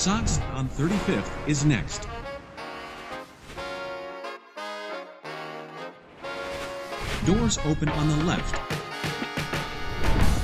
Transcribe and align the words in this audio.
Sox 0.00 0.38
on 0.54 0.66
35th 0.66 1.30
is 1.46 1.62
next. 1.66 2.08
Doors 7.26 7.58
open 7.66 7.90
on 7.90 8.08
the 8.08 8.24
left. 8.24 8.56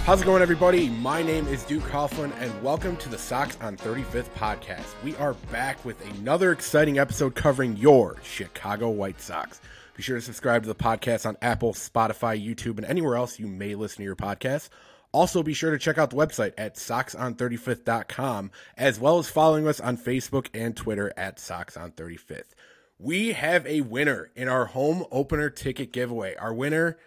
How's 0.05 0.21
it 0.21 0.27
going, 0.27 0.43
everybody? 0.43 0.91
My 0.91 1.23
name 1.23 1.49
is 1.49 1.65
Duke 1.65 1.85
Coughlin, 1.85 2.33
and 2.39 2.63
welcome 2.63 2.99
to 2.99 3.09
the 3.09 3.17
Sox 3.17 3.57
on 3.63 3.79
35th 3.79 4.29
podcast. 4.35 5.03
We 5.03 5.17
are 5.17 5.33
back 5.51 5.83
with 5.87 6.07
another 6.19 6.53
exciting 6.53 6.99
episode 6.99 7.35
covering 7.35 7.79
your 7.79 8.17
Chicago 8.23 8.91
White 8.91 9.23
Sox. 9.23 9.63
Be 9.97 10.03
sure 10.03 10.17
to 10.17 10.23
subscribe 10.23 10.65
to 10.65 10.69
the 10.69 10.75
podcast 10.75 11.25
on 11.25 11.39
Apple, 11.41 11.73
Spotify, 11.73 12.39
YouTube, 12.39 12.77
and 12.77 12.85
anywhere 12.85 13.17
else 13.17 13.39
you 13.39 13.47
may 13.47 13.75
listen 13.75 13.97
to 13.97 14.03
your 14.03 14.17
podcast. 14.17 14.69
Also, 15.17 15.43
be 15.43 15.55
sure 15.55 15.71
to 15.71 15.79
check 15.79 15.97
out 15.97 16.11
the 16.11 16.17
website 16.17 16.53
at 16.59 16.75
soxon35th.com, 16.75 18.51
as 18.77 19.01
well 19.01 19.19
as 19.19 19.31
following 19.31 19.67
us 19.67 19.81
on 19.81 19.97
Facebook 19.97 20.49
and 20.53 20.77
Twitter 20.77 21.11
at 21.17 21.39
soxon35th. 21.39 22.53
We 22.99 23.33
have 23.33 23.67
a 23.67 23.81
winner 23.81 24.31
in 24.37 24.47
our 24.47 24.67
home 24.67 25.07
opener 25.11 25.49
ticket 25.49 25.91
giveaway. 25.91 26.35
Our 26.35 26.53
winner, 26.53 26.99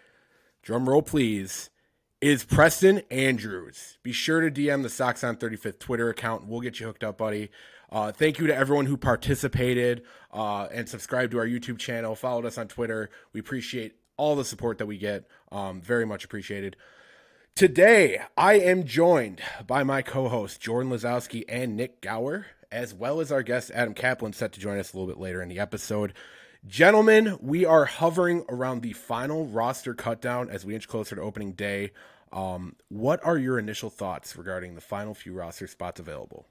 drum 0.63 0.89
roll 0.89 1.03
please, 1.03 1.69
is 2.19 2.43
Preston 2.43 3.03
Andrews. 3.11 3.99
Be 4.01 4.11
sure 4.11 4.41
to 4.41 4.49
DM 4.49 4.81
the 4.81 4.89
Sox 4.89 5.23
on 5.23 5.37
35th 5.37 5.77
Twitter 5.77 6.09
account. 6.09 6.47
We'll 6.47 6.61
get 6.61 6.79
you 6.79 6.87
hooked 6.87 7.03
up, 7.03 7.19
buddy. 7.19 7.51
Uh, 7.91 8.11
thank 8.11 8.39
you 8.39 8.47
to 8.47 8.55
everyone 8.55 8.87
who 8.87 8.97
participated 8.97 10.01
uh, 10.33 10.67
and 10.71 10.89
subscribed 10.89 11.33
to 11.33 11.37
our 11.37 11.45
YouTube 11.45 11.77
channel, 11.77 12.15
followed 12.15 12.47
us 12.47 12.57
on 12.57 12.69
Twitter. 12.69 13.11
We 13.33 13.39
appreciate 13.39 13.97
all 14.17 14.35
the 14.35 14.45
support 14.45 14.79
that 14.79 14.87
we 14.87 14.97
get. 14.97 15.27
Um, 15.51 15.79
very 15.79 16.07
much 16.07 16.25
appreciated. 16.25 16.75
Today, 17.59 18.21
I 18.37 18.53
am 18.53 18.85
joined 18.85 19.41
by 19.67 19.83
my 19.83 20.01
co 20.01 20.29
hosts, 20.29 20.57
Jordan 20.57 20.93
Lazowski 20.93 21.43
and 21.49 21.75
Nik 21.75 21.99
Gaur, 21.99 22.45
as 22.71 22.93
well 22.93 23.19
as 23.19 23.33
our 23.33 23.43
guest, 23.43 23.69
Adam 23.73 23.93
Kaplan, 23.93 24.31
set 24.31 24.53
to 24.53 24.61
join 24.61 24.79
us 24.79 24.93
a 24.93 24.97
little 24.97 25.13
bit 25.13 25.19
later 25.19 25.41
in 25.41 25.49
the 25.49 25.59
episode. 25.59 26.13
Gentlemen, 26.65 27.37
we 27.41 27.65
are 27.65 27.83
hovering 27.83 28.45
around 28.47 28.81
the 28.81 28.93
final 28.93 29.45
roster 29.45 29.93
cutdown 29.93 30.49
as 30.49 30.65
we 30.65 30.73
inch 30.73 30.87
closer 30.87 31.17
to 31.17 31.21
opening 31.21 31.51
day. 31.51 31.91
Um, 32.31 32.77
what 32.87 33.19
are 33.25 33.37
your 33.37 33.59
initial 33.59 33.89
thoughts 33.89 34.37
regarding 34.37 34.75
the 34.75 34.79
final 34.79 35.13
few 35.13 35.33
roster 35.33 35.67
spots 35.67 35.99
available? 35.99 36.47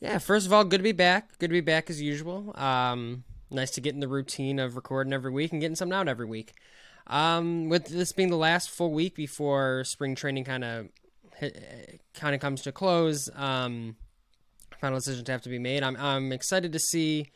Yeah, 0.00 0.18
first 0.18 0.46
of 0.46 0.52
all, 0.52 0.64
good 0.64 0.78
to 0.78 0.82
be 0.82 0.90
back. 0.90 1.38
Good 1.38 1.50
to 1.50 1.54
be 1.54 1.60
back 1.60 1.88
as 1.90 2.02
usual. 2.02 2.60
Um, 2.60 3.22
nice 3.52 3.70
to 3.70 3.80
get 3.80 3.94
in 3.94 4.00
the 4.00 4.08
routine 4.08 4.58
of 4.58 4.74
recording 4.74 5.12
every 5.12 5.30
week 5.30 5.52
and 5.52 5.60
getting 5.60 5.76
something 5.76 5.96
out 5.96 6.08
every 6.08 6.26
week. 6.26 6.54
Um, 7.06 7.68
with 7.68 7.86
this 7.86 8.12
being 8.12 8.30
the 8.30 8.36
last 8.36 8.70
full 8.70 8.92
week 8.92 9.14
before 9.14 9.84
spring 9.84 10.14
training 10.14 10.44
kind 10.44 10.64
of 10.64 10.88
kind 12.14 12.34
of 12.34 12.40
comes 12.40 12.62
to 12.62 12.72
close, 12.72 13.28
um, 13.34 13.96
final 14.80 14.98
decisions 14.98 15.28
have 15.28 15.42
to 15.42 15.48
be 15.48 15.58
made. 15.58 15.82
I'm 15.82 15.96
I'm 15.96 16.32
excited 16.32 16.72
to 16.72 16.78
see 16.78 17.30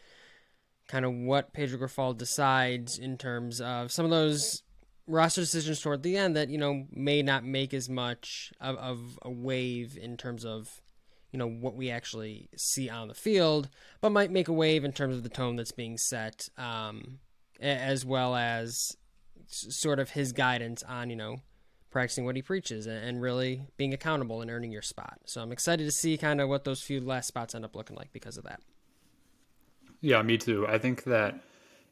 kind 0.88 1.04
of 1.04 1.12
what 1.12 1.52
Pedro 1.52 1.78
Grifol 1.78 2.16
decides 2.16 2.98
in 2.98 3.18
terms 3.18 3.60
of 3.60 3.90
some 3.90 4.04
of 4.04 4.10
those 4.10 4.62
roster 5.08 5.40
decisions 5.40 5.80
toward 5.80 6.02
the 6.02 6.16
end 6.16 6.36
that 6.36 6.48
you 6.48 6.58
know 6.58 6.86
may 6.90 7.22
not 7.22 7.44
make 7.44 7.72
as 7.72 7.88
much 7.88 8.52
of, 8.60 8.76
of 8.76 9.18
a 9.22 9.30
wave 9.30 9.96
in 10.00 10.16
terms 10.16 10.44
of 10.44 10.80
you 11.32 11.38
know 11.38 11.48
what 11.48 11.74
we 11.74 11.90
actually 11.90 12.48
see 12.56 12.88
on 12.88 13.08
the 13.08 13.14
field, 13.14 13.68
but 14.00 14.10
might 14.10 14.30
make 14.30 14.48
a 14.48 14.52
wave 14.52 14.84
in 14.84 14.92
terms 14.92 15.16
of 15.16 15.22
the 15.22 15.28
tone 15.28 15.56
that's 15.56 15.72
being 15.72 15.98
set, 15.98 16.48
um, 16.56 17.18
as 17.60 18.04
well 18.04 18.34
as 18.34 18.96
sort 19.46 19.98
of 19.98 20.10
his 20.10 20.32
guidance 20.32 20.82
on 20.82 21.10
you 21.10 21.16
know 21.16 21.36
practicing 21.90 22.24
what 22.24 22.36
he 22.36 22.42
preaches 22.42 22.86
and 22.86 23.22
really 23.22 23.62
being 23.76 23.94
accountable 23.94 24.42
and 24.42 24.50
earning 24.50 24.70
your 24.70 24.82
spot. 24.82 25.18
So 25.24 25.40
I'm 25.40 25.50
excited 25.50 25.84
to 25.84 25.92
see 25.92 26.18
kind 26.18 26.42
of 26.42 26.48
what 26.48 26.64
those 26.64 26.82
few 26.82 27.00
last 27.00 27.28
spots 27.28 27.54
end 27.54 27.64
up 27.64 27.74
looking 27.74 27.96
like 27.96 28.12
because 28.12 28.36
of 28.36 28.44
that. 28.44 28.60
Yeah, 30.02 30.20
me 30.20 30.36
too. 30.36 30.66
I 30.68 30.76
think 30.76 31.04
that 31.04 31.40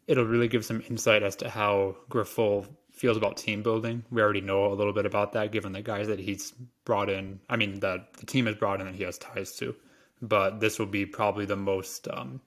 it'll 0.07 0.27
really 0.27 0.49
give 0.49 0.65
some 0.65 0.83
insight 0.89 1.23
as 1.23 1.37
to 1.37 1.49
how 1.49 1.97
Grifol 2.11 2.67
feels 2.93 3.17
about 3.17 3.37
team 3.37 3.63
building. 3.63 4.05
We 4.11 4.23
already 4.23 4.41
know 4.41 4.67
a 4.67 4.75
little 4.75 4.93
bit 4.93 5.07
about 5.07 5.33
that, 5.33 5.53
given 5.53 5.73
the 5.73 5.83
guys 5.83 6.07
that 6.09 6.19
he's 6.19 6.53
brought 6.85 7.09
in. 7.09 7.41
I 7.49 7.57
mean, 7.57 7.81
that 7.81 8.13
the 8.15 8.27
team 8.27 8.47
has 8.47 8.57
brought 8.57 8.81
in 8.81 8.87
that 8.87 8.95
he 8.95 9.05
has 9.05 9.19
ties 9.19 9.57
to. 9.57 9.75
But 10.23 10.61
this 10.61 10.79
will 10.79 10.87
be 10.87 11.07
probably 11.07 11.45
the 11.45 11.57
most 11.57 12.09
um, 12.09 12.41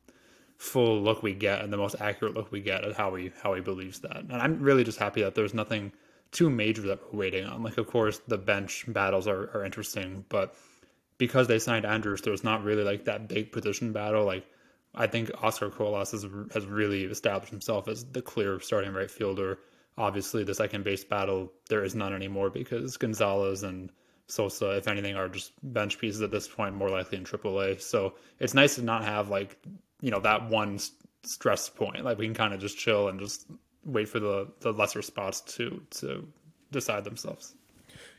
full 0.57 1.01
look 1.01 1.21
we 1.21 1.33
get 1.33 1.61
and 1.61 1.71
the 1.71 1.77
most 1.77 1.95
accurate 1.99 2.33
look 2.33 2.51
we 2.51 2.59
get 2.59 2.83
at 2.83 2.95
how 2.95 3.13
he 3.15 3.31
how 3.41 3.53
he 3.53 3.61
believes 3.61 3.99
that. 4.01 4.17
And 4.17 4.33
I'm 4.33 4.59
really 4.59 4.83
just 4.83 4.97
happy 4.97 5.21
that 5.21 5.35
there's 5.35 5.53
nothing 5.53 5.91
too 6.31 6.49
major 6.49 6.81
that 6.83 6.99
we're 7.11 7.19
waiting 7.19 7.45
on. 7.45 7.63
Like, 7.63 7.77
of 7.77 7.87
course, 7.87 8.19
the 8.27 8.37
bench 8.37 8.85
battles 8.87 9.27
are, 9.27 9.49
are 9.55 9.63
interesting, 9.63 10.25
but 10.29 10.55
because 11.17 11.47
they 11.47 11.59
signed 11.59 11.85
Andrus, 11.85 12.21
there's 12.21 12.43
not 12.43 12.63
really 12.63 12.83
like 12.83 13.05
that 13.05 13.27
big 13.27 13.51
position 13.51 13.91
battle. 13.93 14.25
Like, 14.25 14.45
I 14.93 15.07
think 15.07 15.31
Oscar 15.41 15.69
Colas 15.69 16.11
has, 16.11 16.25
has 16.53 16.65
really 16.65 17.05
established 17.05 17.51
himself 17.51 17.87
as 17.87 18.03
the 18.05 18.21
clear 18.21 18.59
starting 18.59 18.93
right 18.93 19.09
fielder. 19.09 19.59
Obviously, 19.97 20.43
the 20.43 20.53
second 20.53 20.83
base 20.83 21.03
battle, 21.03 21.51
there 21.69 21.83
is 21.83 21.95
none 21.95 22.13
anymore 22.13 22.49
because 22.49 22.97
Gonzalez 22.97 23.63
and 23.63 23.91
Sosa, 24.27 24.77
if 24.77 24.87
anything, 24.87 25.15
are 25.15 25.29
just 25.29 25.53
bench 25.73 25.97
pieces 25.97 26.21
at 26.21 26.31
this 26.31 26.47
point, 26.47 26.75
more 26.75 26.89
likely 26.89 27.17
in 27.17 27.23
AAA. 27.23 27.81
So 27.81 28.15
it's 28.39 28.53
nice 28.53 28.75
to 28.75 28.81
not 28.81 29.03
have 29.03 29.29
like, 29.29 29.57
you 30.01 30.11
know, 30.11 30.19
that 30.19 30.49
one 30.49 30.79
stress 31.23 31.69
point. 31.69 32.03
Like 32.03 32.17
we 32.17 32.25
can 32.25 32.35
kind 32.35 32.53
of 32.53 32.59
just 32.59 32.77
chill 32.77 33.09
and 33.09 33.19
just 33.19 33.47
wait 33.83 34.09
for 34.09 34.19
the, 34.19 34.47
the 34.61 34.71
lesser 34.71 35.01
spots 35.01 35.41
to, 35.55 35.81
to 35.91 36.27
decide 36.71 37.03
themselves. 37.03 37.55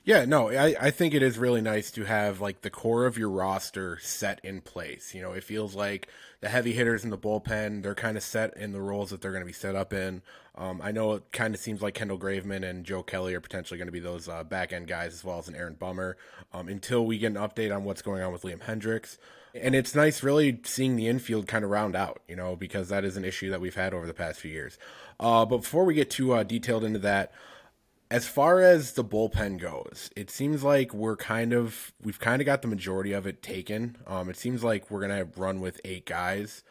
Yeah, 0.05 0.25
no, 0.25 0.49
I, 0.51 0.75
I 0.81 0.91
think 0.91 1.13
it 1.13 1.23
is 1.23 1.39
really 1.39 1.61
nice 1.61 1.91
to 1.91 2.05
have 2.05 2.41
like 2.41 2.63
the 2.63 2.71
core 2.71 3.05
of 3.05 3.19
your 3.19 3.29
roster 3.29 3.99
set 4.01 4.41
in 4.43 4.63
place. 4.63 5.15
You 5.15 5.21
know, 5.21 5.33
it 5.33 5.45
feels 5.45 5.75
like 5.75 6.09
the 6.41 6.49
heavy 6.49 6.73
hitters 6.73 7.05
in 7.05 7.11
the 7.11 7.19
bullpen, 7.19 7.83
they're 7.83 7.95
kind 7.95 8.17
of 8.17 8.23
set 8.23 8.57
in 8.57 8.73
the 8.73 8.81
roles 8.81 9.11
that 9.11 9.21
they're 9.21 9.33
going 9.33 9.43
to 9.43 9.47
be 9.47 9.53
set 9.53 9.75
up 9.75 9.93
in. 9.93 10.23
Um, 10.55 10.81
I 10.83 10.93
know 10.93 11.13
it 11.13 11.31
kind 11.33 11.55
of 11.55 11.61
seems 11.61 11.83
like 11.83 11.95
Kendall 11.95 12.19
Graveman 12.19 12.69
and 12.69 12.85
Joe 12.85 13.03
Kelly 13.03 13.35
are 13.35 13.41
potentially 13.41 13.77
going 13.77 13.87
to 13.87 13.93
be 13.93 14.01
those 14.01 14.29
uh, 14.29 14.45
back 14.45 14.73
end 14.73 14.89
guys 14.89 15.13
as 15.13 15.25
well 15.25 15.39
as 15.39 15.49
an 15.49 15.55
Aaron 15.55 15.75
Bummer 15.75 16.17
um, 16.53 16.69
until 16.69 17.05
we 17.05 17.19
get 17.19 17.33
an 17.33 17.35
update 17.35 17.75
on 17.75 17.85
what's 17.85 18.03
going 18.03 18.23
on 18.23 18.33
with 18.33 18.43
Liam 18.43 18.63
Hendriks. 18.63 19.19
And 19.55 19.75
it's 19.75 19.95
nice 19.95 20.23
really 20.23 20.61
seeing 20.65 20.97
the 20.97 21.09
infield 21.09 21.47
kind 21.47 21.65
of 21.65 21.71
round 21.71 21.97
out, 21.97 22.21
you 22.29 22.37
know, 22.37 22.57
because 22.57 22.89
that 22.89 23.05
is 23.05 23.17
an 23.17 23.25
issue 23.25 23.51
that 23.51 23.61
we've 23.61 23.75
had 23.75 23.95
over 23.95 24.07
the 24.07 24.15
past 24.15 24.41
few 24.41 24.51
years. 24.51 24.79
Uh, 25.19 25.45
but 25.45 25.59
before 25.59 25.85
we 25.85 25.95
get 25.95 26.11
too 26.11 26.33
uh, 26.33 26.43
detailed 26.43 26.85
into 26.85 26.99
that, 27.01 27.33
as 28.11 28.27
far 28.27 28.61
as 28.61 28.93
the 28.93 29.05
bullpen 29.05 29.59
goes, 29.59 30.11
it 30.17 30.31
seems 30.31 30.63
like 30.63 30.95
we're 30.95 31.17
kind 31.17 31.53
of 31.53 31.93
we've 32.03 32.21
kind 32.21 32.41
of 32.41 32.47
got 32.47 32.63
the 32.63 32.69
majority 32.69 33.13
of 33.13 33.27
it 33.27 33.43
taken. 33.43 33.97
Um, 34.07 34.31
it 34.31 34.37
seems 34.37 34.65
like 34.65 34.91
we're 34.91 35.01
gonna 35.01 35.29
run 35.37 35.61
with 35.61 35.81
eight 35.85 36.07
guys. 36.07 36.63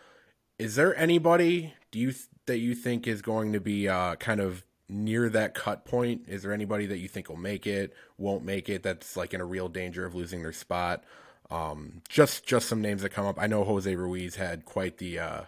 Is 0.57 0.75
there 0.75 0.95
anybody 0.95 1.73
do 1.91 1.99
you 1.99 2.13
that 2.47 2.57
you 2.57 2.73
think 2.73 3.07
is 3.07 3.21
going 3.21 3.53
to 3.53 3.59
be 3.59 3.87
uh, 3.87 4.15
kind 4.15 4.39
of 4.39 4.63
near 4.89 5.29
that 5.29 5.53
cut 5.53 5.85
point? 5.85 6.23
Is 6.27 6.43
there 6.43 6.53
anybody 6.53 6.85
that 6.87 6.97
you 6.97 7.07
think 7.07 7.29
will 7.29 7.37
make 7.37 7.67
it, 7.67 7.93
won't 8.17 8.43
make 8.43 8.69
it? 8.69 8.83
That's 8.83 9.15
like 9.15 9.33
in 9.33 9.41
a 9.41 9.45
real 9.45 9.67
danger 9.67 10.05
of 10.05 10.15
losing 10.15 10.41
their 10.41 10.53
spot. 10.53 11.03
Um, 11.49 12.01
just 12.09 12.45
just 12.45 12.67
some 12.67 12.81
names 12.81 13.01
that 13.01 13.09
come 13.09 13.25
up. 13.25 13.39
I 13.39 13.47
know 13.47 13.63
Jose 13.63 13.93
Ruiz 13.95 14.35
had 14.35 14.65
quite 14.65 14.97
the 14.97 15.19
uh, 15.19 15.41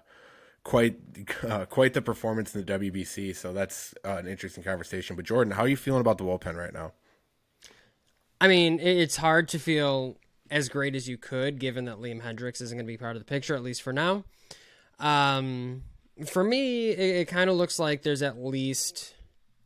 quite 0.64 0.98
uh, 1.48 1.66
quite 1.66 1.94
the 1.94 2.02
performance 2.02 2.56
in 2.56 2.66
the 2.66 2.80
WBC. 2.80 3.36
So 3.36 3.54
that's 3.54 3.94
uh, 4.06 4.18
an 4.18 4.28
interesting 4.28 4.64
conversation. 4.64 5.16
But 5.16 5.26
Jordan, 5.26 5.52
how 5.54 5.64
are 5.64 5.68
you 5.68 5.78
feeling 5.78 6.02
about 6.02 6.18
the 6.18 6.24
bullpen 6.24 6.56
right 6.56 6.74
now? 6.74 6.94
I 8.42 8.48
mean, 8.48 8.80
it's 8.80 9.18
hard 9.18 9.50
to 9.50 9.60
feel 9.60 10.18
as 10.50 10.70
great 10.70 10.96
as 10.96 11.10
you 11.10 11.18
could, 11.18 11.60
given 11.60 11.86
that 11.86 11.98
Liam 11.98 12.22
Hendriks 12.24 12.62
isn't 12.62 12.78
going 12.78 12.86
to 12.86 12.92
be 12.92 12.98
part 12.98 13.16
of 13.16 13.22
the 13.22 13.26
picture 13.26 13.54
at 13.54 13.62
least 13.62 13.82
for 13.82 13.92
now. 13.92 14.24
Um, 14.98 15.84
for 16.26 16.44
me, 16.44 16.90
it, 16.90 17.16
it 17.18 17.28
kind 17.28 17.50
of 17.50 17.58
looks 17.58 17.80
like 17.80 18.04
there's 18.04 18.22
at 18.22 18.42
least 18.42 19.16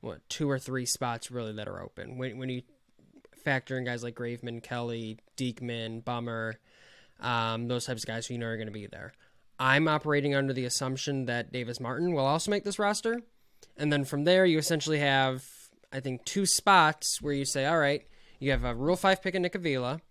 what 0.01 0.27
two 0.27 0.49
or 0.49 0.59
three 0.59 0.85
spots 0.85 1.31
really 1.31 1.53
that 1.53 1.67
are 1.67 1.81
open 1.81 2.17
when 2.17 2.37
when 2.37 2.49
you 2.49 2.61
factor 3.43 3.77
in 3.77 3.83
guys 3.83 4.03
like 4.03 4.15
Graveman, 4.15 4.63
Kelly, 4.63 5.19
Diekman, 5.37 6.03
Bummer, 6.03 6.59
um, 7.19 7.67
those 7.67 7.85
types 7.85 8.03
of 8.03 8.07
guys 8.07 8.27
who 8.27 8.35
you 8.35 8.39
know 8.39 8.47
are 8.47 8.57
going 8.57 8.67
to 8.67 8.73
be 8.73 8.87
there. 8.87 9.13
I'm 9.59 9.87
operating 9.87 10.35
under 10.35 10.53
the 10.53 10.65
assumption 10.65 11.25
that 11.25 11.51
Davis 11.51 11.79
Martin 11.79 12.13
will 12.13 12.25
also 12.25 12.51
make 12.51 12.63
this 12.63 12.79
roster. 12.79 13.21
And 13.77 13.91
then 13.91 14.03
from 14.03 14.23
there, 14.23 14.45
you 14.45 14.57
essentially 14.57 14.99
have, 14.99 15.43
I 15.91 15.99
think, 15.99 16.25
two 16.25 16.45
spots 16.45 17.21
where 17.21 17.33
you 17.33 17.45
say, 17.45 17.65
all 17.65 17.79
right, 17.79 18.03
you 18.39 18.51
have 18.51 18.63
a 18.63 18.75
Rule 18.75 18.95
5 18.95 19.21
pick 19.21 19.35
in 19.35 19.41
Nick 19.43 19.55
Avila. 19.55 20.01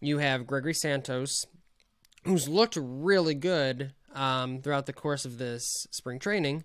You 0.00 0.18
have 0.18 0.46
Gregory 0.46 0.74
Santos, 0.74 1.46
who's 2.24 2.48
looked 2.48 2.76
really 2.78 3.34
good 3.34 3.94
um, 4.14 4.60
throughout 4.60 4.86
the 4.86 4.92
course 4.92 5.24
of 5.24 5.38
this 5.38 5.86
spring 5.90 6.18
training. 6.18 6.64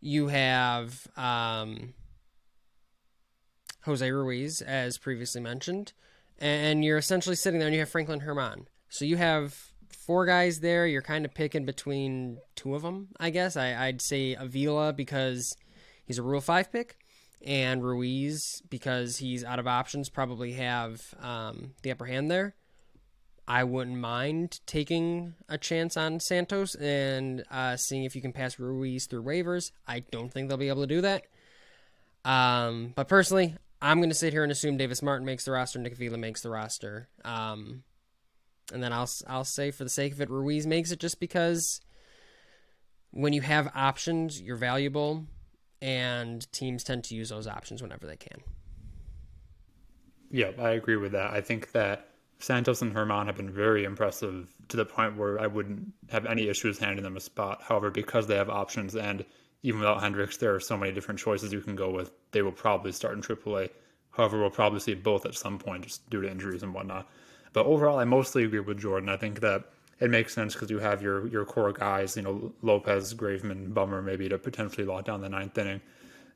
You 0.00 0.28
have 0.28 1.06
um, 1.16 1.94
Jose 3.86 4.10
Ruiz, 4.10 4.60
as 4.60 4.98
previously 4.98 5.40
mentioned. 5.40 5.92
And 6.38 6.84
you're 6.84 6.98
essentially 6.98 7.36
sitting 7.36 7.58
there 7.58 7.68
and 7.68 7.74
you 7.74 7.80
have 7.80 7.88
Franklin 7.88 8.20
Germán. 8.20 8.66
So 8.88 9.04
you 9.04 9.16
have 9.16 9.72
four 9.88 10.26
guys 10.26 10.60
there. 10.60 10.86
You're 10.86 11.02
kind 11.02 11.24
of 11.24 11.32
picking 11.34 11.64
between 11.64 12.38
two 12.54 12.74
of 12.74 12.82
them, 12.82 13.08
I 13.18 13.30
guess. 13.30 13.56
I, 13.56 13.86
would 13.86 14.02
say 14.02 14.34
Avila 14.34 14.92
because 14.92 15.56
he's 16.04 16.18
a 16.18 16.22
Rule 16.22 16.40
5 16.40 16.70
pick, 16.70 16.98
and 17.44 17.82
Ruiz 17.82 18.62
because 18.68 19.18
he's 19.18 19.44
out 19.44 19.58
of 19.58 19.66
options, 19.66 20.08
probably 20.08 20.52
have 20.52 21.02
um, 21.20 21.72
the 21.82 21.90
upper 21.90 22.06
hand 22.06 22.30
there. 22.30 22.54
I 23.48 23.62
wouldn't 23.62 23.98
mind 23.98 24.60
taking 24.66 25.34
a 25.48 25.56
chance 25.56 25.96
on 25.96 26.18
Santos 26.18 26.74
and 26.74 27.44
uh, 27.50 27.76
seeing 27.76 28.04
if 28.04 28.16
you 28.16 28.22
can 28.22 28.32
pass 28.32 28.58
Ruiz 28.58 29.06
through 29.06 29.22
waivers. 29.22 29.70
I 29.86 30.00
don't 30.00 30.32
think 30.32 30.48
they'll 30.48 30.58
be 30.58 30.68
able 30.68 30.82
to 30.82 30.88
do 30.88 31.00
that. 31.02 31.26
Um, 32.24 32.92
but 32.96 33.06
personally, 33.06 33.54
I'm 33.80 33.98
going 33.98 34.10
to 34.10 34.14
sit 34.14 34.32
here 34.32 34.42
and 34.42 34.50
assume 34.50 34.76
Davis 34.76 35.02
Martin 35.02 35.26
makes 35.26 35.44
the 35.44 35.52
roster, 35.52 35.78
Nick 35.78 35.92
Avila 35.92 36.18
makes 36.18 36.40
the 36.40 36.50
roster. 36.50 37.08
Um, 37.24 37.82
and 38.72 38.82
then 38.82 38.92
I'll 38.92 39.08
I'll 39.26 39.44
say 39.44 39.70
for 39.70 39.84
the 39.84 39.90
sake 39.90 40.12
of 40.12 40.20
it, 40.20 40.30
Ruiz 40.30 40.66
makes 40.66 40.90
it 40.90 40.98
just 40.98 41.20
because 41.20 41.80
when 43.10 43.32
you 43.32 43.40
have 43.42 43.70
options, 43.74 44.40
you're 44.40 44.56
valuable, 44.56 45.26
and 45.80 46.50
teams 46.52 46.84
tend 46.84 47.04
to 47.04 47.14
use 47.14 47.28
those 47.28 47.46
options 47.46 47.82
whenever 47.82 48.06
they 48.06 48.16
can. 48.16 48.40
Yeah, 50.30 50.50
I 50.58 50.70
agree 50.70 50.96
with 50.96 51.12
that. 51.12 51.32
I 51.32 51.40
think 51.40 51.72
that 51.72 52.08
Santos 52.38 52.82
and 52.82 52.94
Germán 52.94 53.26
have 53.26 53.36
been 53.36 53.50
very 53.50 53.84
impressive 53.84 54.52
to 54.68 54.76
the 54.76 54.84
point 54.84 55.16
where 55.16 55.40
I 55.40 55.46
wouldn't 55.46 55.92
have 56.10 56.26
any 56.26 56.48
issues 56.48 56.78
handing 56.78 57.04
them 57.04 57.16
a 57.16 57.20
spot. 57.20 57.62
However, 57.62 57.90
because 57.90 58.26
they 58.26 58.36
have 58.36 58.50
options 58.50 58.96
and 58.96 59.24
even 59.66 59.80
without 59.80 60.00
Hendriks, 60.00 60.38
there 60.38 60.54
are 60.54 60.60
so 60.60 60.76
many 60.76 60.92
different 60.92 61.18
choices 61.18 61.52
you 61.52 61.60
can 61.60 61.74
go 61.74 61.90
with. 61.90 62.12
They 62.30 62.40
will 62.40 62.52
probably 62.52 62.92
start 62.92 63.14
in 63.14 63.20
AAA. 63.20 63.70
However, 64.12 64.38
we'll 64.38 64.50
probably 64.50 64.78
see 64.78 64.94
both 64.94 65.26
at 65.26 65.34
some 65.34 65.58
point 65.58 65.82
just 65.82 66.08
due 66.08 66.22
to 66.22 66.30
injuries 66.30 66.62
and 66.62 66.72
whatnot. 66.72 67.08
But 67.52 67.66
overall, 67.66 67.98
I 67.98 68.04
mostly 68.04 68.44
agree 68.44 68.60
with 68.60 68.78
Jordan. 68.78 69.08
I 69.08 69.16
think 69.16 69.40
that 69.40 69.64
it 69.98 70.08
makes 70.08 70.32
sense 70.32 70.52
because 70.52 70.70
you 70.70 70.78
have 70.78 71.02
your 71.02 71.26
your 71.26 71.44
core 71.44 71.72
guys, 71.72 72.16
you 72.16 72.22
know, 72.22 72.52
Lopez, 72.62 73.12
Graveman, 73.12 73.74
Bummer, 73.74 74.02
maybe 74.02 74.28
to 74.28 74.38
potentially 74.38 74.86
lock 74.86 75.04
down 75.04 75.20
the 75.20 75.28
ninth 75.28 75.58
inning. 75.58 75.80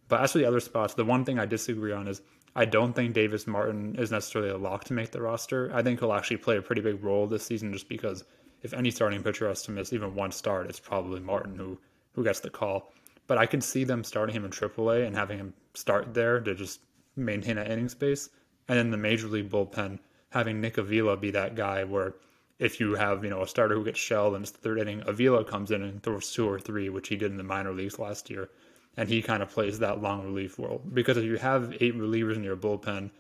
But 0.08 0.22
as 0.22 0.32
for 0.32 0.38
the 0.38 0.44
other 0.44 0.58
spots, 0.58 0.94
the 0.94 1.04
one 1.04 1.24
thing 1.24 1.38
I 1.38 1.46
disagree 1.46 1.92
on 1.92 2.08
is 2.08 2.22
I 2.56 2.64
don't 2.64 2.94
think 2.94 3.14
Davis 3.14 3.46
Martin 3.46 3.94
is 3.96 4.10
necessarily 4.10 4.50
a 4.50 4.58
lock 4.58 4.82
to 4.84 4.92
make 4.92 5.12
the 5.12 5.22
roster. 5.22 5.70
I 5.72 5.84
think 5.84 6.00
he'll 6.00 6.12
actually 6.12 6.38
play 6.38 6.56
a 6.56 6.62
pretty 6.62 6.82
big 6.82 7.04
role 7.04 7.28
this 7.28 7.46
season 7.46 7.72
just 7.72 7.88
because 7.88 8.24
if 8.62 8.74
any 8.74 8.90
starting 8.90 9.22
pitcher 9.22 9.46
has 9.46 9.62
to 9.62 9.70
miss 9.70 9.92
even 9.92 10.16
one 10.16 10.32
start, 10.32 10.68
it's 10.68 10.80
probably 10.80 11.20
Martin 11.20 11.54
who 11.54 11.78
who 12.14 12.24
gets 12.24 12.40
the 12.40 12.50
call. 12.50 12.92
But 13.30 13.38
I 13.38 13.46
can 13.46 13.60
see 13.60 13.84
them 13.84 14.02
starting 14.02 14.34
him 14.34 14.44
in 14.44 14.50
AAA 14.50 15.06
and 15.06 15.14
having 15.14 15.38
him 15.38 15.54
start 15.74 16.14
there 16.14 16.40
to 16.40 16.52
just 16.52 16.80
maintain 17.14 17.54
that 17.54 17.70
inning 17.70 17.88
space. 17.88 18.28
And 18.66 18.76
then 18.76 18.90
the 18.90 18.96
major 18.96 19.28
league 19.28 19.48
bullpen, 19.48 20.00
having 20.30 20.60
Nick 20.60 20.78
Avila 20.78 21.16
be 21.16 21.30
that 21.30 21.54
guy 21.54 21.84
where 21.84 22.16
if 22.58 22.80
you 22.80 22.96
have, 22.96 23.22
you 23.22 23.30
know, 23.30 23.42
a 23.42 23.46
starter 23.46 23.76
who 23.76 23.84
gets 23.84 24.00
shelled 24.00 24.34
in 24.34 24.40
his 24.40 24.50
third 24.50 24.80
inning, 24.80 25.04
Avila 25.06 25.44
comes 25.44 25.70
in 25.70 25.80
and 25.80 26.02
throws 26.02 26.32
two 26.32 26.50
or 26.50 26.58
three, 26.58 26.88
which 26.88 27.06
he 27.06 27.14
did 27.14 27.30
in 27.30 27.36
the 27.36 27.44
minor 27.44 27.72
leagues 27.72 28.00
last 28.00 28.30
year. 28.30 28.50
And 28.96 29.08
he 29.08 29.22
kind 29.22 29.44
of 29.44 29.50
plays 29.50 29.78
that 29.78 30.02
long 30.02 30.24
relief 30.24 30.58
role. 30.58 30.82
Because 30.92 31.16
if 31.16 31.22
you 31.22 31.36
have 31.36 31.72
eight 31.80 31.96
relievers 31.96 32.34
in 32.34 32.42
your 32.42 32.56
bullpen, 32.56 33.12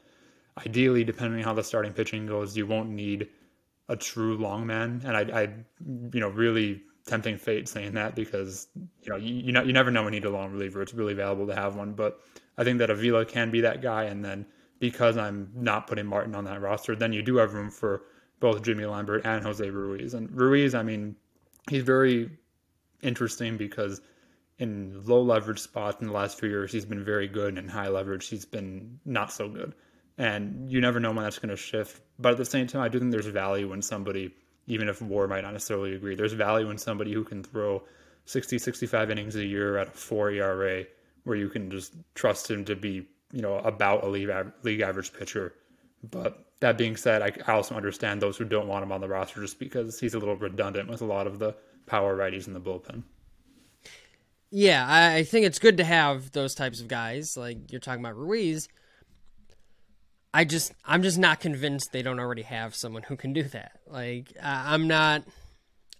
ideally, 0.58 1.04
depending 1.04 1.38
on 1.38 1.44
how 1.44 1.54
the 1.54 1.62
starting 1.62 1.92
pitching 1.92 2.26
goes, 2.26 2.56
you 2.56 2.66
won't 2.66 2.90
need 2.90 3.28
a 3.88 3.94
true 3.94 4.36
long 4.36 4.66
man. 4.66 5.02
And 5.04 5.16
I, 5.16 5.20
I 5.40 5.42
you 6.12 6.18
know, 6.18 6.30
really 6.30 6.82
tempting 7.10 7.36
fate 7.36 7.68
saying 7.68 7.94
that 7.94 8.14
because 8.14 8.68
you 9.02 9.10
know 9.10 9.16
you, 9.16 9.34
you 9.34 9.52
know 9.52 9.62
you 9.62 9.72
never 9.72 9.90
know 9.90 10.04
when 10.04 10.12
you 10.12 10.20
need 10.20 10.26
a 10.26 10.30
long 10.30 10.52
reliever. 10.52 10.80
It's 10.80 10.94
really 10.94 11.14
valuable 11.14 11.48
to 11.48 11.54
have 11.54 11.74
one, 11.74 11.92
but 11.92 12.20
I 12.56 12.64
think 12.64 12.78
that 12.78 12.88
Avila 12.88 13.24
can 13.24 13.50
be 13.50 13.60
that 13.62 13.82
guy. 13.82 14.04
And 14.04 14.24
then 14.24 14.46
because 14.78 15.16
I'm 15.16 15.50
not 15.54 15.86
putting 15.88 16.06
Martin 16.06 16.34
on 16.34 16.44
that 16.44 16.60
roster, 16.60 16.94
then 16.94 17.12
you 17.12 17.22
do 17.22 17.36
have 17.36 17.52
room 17.52 17.70
for 17.70 18.02
both 18.38 18.62
Jimmy 18.62 18.86
Lambert 18.86 19.26
and 19.26 19.44
Jose 19.44 19.68
Ruiz. 19.68 20.14
And 20.14 20.30
Ruiz, 20.30 20.74
I 20.74 20.82
mean, 20.82 21.16
he's 21.68 21.82
very 21.82 22.30
interesting 23.02 23.56
because 23.56 24.00
in 24.58 25.02
low 25.04 25.22
leverage 25.22 25.58
spots 25.58 26.00
in 26.00 26.06
the 26.06 26.12
last 26.12 26.38
few 26.38 26.48
years, 26.48 26.70
he's 26.70 26.84
been 26.84 27.04
very 27.04 27.26
good. 27.26 27.48
And 27.48 27.58
in 27.58 27.68
high 27.68 27.88
leverage, 27.88 28.28
he's 28.28 28.44
been 28.44 29.00
not 29.04 29.32
so 29.32 29.48
good. 29.48 29.74
And 30.16 30.70
you 30.70 30.80
never 30.80 31.00
know 31.00 31.10
when 31.12 31.24
that's 31.24 31.38
going 31.38 31.50
to 31.50 31.56
shift. 31.56 32.00
But 32.18 32.32
at 32.32 32.38
the 32.38 32.44
same 32.44 32.66
time, 32.66 32.82
I 32.82 32.88
do 32.88 32.98
think 32.98 33.10
there's 33.10 33.26
value 33.26 33.68
when 33.68 33.82
somebody 33.82 34.34
even 34.70 34.88
if 34.88 35.02
WAR 35.02 35.26
might 35.26 35.42
not 35.42 35.52
necessarily 35.52 35.94
agree. 35.94 36.14
There's 36.14 36.32
value 36.32 36.70
in 36.70 36.78
somebody 36.78 37.12
who 37.12 37.24
can 37.24 37.42
throw 37.42 37.82
60, 38.26 38.58
65 38.58 39.10
innings 39.10 39.34
a 39.34 39.44
year 39.44 39.76
at 39.76 39.88
a 39.88 39.90
four 39.90 40.30
ERA, 40.30 40.84
where 41.24 41.36
you 41.36 41.48
can 41.48 41.70
just 41.70 41.94
trust 42.14 42.50
him 42.50 42.64
to 42.66 42.76
be, 42.76 43.06
you 43.32 43.42
know, 43.42 43.56
about 43.58 44.04
a 44.04 44.08
league, 44.08 44.30
league 44.62 44.80
average 44.80 45.12
pitcher. 45.12 45.54
But 46.08 46.44
that 46.60 46.78
being 46.78 46.96
said, 46.96 47.22
I, 47.22 47.52
also 47.52 47.74
understand 47.74 48.22
those 48.22 48.36
who 48.36 48.44
don't 48.44 48.68
want 48.68 48.84
him 48.84 48.92
on 48.92 49.00
the 49.00 49.08
roster 49.08 49.40
just 49.40 49.58
because 49.58 49.98
he's 49.98 50.14
a 50.14 50.18
little 50.18 50.36
redundant 50.36 50.88
with 50.88 51.02
a 51.02 51.06
lot 51.06 51.26
of 51.26 51.38
the 51.38 51.54
power 51.86 52.16
righties 52.16 52.46
in 52.46 52.54
the 52.54 52.60
bullpen. 52.60 53.02
Yeah, 54.52 54.84
I 54.88 55.24
think 55.24 55.46
it's 55.46 55.58
good 55.58 55.76
to 55.76 55.84
have 55.84 56.32
those 56.32 56.54
types 56.54 56.80
of 56.80 56.88
guys. 56.88 57.36
Like 57.36 57.70
you're 57.70 57.80
talking 57.80 58.00
about 58.00 58.16
Ruiz 58.16 58.68
I 60.32 60.44
just 60.44 60.72
I'm 60.84 61.02
just 61.02 61.18
not 61.18 61.40
convinced 61.40 61.92
they 61.92 62.02
don't 62.02 62.20
already 62.20 62.42
have 62.42 62.74
someone 62.74 63.02
who 63.02 63.16
can 63.16 63.32
do 63.32 63.42
that. 63.44 63.80
Like 63.86 64.32
I'm 64.42 64.86
not 64.86 65.24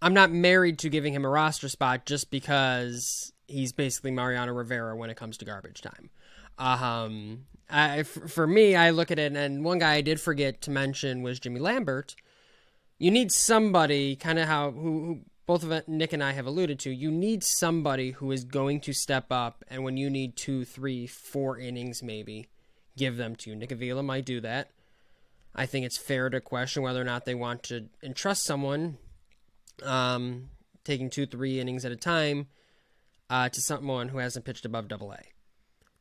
I'm 0.03 0.15
not 0.15 0.31
married 0.31 0.79
to 0.81 0.89
giving 0.89 1.13
him 1.13 1.25
a 1.25 1.29
roster 1.29 1.69
spot 1.69 2.07
just 2.07 2.31
because 2.31 3.33
he's 3.47 3.73
basically 3.73 4.11
Mariano 4.11 4.53
Rivera 4.53 4.97
when 4.97 5.11
it 5.11 5.17
comes 5.17 5.37
to 5.39 5.45
garbage 5.45 5.83
time. 5.83 6.11
Um, 6.59 7.47
I, 7.69 8.03
for 8.03 8.47
me, 8.47 8.77
I 8.77 8.91
look 8.91 9.11
at 9.11 9.19
it, 9.19 9.35
and 9.35 9.65
one 9.65 9.79
guy 9.79 9.95
I 9.95 10.01
did 10.01 10.21
forget 10.21 10.63
to 10.63 10.71
mention 10.71 11.23
was 11.23 11.41
Jimmy 11.41 11.61
Lambert. 11.61 12.15
You 12.99 13.11
need 13.11 13.33
somebody, 13.33 14.17
kind 14.17 14.39
of 14.39 14.47
how 14.47 14.71
who, 14.71 14.81
who 14.81 15.21
both 15.47 15.65
of 15.65 15.89
Nik 15.89 16.13
and 16.13 16.23
I 16.23 16.33
have 16.33 16.47
alluded 16.47 16.79
to. 16.81 16.91
You 16.91 17.11
need 17.11 17.43
somebody 17.43 18.13
who 18.13 18.31
is 18.31 18.45
going 18.45 18.81
to 18.83 18.93
step 18.93 19.27
up, 19.31 19.65
and 19.69 19.85
when 19.85 19.97
you 19.97 20.09
need 20.09 20.37
two, 20.37 20.65
three, 20.65 21.07
four 21.07 21.59
innings, 21.59 22.03
maybe 22.03 22.49
give 22.97 23.17
them 23.17 23.37
to 23.37 23.51
you. 23.51 23.57
Nick 23.57 23.73
Avila 23.73 24.03
might 24.03 24.25
do 24.25 24.41
that. 24.41 24.71
I 25.55 25.67
think 25.67 25.85
it's 25.85 25.99
fair 25.99 26.31
to 26.31 26.41
question 26.41 26.83
whether 26.83 27.01
or 27.01 27.05
not 27.05 27.25
they 27.25 27.35
want 27.35 27.65
to 27.65 27.89
entrust 28.03 28.45
someone 28.45 28.99
um, 29.83 30.51
taking 30.85 31.11
two, 31.11 31.27
three 31.27 31.59
innings 31.59 31.85
at 31.85 31.93
a 31.93 31.97
time 31.97 32.47
uh, 33.29 33.49
to 33.49 33.61
someone 33.61 34.09
who 34.09 34.19
hasn't 34.19 34.45
pitched 34.45 34.65
above 34.65 34.89
double 34.89 35.13
A. 35.13 35.19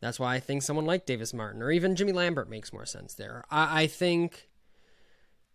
That's 0.02 0.20
why 0.20 0.36
I 0.36 0.40
think 0.40 0.64
someone 0.64 0.86
like 0.86 1.06
Davis 1.06 1.34
Martin 1.34 1.62
or 1.62 1.72
even 1.72 1.96
Jimmy 1.96 2.12
Lambert 2.14 2.50
makes 2.50 2.72
more 2.72 2.86
sense 2.86 3.14
there. 3.16 3.44
I, 3.50 3.84
I 3.84 3.88
think 3.88 4.50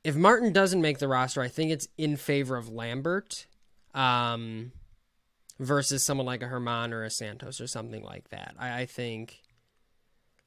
if 0.03 0.17
Martin 0.17 0.53
doesn't 0.53 0.83
make 0.83 0.99
the 0.99 1.09
roster, 1.09 1.41
I 1.41 1.49
think 1.49 1.71
it's 1.71 1.89
in 1.97 2.17
favor 2.17 2.57
of 2.57 2.69
Lambert 2.69 3.47
um, 3.95 4.73
versus 5.59 6.05
someone 6.05 6.27
like 6.27 6.43
a 6.43 6.47
Germán 6.47 6.93
or 6.93 7.05
a 7.05 7.11
Santos 7.11 7.61
or 7.61 7.67
something 7.67 8.03
like 8.03 8.29
that. 8.31 8.55
I, 8.59 8.81
I 8.81 8.87
think 8.87 9.41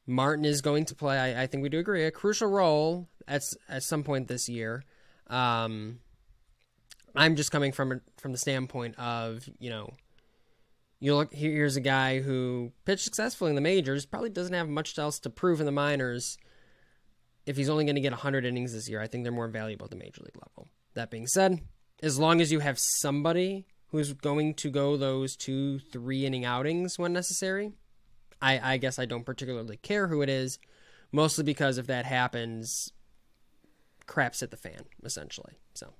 Martin 0.07 0.45
is 0.45 0.61
going 0.61 0.85
to 0.85 0.95
play, 0.95 1.19
I, 1.19 1.43
I, 1.43 1.47
think 1.47 1.61
we 1.61 1.69
do 1.69 1.79
agree, 1.79 2.05
a 2.05 2.11
crucial 2.11 2.49
role 2.49 3.09
at, 3.27 3.43
at 3.67 3.83
some 3.83 4.03
point 4.03 4.29
this 4.29 4.47
year. 4.47 4.83
Um, 5.27 5.99
I'm 7.13 7.35
just 7.35 7.51
coming 7.51 7.71
from 7.73 8.01
from 8.17 8.31
the 8.31 8.37
standpoint 8.37 8.97
of, 8.97 9.47
you 9.59 9.69
know, 9.69 9.89
you 10.99 11.15
look 11.15 11.33
here's 11.33 11.75
a 11.75 11.81
guy 11.81 12.21
who 12.21 12.71
pitched 12.85 13.03
successfully 13.03 13.49
in 13.49 13.55
the 13.55 13.61
majors, 13.61 14.05
probably 14.05 14.29
doesn't 14.29 14.53
have 14.53 14.69
much 14.69 14.97
else 14.97 15.19
to 15.19 15.29
prove 15.29 15.59
in 15.59 15.65
the 15.65 15.71
minors. 15.71 16.37
If 17.45 17.57
he's 17.57 17.69
only 17.69 17.85
going 17.85 17.95
to 17.95 18.01
get 18.01 18.11
100 18.11 18.45
innings 18.45 18.73
this 18.73 18.89
year, 18.89 19.01
I 19.01 19.07
think 19.07 19.23
they're 19.23 19.31
more 19.31 19.47
valuable 19.47 19.85
at 19.85 19.89
the 19.89 19.97
major 19.97 20.21
league 20.21 20.35
level. 20.35 20.67
That 20.95 21.09
being 21.09 21.27
said, 21.27 21.61
as 22.03 22.19
long 22.19 22.41
as 22.41 22.51
you 22.51 22.59
have 22.59 22.77
somebody 22.77 23.65
who's 23.87 24.13
going 24.13 24.53
to 24.55 24.69
go 24.69 24.97
those 24.97 25.35
two, 25.35 25.79
three 25.79 26.25
inning 26.25 26.43
outings 26.45 26.99
when 26.99 27.13
necessary, 27.13 27.71
I, 28.41 28.73
I 28.73 28.77
guess 28.77 28.99
I 28.99 29.05
don't 29.05 29.25
particularly 29.25 29.77
care 29.77 30.07
who 30.07 30.21
it 30.21 30.29
is, 30.29 30.59
mostly 31.11 31.43
because 31.43 31.77
if 31.77 31.87
that 31.87 32.05
happens, 32.05 32.91
craps 34.05 34.39
hit 34.39 34.51
the 34.51 34.57
fan 34.57 34.85
essentially. 35.03 35.53
So. 35.73 35.93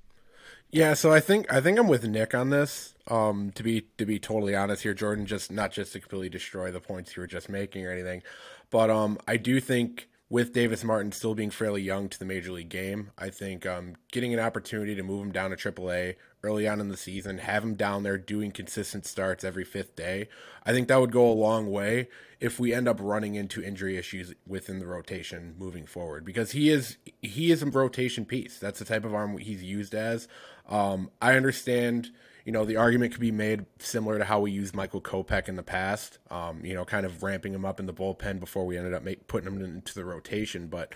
Yeah, 0.70 0.96
so 0.96 1.12
I 1.12 1.20
think 1.20 1.52
I 1.52 1.62
think 1.62 1.80
I'm 1.80 1.88
with 1.88 2.06
Nik 2.06 2.36
on 2.36 2.50
this. 2.50 2.94
Um, 3.10 3.52
to 3.56 3.64
be 3.64 3.88
to 3.98 4.06
be 4.06 4.20
totally 4.20 4.56
honest 4.56 4.84
here, 4.84 4.94
Jordan, 4.94 5.26
just 5.26 5.52
not 5.52 5.72
just 5.72 5.94
to 5.94 6.00
completely 6.00 6.30
destroy 6.30 6.72
the 6.72 6.82
points 6.82 7.16
you 7.16 7.22
were 7.22 7.28
just 7.28 7.48
making 7.48 7.86
or 7.86 7.92
anything, 7.92 8.22
but 8.70 8.90
um, 8.90 9.18
I 9.28 9.38
do 9.38 9.62
think 9.62 10.10
with 10.30 10.52
Davis 10.52 10.84
Martin 10.84 11.14
still 11.14 11.36
being 11.36 11.50
fairly 11.50 11.82
young 11.82 12.10
to 12.10 12.20
the 12.20 12.26
major 12.26 12.52
league 12.52 12.70
game, 12.70 13.12
I 13.18 13.30
think 13.30 13.66
um, 13.66 13.96
getting 14.12 14.34
an 14.34 14.42
opportunity 14.42 14.94
to 14.96 15.04
move 15.04 15.26
him 15.26 15.32
down 15.32 15.52
to 15.52 15.56
AAA 15.56 16.16
early 16.44 16.68
on 16.68 16.80
in 16.80 16.90
the 16.90 16.98
season, 16.98 17.40
have 17.40 17.64
him 17.64 17.76
down 17.76 18.04
there 18.04 18.18
doing 18.18 18.52
consistent 18.52 19.06
starts 19.06 19.44
every 19.44 19.64
fifth 19.64 19.96
day, 19.96 20.30
I 20.66 20.72
think 20.72 20.88
that 20.88 21.00
would 21.00 21.12
go 21.12 21.30
a 21.30 21.34
long 21.34 21.70
way 21.70 22.10
if 22.40 22.60
we 22.60 22.74
end 22.74 22.88
up 22.88 23.00
running 23.02 23.36
into 23.36 23.64
injury 23.64 23.98
issues 23.98 24.34
within 24.46 24.80
the 24.80 24.86
rotation 24.86 25.56
moving 25.58 25.86
forward 25.86 26.24
because 26.24 26.52
he 26.52 26.70
is 26.70 26.98
he 27.22 27.52
is 27.52 27.64
a 27.64 27.66
rotation 27.66 28.26
piece. 28.26 28.60
That's 28.60 28.80
the 28.80 28.86
type 28.86 29.06
of 29.06 29.14
arm 29.14 29.38
he's 29.38 29.64
used 29.64 29.96
as. 29.96 30.28
Um, 30.68 31.10
I 31.22 31.36
understand 31.36 32.12
you 32.48 32.54
know, 32.54 32.64
the 32.64 32.78
argument 32.78 33.12
could 33.12 33.20
be 33.20 33.30
made 33.30 33.66
similar 33.78 34.18
to 34.18 34.24
how 34.24 34.40
we 34.40 34.52
used 34.52 34.74
Michael 34.74 35.02
Kopech 35.02 35.50
in 35.50 35.58
the 35.58 35.64
past, 35.64 36.18
um, 36.32 36.64
you 36.64 36.74
know, 36.74 36.86
kind 36.86 37.06
of 37.06 37.22
ramping 37.22 37.54
him 37.54 37.66
up 37.66 37.78
in 37.78 37.88
the 37.88 37.94
bullpen 37.94 38.40
before 38.40 38.66
we 38.66 38.78
ended 38.78 38.94
up 38.94 39.04
make, 39.04 39.28
putting 39.28 39.52
him 39.52 39.62
into 39.62 39.94
the 39.94 40.06
rotation. 40.06 40.68
But 40.68 40.96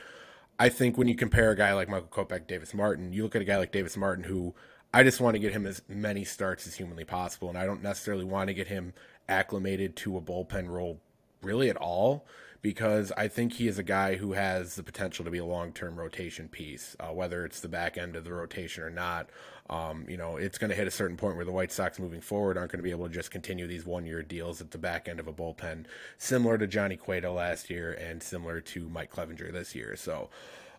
I 0.57 0.69
think 0.69 0.97
when 0.97 1.09
you 1.09 1.15
compare 1.15 1.51
a 1.51 1.57
guy 1.57 1.73
like 1.73 1.89
Michael 1.89 2.07
Kopech, 2.07 2.47
Davis 2.47 2.73
Martin, 2.73 3.11
you 3.11 3.23
look 3.23 3.35
at 3.35 3.41
a 3.41 3.45
guy 3.45 3.57
like 3.57 3.73
Davis 3.73 3.97
Martin 3.97 4.23
who 4.23 4.55
I 4.93 5.03
just 5.03 5.21
want 5.21 5.35
to 5.35 5.39
get 5.39 5.53
him 5.53 5.65
as 5.65 5.81
many 5.87 6.23
starts 6.23 6.67
as 6.67 6.75
humanly 6.75 7.05
possible. 7.05 7.49
And 7.49 7.57
I 7.57 7.65
don't 7.65 7.83
necessarily 7.83 8.25
want 8.25 8.47
to 8.47 8.53
get 8.53 8.67
him 8.67 8.93
acclimated 9.29 9.95
to 9.97 10.17
a 10.17 10.21
bullpen 10.21 10.67
role 10.67 10.99
really 11.41 11.69
at 11.69 11.77
all 11.77 12.25
because 12.61 13.11
I 13.17 13.27
think 13.27 13.53
he 13.53 13.67
is 13.67 13.79
a 13.79 13.83
guy 13.83 14.15
who 14.15 14.33
has 14.33 14.75
the 14.75 14.83
potential 14.83 15.25
to 15.25 15.31
be 15.31 15.39
a 15.39 15.45
long 15.45 15.71
term 15.71 15.97
rotation 15.97 16.47
piece, 16.47 16.95
uh, 16.99 17.07
whether 17.07 17.45
it's 17.45 17.59
the 17.59 17.67
back 17.67 17.97
end 17.97 18.15
of 18.15 18.23
the 18.23 18.33
rotation 18.33 18.83
or 18.83 18.89
not. 18.89 19.29
Um, 19.69 20.05
you 20.09 20.17
know, 20.17 20.35
it's 20.35 20.57
going 20.57 20.69
to 20.69 20.75
hit 20.75 20.87
a 20.87 20.91
certain 20.91 21.15
point 21.15 21.37
where 21.37 21.45
the 21.45 21.51
White 21.51 21.71
Sox 21.71 21.97
moving 21.97 22.19
forward 22.19 22.57
aren't 22.57 22.71
going 22.71 22.79
to 22.79 22.83
be 22.83 22.91
able 22.91 23.07
to 23.07 23.13
just 23.13 23.31
continue 23.31 23.67
these 23.67 23.85
one 23.85 24.05
year 24.05 24.21
deals 24.21 24.59
at 24.59 24.71
the 24.71 24.77
back 24.77 25.07
end 25.07 25.19
of 25.19 25.27
a 25.27 25.33
bullpen, 25.33 25.85
similar 26.17 26.57
to 26.57 26.67
Johnny 26.67 26.97
Cueto 26.97 27.33
last 27.33 27.69
year 27.69 27.93
and 27.93 28.21
similar 28.21 28.59
to 28.59 28.89
Mike 28.89 29.13
Clevinger 29.13 29.51
this 29.51 29.73
year. 29.73 29.95
So, 29.95 30.29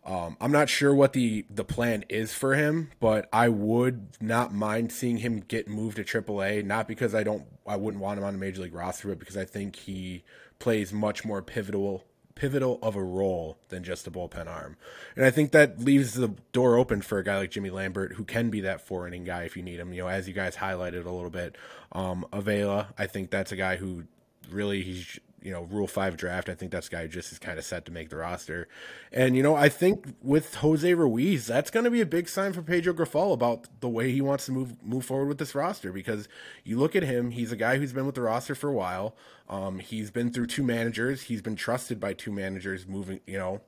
um, 0.04 0.36
I'm 0.40 0.50
not 0.50 0.68
sure 0.68 0.94
what 0.94 1.12
the 1.12 1.44
the 1.48 1.64
plan 1.64 2.04
is 2.08 2.34
for 2.34 2.54
him, 2.54 2.90
but 2.98 3.28
I 3.32 3.48
would 3.48 4.08
not 4.20 4.52
mind 4.52 4.90
seeing 4.90 5.18
him 5.18 5.40
get 5.40 5.68
moved 5.68 5.96
to 5.96 6.04
AAA. 6.04 6.64
Not 6.64 6.88
because 6.88 7.14
I 7.14 7.22
don't, 7.22 7.44
I 7.66 7.76
wouldn't 7.76 8.02
want 8.02 8.18
him 8.18 8.24
on 8.24 8.34
a 8.34 8.38
major 8.38 8.62
league 8.62 8.74
roster, 8.74 9.08
but 9.08 9.20
because 9.20 9.36
I 9.36 9.44
think 9.44 9.76
he 9.76 10.24
plays 10.58 10.92
much 10.92 11.24
more 11.24 11.40
pivotal 11.40 12.04
pivotal 12.34 12.78
of 12.82 12.96
a 12.96 13.02
role 13.02 13.58
than 13.68 13.84
just 13.84 14.06
a 14.06 14.10
bullpen 14.10 14.48
arm. 14.48 14.76
And 15.14 15.24
I 15.24 15.30
think 15.30 15.52
that 15.52 15.80
leaves 15.80 16.14
the 16.14 16.34
door 16.52 16.76
open 16.76 17.02
for 17.02 17.18
a 17.18 17.24
guy 17.24 17.38
like 17.38 17.50
Jimmy 17.50 17.70
Lambert, 17.70 18.14
who 18.14 18.24
can 18.24 18.50
be 18.50 18.60
that 18.62 18.80
four 18.80 19.06
inning 19.06 19.24
guy 19.24 19.44
if 19.44 19.56
you 19.56 19.62
need 19.62 19.78
him. 19.78 19.92
You 19.92 20.02
know, 20.02 20.08
as 20.08 20.26
you 20.26 20.34
guys 20.34 20.56
highlighted 20.56 21.04
a 21.04 21.10
little 21.10 21.30
bit, 21.30 21.56
um, 21.92 22.26
Avila, 22.32 22.88
I 22.98 23.06
think 23.06 23.30
that's 23.30 23.52
a 23.52 23.56
guy 23.56 23.76
who 23.76 24.04
really 24.50 24.82
he's 24.82 25.20
you 25.42 25.52
know 25.52 25.62
Rule 25.62 25.86
Five 25.86 26.16
draft. 26.16 26.48
I 26.48 26.54
think 26.54 26.70
that's 26.70 26.88
guy 26.88 27.06
just 27.06 27.32
is 27.32 27.38
kind 27.38 27.58
of 27.58 27.64
set 27.64 27.84
to 27.86 27.92
make 27.92 28.08
the 28.10 28.16
roster. 28.16 28.68
And 29.12 29.36
you 29.36 29.42
know, 29.42 29.54
I 29.54 29.68
think 29.68 30.14
with 30.22 30.56
Jose 30.56 30.94
Ruiz, 30.94 31.46
that's 31.46 31.70
going 31.70 31.84
to 31.84 31.90
be 31.90 32.00
a 32.00 32.06
big 32.06 32.28
sign 32.28 32.52
for 32.52 32.62
Pedro 32.62 32.92
Grifol 32.92 33.32
about 33.32 33.68
the 33.80 33.88
way 33.88 34.12
he 34.12 34.20
wants 34.20 34.46
to 34.46 34.52
move 34.52 34.82
move 34.82 35.04
forward 35.04 35.26
with 35.26 35.38
this 35.38 35.54
roster. 35.54 35.92
Because 35.92 36.28
you 36.64 36.78
look 36.78 36.96
at 36.96 37.02
him, 37.02 37.30
he's 37.30 37.52
a 37.52 37.56
guy 37.56 37.78
who's 37.78 37.92
been 37.92 38.06
with 38.06 38.14
the 38.14 38.22
roster 38.22 38.54
for 38.54 38.68
a 38.68 38.74
while. 38.74 39.14
Um, 39.48 39.78
he's 39.78 40.10
been 40.10 40.32
through 40.32 40.46
two 40.46 40.62
managers. 40.62 41.22
He's 41.22 41.42
been 41.42 41.56
trusted 41.56 42.00
by 42.00 42.14
two 42.14 42.32
managers, 42.32 42.86
moving 42.86 43.20
you 43.26 43.38
know 43.38 43.60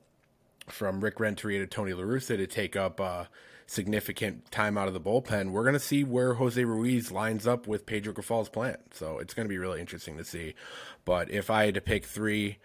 from 0.67 1.01
Rick 1.01 1.19
Renteria 1.19 1.59
to 1.59 1.67
Tony 1.67 1.93
La 1.93 2.03
Russa 2.03 2.37
to 2.37 2.47
take 2.47 2.75
up. 2.75 2.99
Uh, 2.99 3.25
significant 3.67 4.51
time 4.51 4.77
out 4.77 4.87
of 4.87 4.93
the 4.93 4.99
bullpen. 5.01 5.51
We're 5.51 5.63
going 5.63 5.73
to 5.73 5.79
see 5.79 6.03
where 6.03 6.35
Jose 6.35 6.63
Ruiz 6.63 7.11
lines 7.11 7.47
up 7.47 7.67
with 7.67 7.85
Pedro 7.85 8.13
Grifol's 8.13 8.49
plan. 8.49 8.77
So 8.91 9.17
it's 9.19 9.33
going 9.33 9.45
to 9.45 9.49
be 9.49 9.57
really 9.57 9.79
interesting 9.81 10.17
to 10.17 10.23
see. 10.23 10.53
But 11.03 11.31
if 11.31 11.49
I 11.49 11.65
had 11.65 11.73
to 11.75 11.81
pick 11.81 12.05
three 12.05 12.57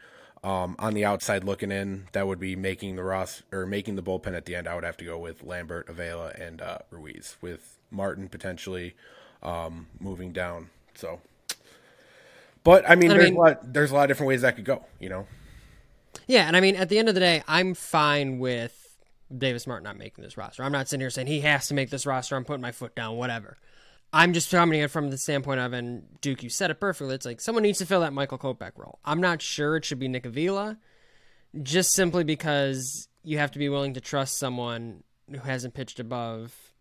um, 0.42 0.76
on 0.78 0.94
the 0.94 1.04
outside 1.04 1.44
looking 1.44 1.70
in, 1.70 2.08
that 2.12 2.26
would 2.26 2.38
be 2.40 2.56
making 2.56 2.96
the 2.96 3.02
Ross 3.02 3.42
or 3.52 3.66
making 3.66 3.96
the 3.96 4.02
bullpen 4.02 4.34
at 4.34 4.44
the 4.46 4.54
end. 4.54 4.66
I 4.68 4.74
would 4.74 4.84
have 4.84 4.96
to 4.98 5.04
go 5.04 5.18
with 5.18 5.42
Lambert, 5.42 5.88
Avila, 5.88 6.28
and 6.30 6.62
uh, 6.62 6.78
Ruiz, 6.90 7.36
with 7.40 7.78
Martin 7.90 8.28
potentially 8.28 8.94
um, 9.42 9.88
moving 9.98 10.32
down. 10.32 10.70
So, 10.94 11.20
but 12.64 12.88
I 12.88 12.94
mean, 12.94 13.10
I 13.10 13.14
there's 13.14 13.24
mean- 13.30 13.36
a 13.36 13.40
lot. 13.40 13.72
There's 13.72 13.90
a 13.90 13.94
lot 13.94 14.04
of 14.04 14.08
different 14.08 14.28
ways 14.28 14.42
that 14.42 14.56
could 14.56 14.64
go. 14.64 14.84
You 14.98 15.08
know. 15.10 15.26
Yeah, 16.26 16.46
and 16.46 16.56
I 16.56 16.60
mean, 16.60 16.76
at 16.76 16.88
the 16.88 16.98
end 16.98 17.08
of 17.08 17.14
the 17.14 17.20
day, 17.20 17.42
I'm 17.46 17.74
fine 17.74 18.38
with 18.38 18.79
Davis 19.36 19.66
Martin 19.66 19.84
not 19.84 19.96
making 19.96 20.24
this 20.24 20.36
roster. 20.36 20.62
I'm 20.64 20.72
not 20.72 20.88
sitting 20.88 21.02
here 21.02 21.10
saying 21.10 21.26
he 21.28 21.40
has 21.40 21.68
to 21.68 21.74
make 21.74 21.90
this 21.90 22.06
roster. 22.06 22.36
I'm 22.36 22.44
putting 22.44 22.62
my 22.62 22.72
foot 22.72 22.94
down, 22.94 23.16
whatever. 23.16 23.58
I'm 24.12 24.32
just 24.32 24.50
commenting 24.50 24.82
it 24.82 24.90
from 24.90 25.10
the 25.10 25.18
standpoint 25.18 25.60
of, 25.60 25.72
and 25.72 26.20
Duke, 26.20 26.42
you 26.42 26.50
said 26.50 26.70
it 26.70 26.80
perfectly. 26.80 27.14
It's 27.14 27.26
like 27.26 27.40
someone 27.40 27.62
needs 27.62 27.78
to 27.78 27.86
fill 27.86 28.00
that 28.00 28.12
Michael 28.12 28.38
Kopech 28.38 28.72
role. 28.76 28.98
I'm 29.04 29.20
not 29.20 29.40
sure 29.40 29.76
it 29.76 29.84
should 29.84 30.00
be 30.00 30.08
Nick 30.08 30.26
Avila, 30.26 30.78
just 31.62 31.92
simply 31.92 32.24
because 32.24 33.08
you 33.22 33.38
have 33.38 33.52
to 33.52 33.58
be 33.58 33.68
willing 33.68 33.94
to 33.94 34.00
trust 34.00 34.38
someone 34.38 35.04
who 35.30 35.38
hasn't 35.38 35.74
pitched 35.74 36.00
above 36.00 36.72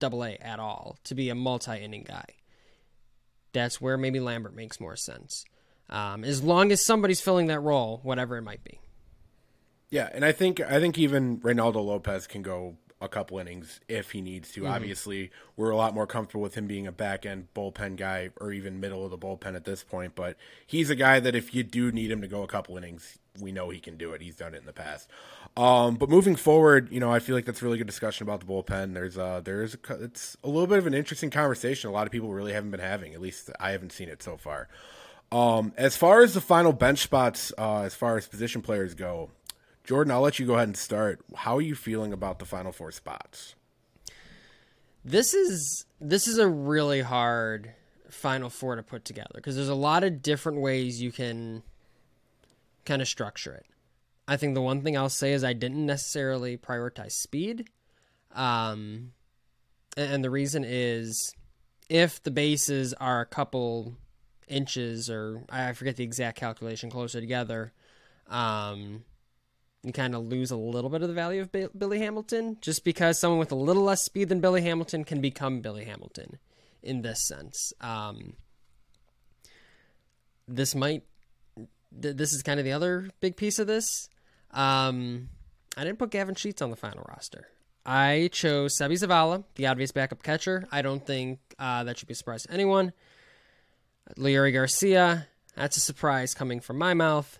double 0.00 0.24
A 0.24 0.36
at 0.36 0.58
all 0.58 0.98
to 1.04 1.14
be 1.14 1.28
a 1.28 1.34
multi 1.36 1.76
inning 1.76 2.02
guy. 2.02 2.26
That's 3.52 3.80
where 3.80 3.96
maybe 3.96 4.18
Lambert 4.18 4.56
makes 4.56 4.80
more 4.80 4.96
sense. 4.96 5.44
Um, 5.88 6.24
as 6.24 6.42
long 6.42 6.72
as 6.72 6.84
somebody's 6.84 7.20
filling 7.20 7.46
that 7.46 7.60
role, 7.60 8.00
whatever 8.02 8.36
it 8.36 8.42
might 8.42 8.64
be. 8.64 8.80
Yeah, 9.90 10.08
and 10.12 10.24
I 10.24 10.32
think 10.32 10.60
I 10.60 10.80
think 10.80 10.98
even 10.98 11.38
Reynaldo 11.38 11.84
Lopez 11.84 12.26
can 12.26 12.42
go 12.42 12.76
a 13.00 13.08
couple 13.08 13.38
innings 13.38 13.80
if 13.88 14.12
he 14.12 14.20
needs 14.20 14.50
to. 14.52 14.66
Obviously, 14.66 15.30
we're 15.56 15.70
a 15.70 15.76
lot 15.76 15.94
more 15.94 16.06
comfortable 16.06 16.40
with 16.40 16.54
him 16.54 16.66
being 16.66 16.86
a 16.86 16.92
back 16.92 17.26
end 17.26 17.48
bullpen 17.54 17.96
guy 17.96 18.30
or 18.40 18.50
even 18.52 18.80
middle 18.80 19.04
of 19.04 19.10
the 19.10 19.18
bullpen 19.18 19.54
at 19.54 19.64
this 19.64 19.84
point. 19.84 20.14
But 20.14 20.36
he's 20.66 20.90
a 20.90 20.96
guy 20.96 21.20
that 21.20 21.34
if 21.34 21.54
you 21.54 21.62
do 21.62 21.92
need 21.92 22.10
him 22.10 22.22
to 22.22 22.28
go 22.28 22.42
a 22.42 22.46
couple 22.46 22.76
innings, 22.76 23.18
we 23.38 23.52
know 23.52 23.70
he 23.70 23.78
can 23.78 23.96
do 23.96 24.12
it. 24.12 24.22
He's 24.22 24.36
done 24.36 24.54
it 24.54 24.58
in 24.58 24.66
the 24.66 24.72
past. 24.72 25.08
Um, 25.56 25.96
but 25.96 26.08
moving 26.08 26.34
forward, 26.34 26.90
you 26.90 26.98
know, 26.98 27.12
I 27.12 27.18
feel 27.18 27.36
like 27.36 27.44
that's 27.44 27.62
a 27.62 27.64
really 27.64 27.78
good 27.78 27.86
discussion 27.86 28.26
about 28.26 28.40
the 28.40 28.46
bullpen. 28.46 28.94
There's 28.94 29.18
uh 29.18 29.40
there's 29.44 29.74
a, 29.74 30.02
it's 30.02 30.36
a 30.42 30.48
little 30.48 30.66
bit 30.66 30.78
of 30.78 30.86
an 30.86 30.94
interesting 30.94 31.30
conversation. 31.30 31.90
A 31.90 31.92
lot 31.92 32.06
of 32.06 32.12
people 32.12 32.32
really 32.32 32.52
haven't 32.52 32.70
been 32.70 32.80
having. 32.80 33.14
At 33.14 33.20
least 33.20 33.50
I 33.60 33.70
haven't 33.72 33.92
seen 33.92 34.08
it 34.08 34.22
so 34.22 34.36
far. 34.36 34.68
Um, 35.30 35.72
as 35.76 35.96
far 35.96 36.22
as 36.22 36.34
the 36.34 36.40
final 36.40 36.72
bench 36.72 37.00
spots, 37.00 37.52
uh, 37.58 37.82
as 37.82 37.94
far 37.94 38.16
as 38.16 38.28
position 38.28 38.62
players 38.62 38.94
go, 38.94 39.30
Jordan, 39.84 40.12
I'll 40.12 40.22
let 40.22 40.38
you 40.38 40.46
go 40.46 40.54
ahead 40.54 40.68
and 40.68 40.76
start. 40.76 41.20
How 41.34 41.58
are 41.58 41.62
you 41.62 41.74
feeling 41.74 42.12
about 42.12 42.38
the 42.38 42.46
final 42.46 42.72
four 42.72 42.90
spots? 42.90 43.54
This 45.04 45.34
is 45.34 45.84
this 46.00 46.26
is 46.26 46.38
a 46.38 46.48
really 46.48 47.02
hard 47.02 47.74
final 48.08 48.48
four 48.48 48.76
to 48.76 48.82
put 48.82 49.04
together 49.04 49.32
because 49.34 49.56
there's 49.56 49.68
a 49.68 49.74
lot 49.74 50.02
of 50.02 50.22
different 50.22 50.60
ways 50.60 51.02
you 51.02 51.12
can 51.12 51.62
kind 52.86 53.02
of 53.02 53.08
structure 53.08 53.52
it. 53.52 53.66
I 54.26 54.38
think 54.38 54.54
the 54.54 54.62
one 54.62 54.80
thing 54.80 54.96
I'll 54.96 55.10
say 55.10 55.32
is 55.32 55.44
I 55.44 55.52
didn't 55.52 55.84
necessarily 55.84 56.56
prioritize 56.56 57.12
speed. 57.12 57.68
Um, 58.32 59.12
and, 59.96 60.24
the 60.24 60.30
reason 60.30 60.64
is 60.66 61.34
if 61.88 62.22
the 62.22 62.30
bases 62.30 62.94
are 62.94 63.20
a 63.20 63.26
couple 63.26 63.96
inches 64.48 65.08
or 65.08 65.44
I 65.50 65.72
forget 65.74 65.96
the 65.96 66.04
exact 66.04 66.38
calculation 66.38 66.90
closer 66.90 67.20
together, 67.20 67.72
um, 68.28 69.04
you 69.84 69.92
kind 69.92 70.14
of 70.14 70.24
lose 70.24 70.50
a 70.50 70.56
little 70.56 70.88
bit 70.88 71.02
of 71.02 71.08
the 71.08 71.14
value 71.14 71.42
of 71.42 71.52
Bi- 71.52 71.68
Billy 71.76 71.98
Hamilton 71.98 72.56
just 72.62 72.84
because 72.84 73.18
someone 73.18 73.38
with 73.38 73.52
a 73.52 73.56
little 73.56 73.82
less 73.82 74.02
speed 74.02 74.30
than 74.30 74.40
Billy 74.40 74.62
Hamilton 74.62 75.04
can 75.04 75.20
become 75.20 75.60
Billy 75.60 75.84
Hamilton 75.84 76.38
in 76.82 77.02
this 77.02 77.26
sense. 77.26 77.72
Um, 77.82 78.34
this 80.48 80.74
might, 80.74 81.02
th- 82.00 82.16
this 82.16 82.32
is 82.32 82.42
kind 82.42 82.58
of 82.58 82.64
the 82.64 82.72
other 82.72 83.10
big 83.20 83.36
piece 83.36 83.58
of 83.58 83.66
this. 83.66 84.08
Um, 84.52 85.28
I 85.76 85.84
didn't 85.84 85.98
put 85.98 86.10
Gavin 86.10 86.34
Sheets 86.34 86.62
on 86.62 86.70
the 86.70 86.76
final 86.76 87.04
roster. 87.08 87.48
I 87.84 88.30
chose 88.32 88.78
Seby 88.78 88.94
Zavala, 88.94 89.44
the 89.56 89.66
obvious 89.66 89.92
backup 89.92 90.22
catcher. 90.22 90.66
I 90.72 90.80
don't 90.80 91.04
think 91.04 91.40
uh, 91.58 91.84
that 91.84 91.98
should 91.98 92.08
be 92.08 92.12
a 92.12 92.16
surprise 92.16 92.44
to 92.44 92.52
anyone. 92.52 92.94
Leury 94.16 94.52
Garcia, 94.52 95.26
that's 95.54 95.76
a 95.76 95.80
surprise 95.80 96.32
coming 96.32 96.60
from 96.60 96.78
my 96.78 96.94
mouth. 96.94 97.38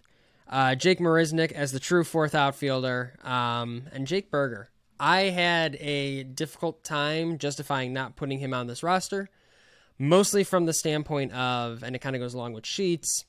Uh, 0.48 0.74
Jake 0.74 0.98
Marisnick 0.98 1.52
as 1.52 1.72
the 1.72 1.80
true 1.80 2.04
fourth 2.04 2.34
outfielder, 2.34 3.14
um, 3.22 3.84
and 3.92 4.06
Jake 4.06 4.30
Burger. 4.30 4.70
I 5.00 5.22
had 5.22 5.76
a 5.76 6.22
difficult 6.22 6.84
time 6.84 7.38
justifying 7.38 7.92
not 7.92 8.16
putting 8.16 8.38
him 8.38 8.54
on 8.54 8.66
this 8.66 8.82
roster, 8.82 9.28
mostly 9.98 10.44
from 10.44 10.66
the 10.66 10.72
standpoint 10.72 11.32
of, 11.32 11.82
and 11.82 11.96
it 11.96 12.00
kind 12.00 12.14
of 12.14 12.20
goes 12.20 12.34
along 12.34 12.52
with 12.52 12.66
Sheets. 12.66 13.24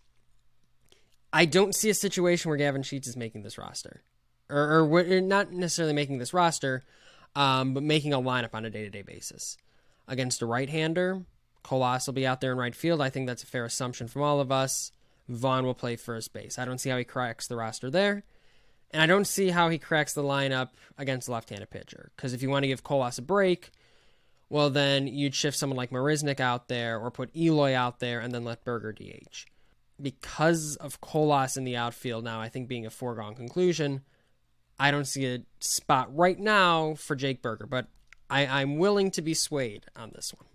I 1.34 1.46
don't 1.46 1.74
see 1.74 1.90
a 1.90 1.94
situation 1.94 2.50
where 2.50 2.58
Gavin 2.58 2.84
Sheets 2.84 3.08
is 3.08 3.18
making 3.18 3.44
this 3.44 3.58
roster, 3.58 4.04
or, 4.50 4.88
or 4.90 5.22
not 5.22 5.52
necessarily 5.52 5.94
making 5.94 6.20
this 6.20 6.34
roster, 6.34 6.84
um, 7.36 7.74
but 7.74 7.84
making 7.84 8.14
a 8.14 8.22
lineup 8.22 8.54
on 8.54 8.66
a 8.66 8.70
day 8.70 8.84
to 8.84 8.90
day 8.90 9.02
basis 9.02 9.58
against 10.08 10.42
a 10.42 10.46
right 10.46 10.70
hander. 10.70 11.24
Colas 11.64 12.06
will 12.06 12.14
be 12.14 12.28
out 12.28 12.42
there 12.42 12.52
in 12.52 12.58
right 12.58 12.76
field. 12.76 13.02
I 13.02 13.10
think 13.10 13.26
that's 13.26 13.44
a 13.44 13.48
fair 13.48 13.66
assumption 13.66 14.08
from 14.08 14.22
all 14.22 14.40
of 14.40 14.52
us. 14.52 14.92
Vaughn 15.28 15.66
will 15.66 15.74
play 15.74 15.96
first 15.96 16.34
base. 16.34 16.60
I 16.60 16.66
don't 16.66 16.80
see 16.80 16.90
how 16.90 16.98
he 16.98 17.04
cracks 17.04 17.48
the 17.48 17.56
roster 17.56 17.90
there. 17.90 18.24
And 18.92 19.02
I 19.02 19.08
don't 19.08 19.26
see 19.26 19.50
how 19.50 19.70
he 19.70 19.78
cracks 19.78 20.14
the 20.14 20.24
lineup 20.24 20.70
against 20.98 21.28
a 21.28 21.32
left 21.32 21.50
handed 21.50 21.70
pitcher. 21.70 22.12
Because 22.16 22.34
if 22.34 22.42
you 22.42 22.50
want 22.50 22.64
to 22.64 22.68
give 22.68 22.84
Colas 22.84 23.18
a 23.18 23.22
break, 23.22 23.72
well, 24.50 24.70
then 24.70 25.08
you'd 25.08 25.36
shift 25.36 25.58
someone 25.58 25.78
like 25.78 25.90
Marisnick 25.90 26.40
out 26.40 26.68
there 26.68 27.00
or 27.00 27.12
put 27.12 27.36
Eloy 27.36 27.76
out 27.76 28.00
there 28.00 28.20
and 28.20 28.34
then 28.34 28.46
let 28.46 28.64
Burger 28.64 28.94
DH. 28.94 29.46
Because 30.02 30.76
of 30.78 31.02
Colas 31.02 31.58
in 31.58 31.64
the 31.64 31.76
outfield 31.76 32.24
now, 32.24 32.40
I 32.40 32.50
think 32.50 32.68
being 32.68 32.86
a 32.86 32.90
foregone 32.90 33.36
conclusion, 33.36 34.02
I 34.80 34.92
don't 34.92 35.06
see 35.06 35.26
a 35.26 35.40
spot 35.60 36.16
right 36.16 36.38
now 36.38 36.96
for 36.96 37.16
Jake 37.16 37.42
Burger, 37.42 37.66
but 37.66 37.88
I, 38.30 38.46
I'm 38.46 38.78
willing 38.78 39.12
to 39.12 39.22
be 39.22 39.34
swayed 39.34 39.86
on 39.96 40.12
this 40.14 40.34
one. 40.34 40.48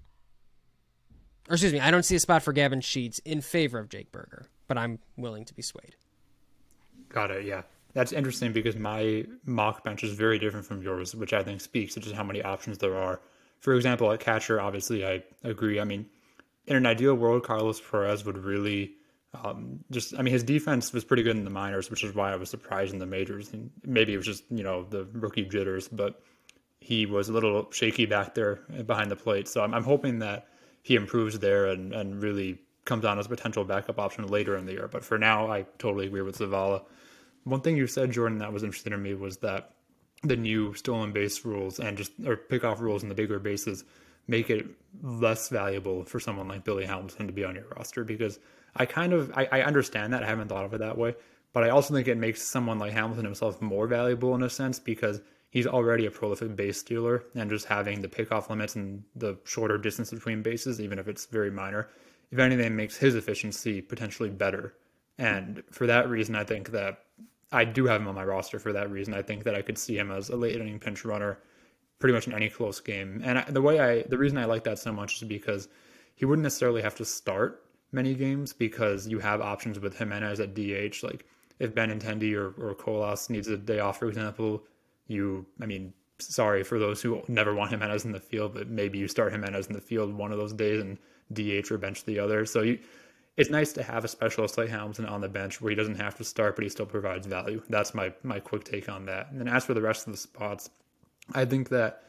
Or 1.48 1.54
excuse 1.54 1.72
me, 1.72 1.80
I 1.80 1.90
don't 1.90 2.04
see 2.04 2.16
a 2.16 2.20
spot 2.20 2.42
for 2.42 2.52
Gavin 2.52 2.80
Sheets 2.80 3.18
in 3.20 3.40
favor 3.40 3.78
of 3.78 3.88
Jake 3.88 4.12
Burger, 4.12 4.46
but 4.70 4.78
I'm 4.78 5.00
willing 5.16 5.44
to 5.46 5.52
be 5.52 5.62
swayed. 5.62 5.96
Got 7.08 7.32
it. 7.32 7.44
Yeah, 7.44 7.62
that's 7.92 8.12
interesting 8.12 8.52
because 8.52 8.76
my 8.76 9.24
mock 9.44 9.82
bench 9.82 10.04
is 10.04 10.12
very 10.12 10.38
different 10.38 10.64
from 10.64 10.80
yours, 10.80 11.12
which 11.12 11.32
I 11.32 11.42
think 11.42 11.60
speaks 11.60 11.94
to 11.94 12.00
just 12.00 12.14
how 12.14 12.22
many 12.22 12.40
options 12.40 12.78
there 12.78 12.96
are. 12.96 13.20
For 13.58 13.74
example, 13.74 14.12
at 14.12 14.20
catcher, 14.20 14.60
obviously, 14.60 15.04
I 15.04 15.24
agree. 15.42 15.80
I 15.80 15.84
mean, 15.84 16.06
in 16.68 16.76
an 16.76 16.86
ideal 16.86 17.16
world, 17.16 17.42
Carlos 17.42 17.80
Perez 17.80 18.24
would 18.24 18.38
really 18.38 18.92
um, 19.34 19.80
just. 19.90 20.16
I 20.16 20.22
mean, 20.22 20.32
his 20.32 20.44
defense 20.44 20.92
was 20.92 21.02
pretty 21.02 21.24
good 21.24 21.36
in 21.36 21.42
the 21.42 21.50
minors, 21.50 21.90
which 21.90 22.04
is 22.04 22.14
why 22.14 22.32
I 22.32 22.36
was 22.36 22.48
surprised 22.48 22.92
in 22.92 23.00
the 23.00 23.06
majors. 23.06 23.52
And 23.52 23.72
maybe 23.84 24.14
it 24.14 24.18
was 24.18 24.26
just 24.26 24.44
you 24.50 24.62
know 24.62 24.84
the 24.84 25.04
rookie 25.14 25.46
jitters, 25.46 25.88
but 25.88 26.22
he 26.78 27.06
was 27.06 27.28
a 27.28 27.32
little 27.32 27.68
shaky 27.72 28.06
back 28.06 28.36
there 28.36 28.60
behind 28.86 29.10
the 29.10 29.16
plate. 29.16 29.48
So 29.48 29.64
I'm, 29.64 29.74
I'm 29.74 29.82
hoping 29.82 30.20
that 30.20 30.46
he 30.82 30.94
improves 30.94 31.40
there 31.40 31.66
and, 31.66 31.92
and 31.92 32.22
really 32.22 32.60
comes 32.84 33.04
on 33.04 33.18
as 33.18 33.26
a 33.26 33.28
potential 33.28 33.64
backup 33.64 33.98
option 33.98 34.26
later 34.26 34.56
in 34.56 34.66
the 34.66 34.72
year. 34.72 34.88
But 34.88 35.04
for 35.04 35.18
now, 35.18 35.50
I 35.50 35.66
totally 35.78 36.06
agree 36.06 36.22
with 36.22 36.38
Zavala. 36.38 36.82
One 37.44 37.60
thing 37.60 37.76
you 37.76 37.86
said, 37.86 38.12
Jordan, 38.12 38.38
that 38.38 38.52
was 38.52 38.62
interesting 38.62 38.92
to 38.92 38.98
me 38.98 39.14
was 39.14 39.38
that 39.38 39.72
the 40.22 40.36
new 40.36 40.74
stolen 40.74 41.12
base 41.12 41.44
rules 41.44 41.78
and 41.78 41.96
just 41.96 42.12
or 42.26 42.36
pickoff 42.36 42.80
rules 42.80 43.02
in 43.02 43.08
the 43.08 43.14
bigger 43.14 43.38
bases 43.38 43.84
make 44.26 44.50
it 44.50 44.66
less 45.02 45.48
valuable 45.48 46.04
for 46.04 46.20
someone 46.20 46.46
like 46.46 46.64
Billy 46.64 46.84
Hamilton 46.84 47.26
to 47.26 47.32
be 47.32 47.44
on 47.44 47.54
your 47.54 47.64
roster 47.76 48.04
because 48.04 48.38
I 48.76 48.86
kind 48.86 49.12
of 49.12 49.32
I, 49.36 49.48
I 49.50 49.62
understand 49.62 50.12
that 50.12 50.22
I 50.22 50.26
haven't 50.26 50.48
thought 50.48 50.64
of 50.64 50.74
it 50.74 50.78
that 50.78 50.98
way, 50.98 51.14
but 51.52 51.64
I 51.64 51.70
also 51.70 51.94
think 51.94 52.06
it 52.06 52.18
makes 52.18 52.42
someone 52.42 52.78
like 52.78 52.92
Hamilton 52.92 53.24
himself 53.24 53.60
more 53.60 53.86
valuable 53.86 54.34
in 54.34 54.42
a 54.42 54.50
sense 54.50 54.78
because 54.78 55.20
he's 55.50 55.66
already 55.66 56.06
a 56.06 56.10
prolific 56.10 56.54
base 56.54 56.78
stealer 56.78 57.24
and 57.34 57.50
just 57.50 57.66
having 57.66 58.00
the 58.00 58.08
pickoff 58.08 58.48
limits 58.48 58.76
and 58.76 59.02
the 59.16 59.36
shorter 59.44 59.78
distance 59.78 60.10
between 60.10 60.42
bases, 60.42 60.80
even 60.80 60.98
if 60.98 61.08
it's 61.08 61.26
very 61.26 61.50
minor, 61.50 61.88
if 62.30 62.38
anything, 62.38 62.76
makes 62.76 62.96
his 62.96 63.14
efficiency 63.14 63.80
potentially 63.80 64.30
better. 64.30 64.74
And 65.18 65.62
for 65.70 65.86
that 65.86 66.08
reason, 66.08 66.34
I 66.34 66.44
think 66.44 66.70
that 66.70 67.04
I 67.52 67.64
do 67.64 67.86
have 67.86 68.00
him 68.00 68.08
on 68.08 68.14
my 68.14 68.24
roster 68.24 68.58
for 68.58 68.72
that 68.72 68.90
reason. 68.90 69.14
I 69.14 69.22
think 69.22 69.44
that 69.44 69.54
I 69.54 69.62
could 69.62 69.78
see 69.78 69.98
him 69.98 70.10
as 70.10 70.28
a 70.28 70.36
late 70.36 70.56
inning 70.56 70.78
pinch 70.78 71.04
runner 71.04 71.38
pretty 71.98 72.14
much 72.14 72.26
in 72.26 72.32
any 72.32 72.48
close 72.48 72.80
game. 72.80 73.20
And 73.24 73.38
I, 73.38 73.42
the 73.42 73.60
way 73.60 73.80
I, 73.80 74.02
the 74.02 74.18
reason 74.18 74.38
I 74.38 74.46
like 74.46 74.64
that 74.64 74.78
so 74.78 74.92
much 74.92 75.16
is 75.16 75.28
because 75.28 75.68
he 76.14 76.24
wouldn't 76.24 76.42
necessarily 76.42 76.82
have 76.82 76.94
to 76.96 77.04
start 77.04 77.64
many 77.92 78.14
games 78.14 78.52
because 78.52 79.08
you 79.08 79.18
have 79.18 79.40
options 79.40 79.78
with 79.78 79.96
Jimenez 79.96 80.40
at 80.40 80.54
DH. 80.54 81.02
Like 81.02 81.26
if 81.58 81.74
Ben 81.74 81.90
Benintendi 81.90 82.34
or, 82.34 82.54
or 82.62 82.74
Colas 82.74 83.28
needs 83.28 83.48
a 83.48 83.56
day 83.56 83.80
off, 83.80 83.98
for 83.98 84.08
example, 84.08 84.62
you, 85.08 85.44
I 85.60 85.66
mean, 85.66 85.92
sorry 86.18 86.62
for 86.62 86.78
those 86.78 87.02
who 87.02 87.22
never 87.28 87.54
want 87.54 87.70
Jimenez 87.70 88.04
in 88.04 88.12
the 88.12 88.20
field, 88.20 88.54
but 88.54 88.68
maybe 88.68 88.98
you 88.98 89.08
start 89.08 89.32
Jimenez 89.32 89.66
in 89.66 89.74
the 89.74 89.80
field 89.80 90.14
one 90.14 90.32
of 90.32 90.38
those 90.38 90.52
days 90.52 90.80
and 90.80 90.98
DH 91.32 91.70
or 91.70 91.78
bench 91.78 92.04
the 92.04 92.18
other. 92.18 92.44
So 92.46 92.62
you, 92.62 92.78
it's 93.36 93.50
nice 93.50 93.72
to 93.74 93.82
have 93.82 94.04
a 94.04 94.08
specialist 94.08 94.58
like 94.58 94.68
Hamilton 94.68 95.06
on 95.06 95.20
the 95.20 95.28
bench 95.28 95.60
where 95.60 95.70
he 95.70 95.76
doesn't 95.76 95.94
have 95.96 96.16
to 96.16 96.24
start, 96.24 96.56
but 96.56 96.62
he 96.62 96.68
still 96.68 96.86
provides 96.86 97.26
value. 97.26 97.62
That's 97.68 97.94
my 97.94 98.12
my 98.22 98.40
quick 98.40 98.64
take 98.64 98.88
on 98.88 99.06
that. 99.06 99.30
And 99.30 99.40
then 99.40 99.48
as 99.48 99.64
for 99.64 99.74
the 99.74 99.82
rest 99.82 100.06
of 100.06 100.12
the 100.12 100.18
spots, 100.18 100.70
I 101.32 101.44
think 101.44 101.68
that 101.70 102.04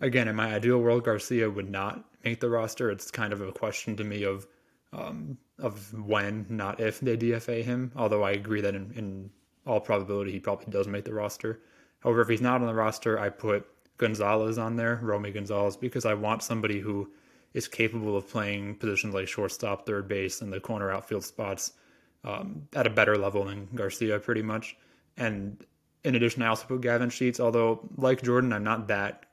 again, 0.00 0.28
in 0.28 0.36
my 0.36 0.54
ideal 0.54 0.78
world, 0.78 1.04
Garcia 1.04 1.50
would 1.50 1.70
not 1.70 2.04
make 2.24 2.40
the 2.40 2.48
roster. 2.48 2.90
It's 2.90 3.10
kind 3.10 3.32
of 3.32 3.40
a 3.40 3.52
question 3.52 3.96
to 3.96 4.04
me 4.04 4.22
of 4.24 4.46
um, 4.92 5.38
of 5.58 5.92
when, 5.94 6.46
not 6.48 6.80
if 6.80 7.00
they 7.00 7.16
DFA 7.16 7.62
him. 7.62 7.92
Although 7.94 8.22
I 8.22 8.32
agree 8.32 8.60
that 8.60 8.74
in, 8.74 8.92
in 8.96 9.30
all 9.66 9.80
probability, 9.80 10.32
he 10.32 10.40
probably 10.40 10.66
does 10.70 10.88
make 10.88 11.04
the 11.04 11.14
roster. 11.14 11.60
However, 12.00 12.22
if 12.22 12.28
he's 12.28 12.40
not 12.40 12.60
on 12.60 12.66
the 12.66 12.74
roster, 12.74 13.18
I 13.18 13.28
put 13.28 13.66
Gonzalez 13.98 14.58
on 14.58 14.76
there, 14.76 14.98
Romy 15.02 15.30
Gonzalez, 15.30 15.76
because 15.76 16.06
I 16.06 16.14
want 16.14 16.42
somebody 16.42 16.80
who 16.80 17.10
is 17.52 17.68
capable 17.68 18.16
of 18.16 18.28
playing 18.28 18.76
positions 18.76 19.14
like 19.14 19.28
shortstop, 19.28 19.86
third 19.86 20.08
base, 20.08 20.40
and 20.40 20.52
the 20.52 20.60
corner 20.60 20.90
outfield 20.90 21.24
spots 21.24 21.72
um, 22.24 22.68
at 22.74 22.86
a 22.86 22.90
better 22.90 23.16
level 23.16 23.44
than 23.44 23.68
Garcia, 23.74 24.18
pretty 24.20 24.42
much. 24.42 24.76
And 25.16 25.64
in 26.04 26.14
addition, 26.14 26.42
I 26.42 26.48
also 26.48 26.66
put 26.66 26.80
Gavin 26.80 27.10
Sheets, 27.10 27.40
although 27.40 27.88
like 27.96 28.22
Jordan, 28.22 28.52
I'm 28.52 28.64
not 28.64 28.88
that 28.88 29.26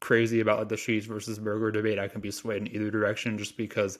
crazy 0.00 0.40
about 0.40 0.58
like 0.58 0.68
the 0.68 0.76
Sheets 0.76 1.06
versus 1.06 1.38
Burger 1.38 1.70
debate. 1.70 1.98
I 1.98 2.08
can 2.08 2.20
be 2.20 2.30
swayed 2.30 2.62
in 2.62 2.74
either 2.74 2.90
direction 2.90 3.36
just 3.36 3.56
because 3.56 3.98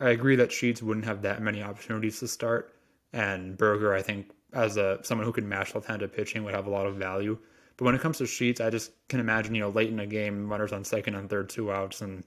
I 0.00 0.10
agree 0.10 0.36
that 0.36 0.52
Sheets 0.52 0.82
wouldn't 0.82 1.06
have 1.06 1.22
that 1.22 1.42
many 1.42 1.62
opportunities 1.62 2.18
to 2.20 2.28
start, 2.28 2.74
and 3.12 3.56
Burger, 3.56 3.94
I 3.94 4.02
think, 4.02 4.30
as 4.52 4.76
a 4.76 4.98
someone 5.02 5.26
who 5.26 5.32
can 5.32 5.48
mash 5.48 5.74
left-handed 5.74 6.12
pitching, 6.12 6.44
would 6.44 6.54
have 6.54 6.66
a 6.66 6.70
lot 6.70 6.86
of 6.86 6.96
value. 6.96 7.38
But 7.76 7.84
when 7.84 7.94
it 7.94 8.00
comes 8.00 8.18
to 8.18 8.26
Sheets, 8.26 8.60
I 8.60 8.70
just 8.70 8.90
can 9.08 9.20
imagine, 9.20 9.54
you 9.54 9.60
know, 9.60 9.68
late 9.68 9.90
in 9.90 10.00
a 10.00 10.06
game, 10.06 10.48
runners 10.48 10.72
on 10.72 10.82
second 10.82 11.14
and 11.14 11.28
third, 11.28 11.48
two 11.48 11.70
outs, 11.70 12.00
and 12.00 12.24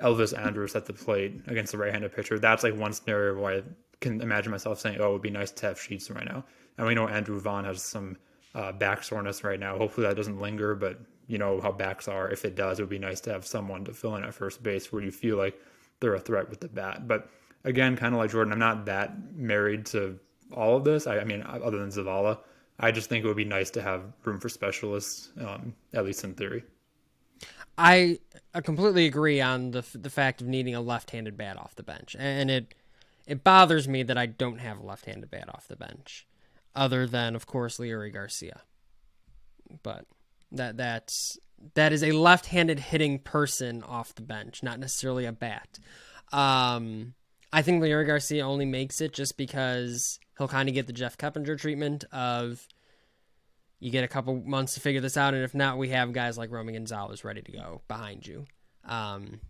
Elvis 0.00 0.36
Andrus 0.36 0.76
at 0.76 0.86
the 0.86 0.92
plate 0.92 1.40
against 1.46 1.72
the 1.72 1.78
right-handed 1.78 2.14
pitcher. 2.14 2.38
That's 2.38 2.62
like 2.62 2.76
one 2.76 2.92
scenario 2.92 3.40
where 3.40 3.58
I 3.58 3.62
can 4.00 4.20
imagine 4.20 4.50
myself 4.50 4.78
saying, 4.80 4.98
"Oh, 5.00 5.10
it 5.10 5.12
would 5.14 5.22
be 5.22 5.30
nice 5.30 5.50
to 5.50 5.66
have 5.66 5.80
Sheets 5.80 6.10
right 6.10 6.24
now." 6.24 6.44
And 6.76 6.86
we 6.86 6.94
know 6.94 7.08
Andrew 7.08 7.40
Vaughn 7.40 7.64
has 7.64 7.82
some 7.82 8.16
uh, 8.54 8.72
back 8.72 9.02
soreness 9.02 9.44
right 9.44 9.58
now. 9.58 9.76
Hopefully 9.76 10.06
that 10.06 10.16
doesn't 10.16 10.40
linger, 10.40 10.74
but 10.74 11.00
you 11.26 11.38
know 11.38 11.60
how 11.60 11.72
backs 11.72 12.08
are. 12.08 12.30
If 12.30 12.44
it 12.44 12.54
does, 12.54 12.78
it 12.78 12.82
would 12.82 12.90
be 12.90 12.98
nice 12.98 13.20
to 13.22 13.32
have 13.32 13.46
someone 13.46 13.84
to 13.84 13.92
fill 13.92 14.16
in 14.16 14.24
at 14.24 14.34
first 14.34 14.62
base 14.62 14.92
where 14.92 15.02
you 15.02 15.10
feel 15.10 15.36
like 15.36 15.60
they're 16.00 16.14
a 16.14 16.20
threat 16.20 16.48
with 16.48 16.60
the 16.60 16.68
bat. 16.68 17.08
But 17.08 17.28
again, 17.64 17.96
kind 17.96 18.14
of 18.14 18.20
like 18.20 18.30
Jordan, 18.30 18.52
I'm 18.52 18.58
not 18.58 18.86
that 18.86 19.34
married 19.34 19.86
to 19.86 20.18
all 20.52 20.76
of 20.76 20.84
this. 20.84 21.06
I, 21.06 21.18
I 21.18 21.24
mean, 21.24 21.42
other 21.42 21.78
than 21.78 21.90
Zavala, 21.90 22.38
I 22.80 22.92
just 22.92 23.08
think 23.08 23.24
it 23.24 23.28
would 23.28 23.36
be 23.36 23.44
nice 23.44 23.70
to 23.70 23.82
have 23.82 24.02
room 24.24 24.38
for 24.38 24.48
specialists, 24.48 25.30
um, 25.40 25.74
at 25.92 26.04
least 26.04 26.24
in 26.24 26.34
theory. 26.34 26.62
I, 27.78 28.18
completely 28.62 29.06
agree 29.06 29.40
on 29.40 29.70
the 29.70 29.84
the 29.94 30.10
fact 30.10 30.40
of 30.40 30.48
needing 30.48 30.74
a 30.74 30.80
left-handed 30.80 31.36
bat 31.36 31.56
off 31.56 31.76
the 31.76 31.84
bench, 31.84 32.16
and 32.18 32.50
it 32.50 32.74
it 33.26 33.44
bothers 33.44 33.86
me 33.86 34.02
that 34.02 34.18
I 34.18 34.26
don't 34.26 34.58
have 34.58 34.80
a 34.80 34.86
left-handed 34.86 35.30
bat 35.30 35.48
off 35.48 35.68
the 35.68 35.76
bench, 35.76 36.26
other 36.74 37.06
than 37.06 37.36
of 37.36 37.46
course 37.46 37.78
Leury 37.78 38.12
Garcia. 38.12 38.62
But 39.82 40.06
that 40.50 40.76
that's 40.76 41.38
that 41.74 41.92
is 41.92 42.02
a 42.02 42.12
left-handed 42.12 42.80
hitting 42.80 43.20
person 43.20 43.82
off 43.82 44.14
the 44.14 44.22
bench, 44.22 44.62
not 44.62 44.80
necessarily 44.80 45.24
a 45.24 45.32
bat. 45.32 45.78
Um, 46.32 47.14
I 47.52 47.62
think 47.62 47.82
Leury 47.82 48.06
Garcia 48.06 48.44
only 48.44 48.66
makes 48.66 49.00
it 49.00 49.12
just 49.12 49.36
because 49.36 50.18
he'll 50.36 50.48
kind 50.48 50.68
of 50.68 50.74
get 50.74 50.86
the 50.86 50.92
Jeff 50.92 51.16
Keppinger 51.16 51.58
treatment 51.58 52.04
of 52.12 52.66
you 53.80 53.90
get 53.90 54.04
a 54.04 54.08
couple 54.08 54.34
months 54.34 54.74
to 54.74 54.80
figure 54.80 55.00
this 55.00 55.16
out, 55.16 55.34
and 55.34 55.44
if 55.44 55.54
not, 55.54 55.78
we 55.78 55.90
have 55.90 56.12
guys 56.12 56.36
like 56.36 56.50
Romy 56.50 56.72
Gonzalez 56.72 57.24
ready 57.24 57.42
to 57.42 57.52
go 57.52 57.82
behind 57.88 58.26
you. 58.26 58.46
Um, 58.84 59.40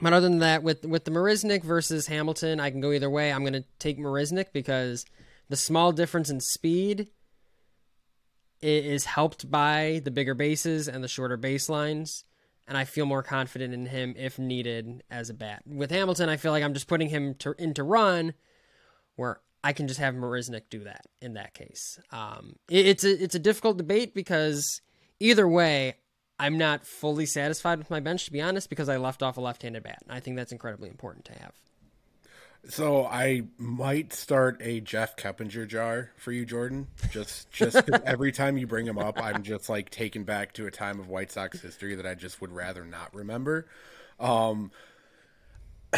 but 0.00 0.12
other 0.12 0.28
than 0.28 0.40
that, 0.40 0.62
with 0.62 0.84
with 0.84 1.04
the 1.04 1.10
Marisnick 1.10 1.62
versus 1.62 2.06
Hamilton, 2.08 2.60
I 2.60 2.70
can 2.70 2.80
go 2.80 2.92
either 2.92 3.08
way. 3.08 3.32
I'm 3.32 3.42
going 3.42 3.52
to 3.54 3.64
take 3.78 3.98
Marisnick 3.98 4.46
because 4.52 5.06
the 5.48 5.56
small 5.56 5.92
difference 5.92 6.30
in 6.30 6.40
speed 6.40 7.08
is 8.60 9.04
helped 9.04 9.50
by 9.50 10.00
the 10.04 10.10
bigger 10.10 10.34
bases 10.34 10.88
and 10.88 11.04
the 11.04 11.08
shorter 11.08 11.38
baselines, 11.38 12.24
and 12.66 12.76
I 12.76 12.84
feel 12.84 13.06
more 13.06 13.22
confident 13.22 13.72
in 13.72 13.86
him 13.86 14.14
if 14.16 14.38
needed 14.38 15.02
as 15.10 15.30
a 15.30 15.34
bat. 15.34 15.62
With 15.66 15.90
Hamilton, 15.90 16.28
I 16.28 16.38
feel 16.38 16.50
like 16.50 16.64
I'm 16.64 16.74
just 16.74 16.88
putting 16.88 17.08
him 17.08 17.34
to, 17.36 17.54
into 17.58 17.82
run, 17.82 18.34
where 19.16 19.40
I 19.64 19.72
can 19.72 19.88
just 19.88 19.98
have 19.98 20.14
Marisnick 20.14 20.64
do 20.68 20.84
that 20.84 21.06
in 21.22 21.34
that 21.34 21.54
case. 21.54 21.98
Um, 22.12 22.56
it, 22.68 22.86
it's 22.86 23.02
a 23.02 23.24
it's 23.24 23.34
a 23.34 23.38
difficult 23.38 23.78
debate 23.78 24.14
because 24.14 24.82
either 25.18 25.48
way, 25.48 25.96
I'm 26.38 26.58
not 26.58 26.86
fully 26.86 27.24
satisfied 27.24 27.78
with 27.78 27.88
my 27.88 27.98
bench 27.98 28.26
to 28.26 28.32
be 28.32 28.42
honest 28.42 28.68
because 28.68 28.90
I 28.90 28.98
left 28.98 29.22
off 29.22 29.38
a 29.38 29.40
left-handed 29.40 29.82
bat. 29.82 30.02
And 30.02 30.12
I 30.12 30.20
think 30.20 30.36
that's 30.36 30.52
incredibly 30.52 30.90
important 30.90 31.24
to 31.24 31.32
have. 31.32 31.52
So 32.68 33.06
I 33.06 33.44
might 33.56 34.12
start 34.12 34.58
a 34.60 34.80
Jeff 34.80 35.16
Keppinger 35.16 35.66
jar 35.66 36.10
for 36.16 36.30
you, 36.30 36.44
Jordan. 36.44 36.88
Just 37.10 37.50
just 37.50 37.88
every 38.04 38.32
time 38.32 38.58
you 38.58 38.66
bring 38.66 38.86
him 38.86 38.98
up, 38.98 39.18
I'm 39.22 39.42
just 39.42 39.70
like 39.70 39.88
taken 39.88 40.24
back 40.24 40.52
to 40.54 40.66
a 40.66 40.70
time 40.70 41.00
of 41.00 41.08
White 41.08 41.32
Sox 41.32 41.62
history 41.62 41.94
that 41.94 42.06
I 42.06 42.14
just 42.14 42.42
would 42.42 42.52
rather 42.52 42.84
not 42.84 43.14
remember. 43.14 43.66
Um, 44.20 44.70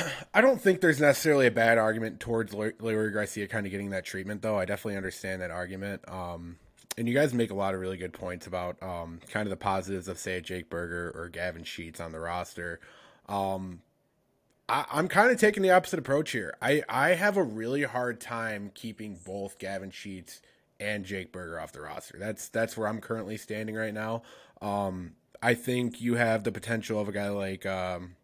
I 0.34 0.40
don't 0.40 0.60
think 0.60 0.80
there's 0.80 1.00
necessarily 1.00 1.46
a 1.46 1.50
bad 1.50 1.78
argument 1.78 2.20
towards 2.20 2.52
Leury 2.52 3.12
Garcia 3.12 3.48
kind 3.48 3.66
of 3.66 3.72
getting 3.72 3.90
that 3.90 4.04
treatment, 4.04 4.42
though. 4.42 4.58
I 4.58 4.64
definitely 4.64 4.96
understand 4.96 5.42
that 5.42 5.50
argument. 5.50 6.02
Um, 6.08 6.56
and 6.98 7.08
you 7.08 7.14
guys 7.14 7.34
make 7.34 7.50
a 7.50 7.54
lot 7.54 7.74
of 7.74 7.80
really 7.80 7.96
good 7.96 8.12
points 8.12 8.46
about 8.46 8.82
um, 8.82 9.20
kind 9.30 9.46
of 9.46 9.50
the 9.50 9.56
positives 9.56 10.08
of, 10.08 10.18
say, 10.18 10.40
Jake 10.40 10.70
Burger 10.70 11.12
or 11.14 11.28
Gavin 11.28 11.64
Sheets 11.64 12.00
on 12.00 12.12
the 12.12 12.20
roster. 12.20 12.80
Um, 13.28 13.80
I, 14.68 14.84
am 14.92 15.08
kind 15.08 15.30
of 15.30 15.38
taking 15.38 15.62
the 15.62 15.70
opposite 15.70 15.98
approach 15.98 16.32
here. 16.32 16.56
I, 16.60 16.82
I 16.88 17.10
have 17.10 17.36
a 17.36 17.42
really 17.42 17.82
hard 17.82 18.20
time 18.20 18.70
keeping 18.74 19.18
both 19.24 19.58
Gavin 19.58 19.90
Sheets 19.90 20.40
and 20.80 21.04
Jake 21.04 21.32
Burger 21.32 21.60
off 21.60 21.72
the 21.72 21.80
roster. 21.80 22.18
That's 22.18 22.48
that's 22.48 22.76
where 22.76 22.88
I'm 22.88 23.00
currently 23.00 23.36
standing 23.36 23.74
right 23.74 23.94
now. 23.94 24.22
Um, 24.60 25.12
I 25.42 25.54
think 25.54 26.00
you 26.00 26.14
have 26.14 26.44
the 26.44 26.52
potential 26.52 27.00
of 27.00 27.08
a 27.08 27.12
guy 27.12 27.28
like 27.28 27.64
um, 27.66 28.16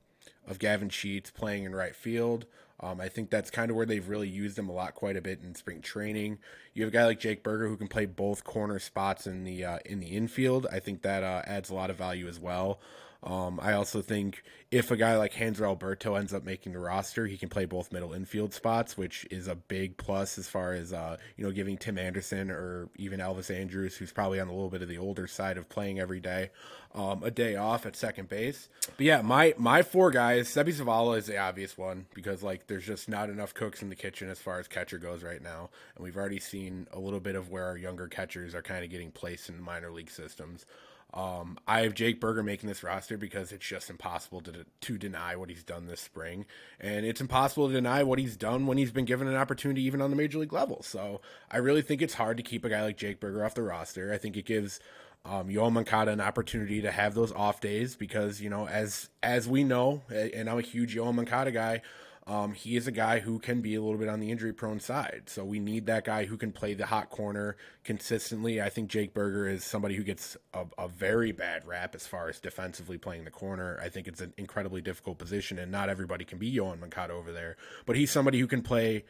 of 0.46 0.59
Gavin 0.59 0.88
Sheets 0.88 1.31
playing 1.31 1.64
in 1.64 1.74
right 1.74 1.94
field. 1.94 2.46
Um, 2.81 3.00
I 3.00 3.09
think 3.09 3.31
that's 3.31 3.50
kind 3.50 3.70
of 3.70 3.76
where 3.76 3.87
they've 3.87 4.09
really 4.09 4.28
used 4.28 4.59
him 4.59 4.68
a 4.68 4.72
lot, 4.72 4.94
quite 4.94 5.16
a 5.16 5.20
bit 5.20 5.40
in 5.42 5.55
spring 5.55 5.81
training. 5.81 6.38
You 6.74 6.83
have 6.83 6.92
a 6.92 6.96
guy 6.96 7.05
like 7.05 7.20
Jake 7.20 7.44
Burger 7.44 7.68
who 7.68 7.76
can 7.76 7.87
play 7.87 8.07
both 8.07 8.42
corner 8.42 8.81
spots 8.81 9.26
in 9.26 9.44
the 9.44 9.64
uh, 9.64 9.78
in 9.85 10.00
the 10.00 10.09
infield. 10.09 10.66
I 10.72 10.81
think 10.81 11.02
that 11.02 11.22
uh, 11.22 11.42
adds 11.46 11.70
a 11.70 11.74
lot 11.74 11.90
of 11.90 11.96
value 11.96 12.26
as 12.26 12.40
well. 12.40 12.81
Um, 13.22 13.61
I 13.62 13.74
also 13.74 14.02
think 14.02 14.42
if 14.72 14.90
a 14.90 14.96
guy 14.96 15.16
like 15.16 15.35
Hanser 15.35 15.62
Alberto 15.62 16.16
ends 16.16 16.35
up 16.35 16.44
making 16.44 16.72
the 16.72 16.80
roster, 16.80 17.26
he 17.26 17.37
can 17.37 17.48
play 17.48 17.66
both 17.66 17.92
middle 17.92 18.12
infield 18.12 18.52
spots, 18.52 18.96
which 18.96 19.26
is 19.30 19.46
a 19.46 19.54
big 19.54 19.96
plus 19.96 20.38
as 20.38 20.48
far 20.48 20.72
as 20.72 20.92
uh, 20.92 21.18
you 21.37 21.44
know 21.44 21.52
giving 21.52 21.76
Tim 21.76 21.98
Anderson 21.98 22.50
or 22.50 22.88
even 22.96 23.20
Elvis 23.20 23.54
Andrus, 23.54 23.96
who's 23.96 24.12
probably 24.12 24.40
on 24.40 24.48
a 24.48 24.52
little 24.52 24.70
bit 24.70 24.82
of 24.82 24.88
the 24.88 24.98
older 24.98 25.28
side 25.28 25.56
of 25.56 25.68
playing 25.68 26.00
every 26.00 26.18
day, 26.18 26.50
um, 26.94 27.22
a 27.22 27.30
day 27.30 27.54
off 27.54 27.87
at 27.87 27.94
second 27.94 28.28
base. 28.28 28.68
But 28.96 29.06
yeah, 29.06 29.22
my 29.22 29.54
my 29.56 29.82
four 29.82 30.11
guys, 30.11 30.48
Seby 30.48 30.74
Zavala 30.74 31.18
is 31.18 31.26
the 31.26 31.38
obvious 31.38 31.78
one 31.78 32.06
because 32.14 32.42
like 32.42 32.66
there's 32.66 32.87
just 32.87 33.08
not 33.08 33.30
enough 33.30 33.54
cooks 33.54 33.82
in 33.82 33.88
the 33.88 33.94
kitchen 33.94 34.30
as 34.30 34.40
far 34.40 34.58
as 34.58 34.66
catcher 34.66 34.98
goes 34.98 35.22
right 35.22 35.42
now, 35.42 35.70
and 35.94 36.02
we've 36.02 36.16
already 36.16 36.40
seen 36.40 36.88
a 36.92 36.98
little 36.98 37.20
bit 37.20 37.37
of 37.37 37.50
where 37.50 37.66
our 37.66 37.76
younger 37.76 38.08
catchers 38.08 38.52
are 38.52 38.62
kind 38.62 38.85
of 38.85 38.90
getting 38.90 39.12
placed 39.12 39.48
in 39.48 39.62
minor 39.62 39.92
league 39.92 40.11
systems. 40.11 40.66
Um, 41.14 41.59
I 41.66 41.81
have 41.81 41.94
Jake 41.94 42.20
Burger 42.20 42.42
making 42.42 42.68
this 42.68 42.83
roster 42.83 43.18
because 43.18 43.53
it's 43.53 43.66
just 43.66 43.90
impossible 43.90 44.40
to 44.42 44.64
to 44.81 44.98
deny 44.98 45.37
what 45.37 45.51
he's 45.51 45.62
done 45.62 45.87
this 45.87 46.01
spring, 46.01 46.46
and 46.81 47.05
it's 47.05 47.20
impossible 47.20 47.68
to 47.68 47.75
deny 47.75 48.03
what 48.03 48.18
he's 48.18 48.37
done 48.37 48.66
when 48.66 48.79
he's 48.79 48.92
been 48.92 49.05
given 49.05 49.29
an 49.29 49.37
opportunity, 49.37 49.83
even 49.83 50.01
on 50.01 50.11
the 50.11 50.16
major 50.16 50.38
league 50.38 50.53
level. 50.53 50.83
So 50.83 51.20
I 51.51 51.59
really 51.59 51.83
think 51.83 52.01
it's 52.01 52.14
hard 52.14 52.38
to 52.38 52.42
keep 52.42 52.64
a 52.64 52.70
guy 52.70 52.83
like 52.83 52.96
Jake 52.96 53.20
Burger 53.20 53.44
off 53.44 53.55
the 53.55 53.62
roster. 53.62 54.12
I 54.12 54.16
think 54.16 54.38
it 54.38 54.46
gives 54.46 54.81
um, 55.25 55.48
Yoan 55.48 55.72
Moncada 55.72 56.11
an 56.11 56.20
opportunity 56.20 56.81
to 56.81 56.90
have 56.90 57.14
those 57.14 57.33
off 57.33 57.61
days 57.61 57.94
because 57.94 58.40
you 58.40 58.48
know 58.48 58.66
as 58.66 59.11
as 59.22 59.46
we 59.46 59.64
know, 59.64 60.03
and 60.09 60.48
I'm 60.48 60.59
a 60.59 60.62
huge 60.62 60.96
Yoan 60.96 61.14
Moncada 61.14 61.51
guy. 61.51 61.83
Um, 62.26 62.52
he 62.52 62.76
is 62.76 62.87
a 62.87 62.92
guy 62.92 63.18
who 63.18 63.40
can 63.40 63.61
be 63.61 63.74
a 63.74 63.82
little 63.82 63.98
bit 63.98 64.08
on 64.08 64.20
the 64.20 64.30
injury 64.30 64.52
prone 64.52 64.78
side. 64.78 65.24
So 65.26 65.44
we 65.44 65.58
need 65.58 65.87
that 65.87 66.04
guy 66.04 66.24
who 66.24 66.37
can 66.37 66.52
play 66.52 66.74
the 66.74 66.87
hot 66.87 67.11
corner 67.11 67.56
consistently. 67.82 68.62
I 68.62 68.68
think 68.68 68.90
Jake 68.90 69.12
Burger 69.12 69.48
is 69.48 69.64
somebody 69.64 69.96
who 69.96 70.04
gets 70.04 70.37
a, 70.54 70.66
a, 70.78 70.87
very 70.87 71.32
bad 71.32 71.66
rap 71.66 71.96
as 71.96 72.06
far 72.06 72.28
as 72.28 72.38
defensively 72.38 72.96
playing 72.96 73.24
the 73.24 73.30
corner. 73.30 73.78
I 73.82 73.88
think 73.88 74.06
it's 74.06 74.20
an 74.20 74.32
incredibly 74.37 74.80
difficult 74.80 75.18
position, 75.18 75.58
and 75.58 75.72
not 75.72 75.88
everybody 75.88 76.24
can 76.24 76.38
be 76.38 76.52
Yoan 76.54 76.78
Moncada 76.78 77.12
over 77.12 77.32
there. 77.32 77.56
But 77.87 77.96
he's 77.96 78.12
somebody 78.12 78.38
who 78.38 78.46
can 78.46 78.62
play 78.62 79.04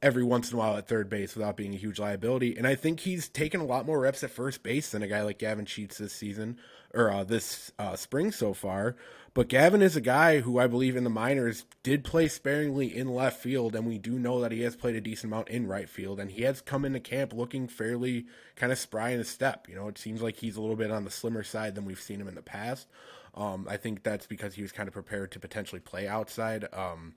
every 0.00 0.22
once 0.22 0.50
in 0.50 0.56
a 0.56 0.58
while 0.58 0.76
at 0.76 0.86
third 0.86 1.08
base 1.08 1.34
without 1.34 1.56
being 1.56 1.74
a 1.74 1.78
huge 1.78 1.98
liability. 1.98 2.56
And 2.56 2.66
I 2.66 2.74
think 2.74 3.00
he's 3.00 3.28
taken 3.28 3.60
a 3.60 3.66
lot 3.66 3.86
more 3.86 4.00
reps 4.00 4.22
at 4.22 4.30
first 4.30 4.62
base 4.62 4.90
than 4.90 5.02
a 5.02 5.08
guy 5.08 5.22
like 5.22 5.38
Gavin 5.38 5.66
Sheets 5.66 5.98
this 5.98 6.12
season 6.12 6.58
or 6.94 7.10
uh, 7.10 7.24
this 7.24 7.72
uh, 7.78 7.96
spring 7.96 8.30
so 8.30 8.54
far. 8.54 8.96
But 9.34 9.48
Gavin 9.48 9.82
is 9.82 9.94
a 9.94 10.00
guy 10.00 10.40
who 10.40 10.58
I 10.58 10.66
believe 10.66 10.96
in 10.96 11.04
the 11.04 11.10
minors 11.10 11.64
did 11.82 12.02
play 12.02 12.28
sparingly 12.28 12.96
in 12.96 13.14
left 13.14 13.40
field, 13.40 13.76
and 13.76 13.86
we 13.86 13.98
do 13.98 14.18
know 14.18 14.40
that 14.40 14.52
he 14.52 14.62
has 14.62 14.74
played 14.74 14.96
a 14.96 15.00
decent 15.00 15.32
amount 15.32 15.48
in 15.48 15.68
right 15.68 15.88
field, 15.88 16.18
and 16.18 16.30
he 16.30 16.42
has 16.42 16.60
come 16.60 16.84
into 16.84 16.98
camp 16.98 17.32
looking 17.32 17.68
fairly 17.68 18.26
kind 18.56 18.72
of 18.72 18.78
spry 18.78 19.10
in 19.10 19.18
his 19.18 19.28
step. 19.28 19.68
You 19.68 19.76
know, 19.76 19.86
it 19.86 19.98
seems 19.98 20.22
like 20.22 20.38
he's 20.38 20.56
a 20.56 20.60
little 20.60 20.76
bit 20.76 20.90
on 20.90 21.04
the 21.04 21.10
slimmer 21.10 21.44
side 21.44 21.74
than 21.74 21.84
we've 21.84 22.00
seen 22.00 22.20
him 22.20 22.26
in 22.26 22.34
the 22.34 22.42
past. 22.42 22.88
Um, 23.34 23.68
I 23.70 23.76
think 23.76 24.02
that's 24.02 24.26
because 24.26 24.54
he 24.54 24.62
was 24.62 24.72
kind 24.72 24.88
of 24.88 24.94
prepared 24.94 25.30
to 25.32 25.38
potentially 25.38 25.80
play 25.80 26.08
outside 26.08 26.66
um, 26.72 27.14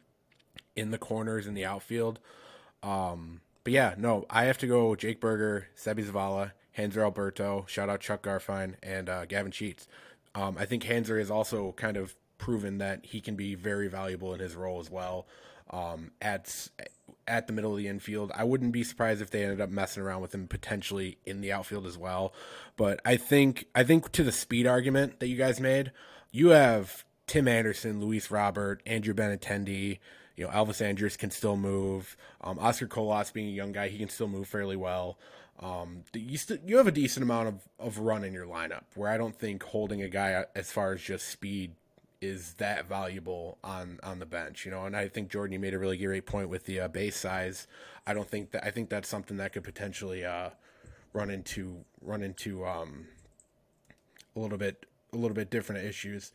in 0.75 0.91
the 0.91 0.99
corners 0.99 1.47
in 1.47 1.53
the 1.55 1.65
outfield. 1.65 2.19
Um, 2.83 3.41
but 3.63 3.73
yeah, 3.73 3.95
no, 3.97 4.25
I 4.29 4.45
have 4.45 4.57
to 4.59 4.67
go 4.67 4.95
Jake 4.95 5.19
Burger, 5.19 5.67
Seby 5.77 6.05
Zavala, 6.05 6.51
Hanser 6.77 7.03
Alberto, 7.03 7.65
shout 7.67 7.89
out 7.89 7.99
Chuck 7.99 8.23
Garfien, 8.23 8.75
and 8.81 9.09
uh, 9.09 9.25
Gavin 9.25 9.51
Sheets. 9.51 9.87
Um, 10.33 10.55
I 10.57 10.65
think 10.65 10.83
Hanser 10.83 11.19
has 11.19 11.29
also 11.29 11.73
kind 11.73 11.97
of 11.97 12.15
proven 12.37 12.79
that 12.79 13.05
he 13.05 13.21
can 13.21 13.35
be 13.35 13.55
very 13.55 13.87
valuable 13.87 14.33
in 14.33 14.39
his 14.39 14.55
role 14.55 14.79
as 14.79 14.89
well. 14.89 15.27
Um, 15.69 16.11
at 16.21 16.69
at 17.27 17.47
the 17.47 17.53
middle 17.53 17.71
of 17.71 17.77
the 17.77 17.87
infield, 17.87 18.31
I 18.35 18.43
wouldn't 18.43 18.73
be 18.73 18.83
surprised 18.83 19.21
if 19.21 19.29
they 19.29 19.43
ended 19.43 19.61
up 19.61 19.69
messing 19.69 20.03
around 20.03 20.21
with 20.21 20.33
him 20.33 20.47
potentially 20.47 21.17
in 21.25 21.41
the 21.41 21.51
outfield 21.51 21.85
as 21.85 21.97
well. 21.97 22.33
But 22.75 22.99
I 23.05 23.17
think 23.17 23.65
I 23.75 23.83
think 23.83 24.11
to 24.13 24.23
the 24.23 24.31
speed 24.31 24.65
argument 24.65 25.19
that 25.19 25.27
you 25.27 25.37
guys 25.37 25.59
made, 25.59 25.91
you 26.31 26.49
have 26.49 27.05
Tim 27.27 27.47
Anderson, 27.47 28.01
Luis 28.01 28.31
Robert, 28.31 28.81
Andrew 28.85 29.13
Benintendi, 29.13 29.99
you 30.35 30.45
know, 30.45 30.51
Elvis 30.51 30.81
Andrus 30.81 31.17
can 31.17 31.31
still 31.31 31.57
move. 31.57 32.15
Um, 32.41 32.57
Oscar 32.59 32.87
Colas 32.87 33.31
being 33.31 33.47
a 33.47 33.51
young 33.51 33.71
guy, 33.71 33.89
he 33.89 33.97
can 33.97 34.09
still 34.09 34.27
move 34.27 34.47
fairly 34.47 34.75
well. 34.75 35.17
Um, 35.59 36.03
you 36.13 36.39
you 36.65 36.77
have 36.77 36.87
a 36.87 36.91
decent 36.91 37.23
amount 37.23 37.47
of, 37.47 37.55
of 37.79 37.99
run 37.99 38.23
in 38.23 38.33
your 38.33 38.47
lineup 38.47 38.83
where 38.95 39.09
I 39.09 39.17
don't 39.17 39.37
think 39.37 39.61
holding 39.63 40.01
a 40.01 40.09
guy 40.09 40.45
as 40.55 40.71
far 40.71 40.93
as 40.93 41.01
just 41.01 41.27
speed 41.27 41.73
is 42.19 42.53
that 42.55 42.87
valuable 42.87 43.57
on 43.63 43.99
on 44.01 44.19
the 44.19 44.25
bench, 44.25 44.65
you 44.65 44.71
know. 44.71 44.85
And 44.85 44.95
I 44.95 45.07
think 45.07 45.29
Jordan, 45.29 45.53
you 45.53 45.59
made 45.59 45.73
a 45.73 45.79
really 45.79 45.97
great 45.97 46.25
point 46.25 46.49
with 46.49 46.65
the 46.65 46.79
uh, 46.79 46.87
base 46.87 47.17
size. 47.17 47.67
I 48.07 48.13
don't 48.13 48.29
think 48.29 48.51
that 48.51 48.65
I 48.65 48.71
think 48.71 48.89
that's 48.89 49.09
something 49.09 49.37
that 49.37 49.53
could 49.53 49.63
potentially 49.63 50.25
uh, 50.25 50.49
run 51.13 51.29
into 51.29 51.83
run 52.01 52.23
into 52.23 52.65
um, 52.65 53.07
a 54.35 54.39
little 54.39 54.57
bit 54.57 54.85
a 55.13 55.17
little 55.17 55.35
bit 55.35 55.49
different 55.49 55.85
issues 55.85 56.31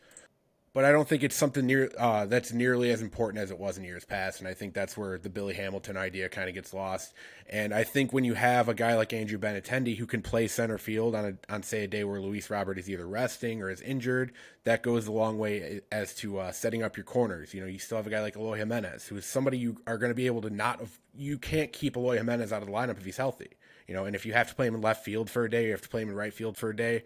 but 0.77 0.85
I 0.85 0.91
don't 0.91 1.09
think 1.09 1.23
it's 1.23 1.35
something 1.35 1.65
near 1.65 1.91
uh, 1.97 2.27
that's 2.27 2.53
nearly 2.53 2.91
as 2.91 3.01
important 3.01 3.41
as 3.41 3.49
it 3.49 3.57
was 3.57 3.79
in 3.79 3.83
years 3.83 4.05
past. 4.05 4.37
And 4.37 4.47
I 4.47 4.53
think 4.53 4.75
that's 4.75 4.95
where 4.95 5.17
the 5.17 5.27
Billy 5.27 5.55
Hamilton 5.55 5.97
idea 5.97 6.29
kind 6.29 6.47
of 6.47 6.53
gets 6.53 6.71
lost. 6.71 7.15
And 7.49 7.73
I 7.73 7.83
think 7.83 8.13
when 8.13 8.23
you 8.23 8.35
have 8.35 8.69
a 8.69 8.75
guy 8.75 8.95
like 8.95 9.11
Andrew 9.11 9.39
Benintendi 9.39 9.97
who 9.97 10.05
can 10.05 10.21
play 10.21 10.47
center 10.47 10.77
field 10.77 11.15
on 11.15 11.25
a, 11.25 11.51
on 11.51 11.63
say 11.63 11.85
a 11.85 11.87
day 11.87 12.03
where 12.03 12.21
Luis 12.21 12.51
Robert 12.51 12.77
is 12.77 12.87
either 12.91 13.07
resting 13.07 13.59
or 13.59 13.71
is 13.71 13.81
injured, 13.81 14.33
that 14.65 14.83
goes 14.83 15.07
a 15.07 15.11
long 15.11 15.39
way 15.39 15.81
as 15.91 16.13
to 16.17 16.37
uh, 16.37 16.51
setting 16.51 16.83
up 16.83 16.95
your 16.95 17.05
corners. 17.05 17.55
You 17.55 17.61
know, 17.61 17.67
you 17.67 17.79
still 17.79 17.97
have 17.97 18.05
a 18.05 18.11
guy 18.11 18.21
like 18.21 18.35
Eloy 18.35 18.57
Jimenez, 18.57 19.07
who 19.07 19.17
is 19.17 19.25
somebody 19.25 19.57
you 19.57 19.81
are 19.87 19.97
going 19.97 20.11
to 20.11 20.15
be 20.15 20.27
able 20.27 20.43
to 20.43 20.51
not. 20.51 20.79
You 21.17 21.39
can't 21.39 21.73
keep 21.73 21.97
Eloy 21.97 22.17
Jimenez 22.17 22.53
out 22.53 22.61
of 22.61 22.67
the 22.67 22.73
lineup 22.75 22.99
if 22.99 23.05
he's 23.05 23.17
healthy. 23.17 23.49
You 23.87 23.95
know, 23.95 24.05
and 24.05 24.15
if 24.15 24.27
you 24.27 24.33
have 24.33 24.49
to 24.49 24.53
play 24.53 24.67
him 24.67 24.75
in 24.75 24.81
left 24.81 25.03
field 25.03 25.31
for 25.31 25.43
a 25.43 25.49
day, 25.49 25.65
you 25.65 25.71
have 25.71 25.81
to 25.81 25.89
play 25.89 26.03
him 26.03 26.09
in 26.09 26.15
right 26.15 26.33
field 26.33 26.55
for 26.55 26.69
a 26.69 26.75
day 26.75 27.01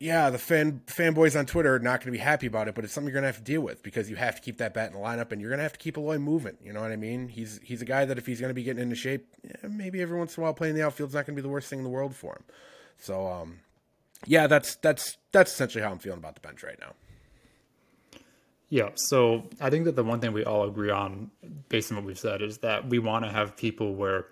yeah, 0.00 0.30
the 0.30 0.38
fan 0.38 0.82
fanboys 0.86 1.36
on 1.36 1.46
Twitter 1.46 1.74
are 1.74 1.80
not 1.80 2.00
going 2.00 2.12
to 2.12 2.12
be 2.12 2.18
happy 2.18 2.46
about 2.46 2.68
it, 2.68 2.74
but 2.74 2.84
it's 2.84 2.92
something 2.92 3.12
you're 3.12 3.20
going 3.20 3.30
to 3.30 3.36
have 3.36 3.44
to 3.44 3.50
deal 3.52 3.60
with 3.60 3.82
because 3.82 4.08
you 4.08 4.14
have 4.14 4.36
to 4.36 4.42
keep 4.42 4.58
that 4.58 4.72
bat 4.72 4.92
in 4.92 4.94
the 4.94 5.00
lineup, 5.00 5.32
and 5.32 5.40
you're 5.40 5.50
going 5.50 5.58
to 5.58 5.64
have 5.64 5.72
to 5.72 5.78
keep 5.78 5.96
Eloy 5.96 6.18
moving. 6.18 6.56
You 6.62 6.72
know 6.72 6.80
what 6.80 6.92
I 6.92 6.96
mean? 6.96 7.28
He's 7.28 7.58
he's 7.64 7.82
a 7.82 7.84
guy 7.84 8.04
that 8.04 8.16
if 8.16 8.24
he's 8.24 8.40
going 8.40 8.50
to 8.50 8.54
be 8.54 8.62
getting 8.62 8.82
into 8.82 8.94
shape, 8.94 9.26
yeah, 9.42 9.68
maybe 9.68 10.00
every 10.00 10.16
once 10.16 10.36
in 10.36 10.42
a 10.42 10.44
while 10.44 10.54
playing 10.54 10.76
the 10.76 10.84
outfield's 10.84 11.14
not 11.14 11.26
going 11.26 11.34
to 11.34 11.42
be 11.42 11.42
the 11.42 11.48
worst 11.48 11.68
thing 11.68 11.80
in 11.80 11.84
the 11.84 11.90
world 11.90 12.14
for 12.14 12.36
him. 12.36 12.44
So, 12.98 13.26
um, 13.26 13.58
yeah, 14.24 14.46
that's 14.46 14.76
that's 14.76 15.16
that's 15.32 15.52
essentially 15.52 15.82
how 15.82 15.90
I'm 15.90 15.98
feeling 15.98 16.18
about 16.18 16.36
the 16.36 16.42
bench 16.42 16.62
right 16.62 16.78
now. 16.78 16.92
Yeah, 18.70 18.90
so 18.94 19.48
I 19.60 19.70
think 19.70 19.86
that 19.86 19.96
the 19.96 20.04
one 20.04 20.20
thing 20.20 20.32
we 20.32 20.44
all 20.44 20.68
agree 20.68 20.90
on, 20.90 21.30
based 21.70 21.90
on 21.90 21.96
what 21.96 22.04
we've 22.04 22.18
said, 22.18 22.42
is 22.42 22.58
that 22.58 22.86
we 22.88 22.98
want 22.98 23.24
to 23.24 23.30
have 23.30 23.56
people 23.56 23.94
where 23.94 24.26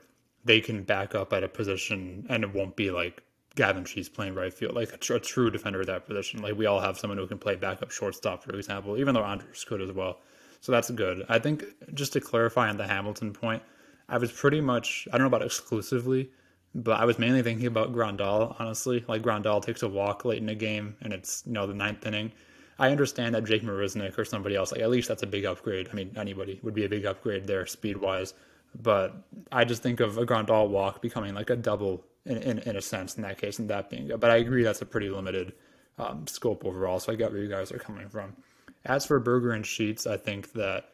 they 0.45 0.61
can 0.61 0.83
back 0.83 1.15
up 1.15 1.33
at 1.33 1.43
a 1.43 1.49
position, 1.49 2.27
and 2.29 2.45
it 2.45 2.55
won't 2.55 2.77
be 2.77 2.91
like 2.91 3.23
Gavin 3.57 3.85
Sheets 3.85 4.09
playing 4.09 4.35
right 4.35 4.53
field, 4.53 4.75
like 4.75 4.93
a, 4.93 4.99
tr- 4.99 5.15
a, 5.15 5.21
true 5.21 5.51
defender 5.51 5.81
at 5.81 5.87
that 5.87 6.07
position. 6.07 6.43
Like 6.43 6.57
we 6.57 6.67
all 6.67 6.79
have 6.79 6.99
someone 6.99 7.19
who 7.19 7.27
can 7.27 7.39
play 7.39 7.57
backup 7.57 7.91
shortstop, 7.91 8.45
for 8.45 8.55
example, 8.55 8.99
even 8.99 9.15
though 9.15 9.25
Andrus 9.25 9.65
could 9.65 9.81
as 9.81 9.91
well. 9.91 10.21
So 10.61 10.73
that's 10.73 10.91
good. 10.91 11.25
I 11.29 11.39
think 11.39 11.65
just 11.95 12.13
to 12.13 12.21
clarify 12.21 12.69
on 12.69 12.77
the 12.77 12.87
Hamilton 12.87 13.33
point, 13.33 13.63
I 14.09 14.19
was 14.19 14.31
pretty 14.31 14.61
much 14.61 15.09
I 15.11 15.19
don't 15.19 15.23
know 15.23 15.37
about 15.37 15.43
exclusively, 15.43 16.31
but 16.75 17.01
I 17.01 17.07
was 17.07 17.19
mainly 17.19 17.43
thinking 17.43 17.67
about 17.67 17.95
Grandal. 17.95 18.55
Honestly, 18.61 19.05
like 19.09 19.23
Grandal 19.23 19.63
takes 19.63 19.83
a 19.83 19.89
walk 19.89 20.25
late 20.25 20.39
in 20.39 20.47
the 20.47 20.55
game, 20.55 20.95
and 21.01 21.13
it's 21.13 21.43
you 21.47 21.53
know 21.53 21.67
the 21.67 21.75
ninth 21.75 22.07
inning. 22.07 22.33
I 22.79 22.91
understand 22.91 23.35
that 23.35 23.45
Jake 23.45 23.63
Marisnick 23.63 24.19
or 24.19 24.27
somebody 24.27 24.55
else, 24.55 24.71
like 24.71 24.83
at 24.83 24.91
least 24.91 25.09
that's 25.09 25.23
a 25.23 25.27
big 25.27 25.47
upgrade. 25.47 25.89
I 25.91 25.95
mean, 25.95 26.13
anybody 26.17 26.61
would 26.63 26.75
be 26.75 26.85
a 26.85 26.91
big 26.91 27.07
upgrade 27.07 27.47
there 27.47 27.65
speed 27.67 27.97
wise. 27.97 28.35
But 28.83 29.17
I 29.51 29.65
just 29.65 29.83
think 29.83 30.01
of 30.01 30.19
a 30.19 30.27
Grandal 30.27 30.69
walk 30.69 31.01
becoming 31.01 31.35
like 31.35 31.49
a 31.49 31.57
double 31.57 32.05
in, 32.27 32.37
in, 32.39 32.59
in 32.61 32.77
a 32.77 32.83
sense 32.83 33.17
in 33.17 33.23
that 33.23 33.39
case, 33.39 33.59
and 33.59 33.71
that 33.71 33.91
being. 33.91 34.11
But 34.19 34.31
I 34.31 34.37
agree 34.37 34.63
that's 34.63 34.83
a 34.83 34.87
pretty 34.87 35.09
limited 35.09 35.55
um, 35.99 36.27
scope 36.27 36.65
overall. 36.65 37.01
So 37.01 37.13
I 37.13 37.17
get 37.17 37.33
where 37.33 37.41
you 37.41 37.49
guys 37.49 37.73
are 37.73 37.79
coming 37.79 38.09
from. 38.09 38.37
As 38.85 39.07
for 39.07 39.19
Burger 39.19 39.53
and 39.53 39.65
Sheets, 39.65 40.07
I 40.07 40.17
think 40.17 40.53
that 40.53 40.91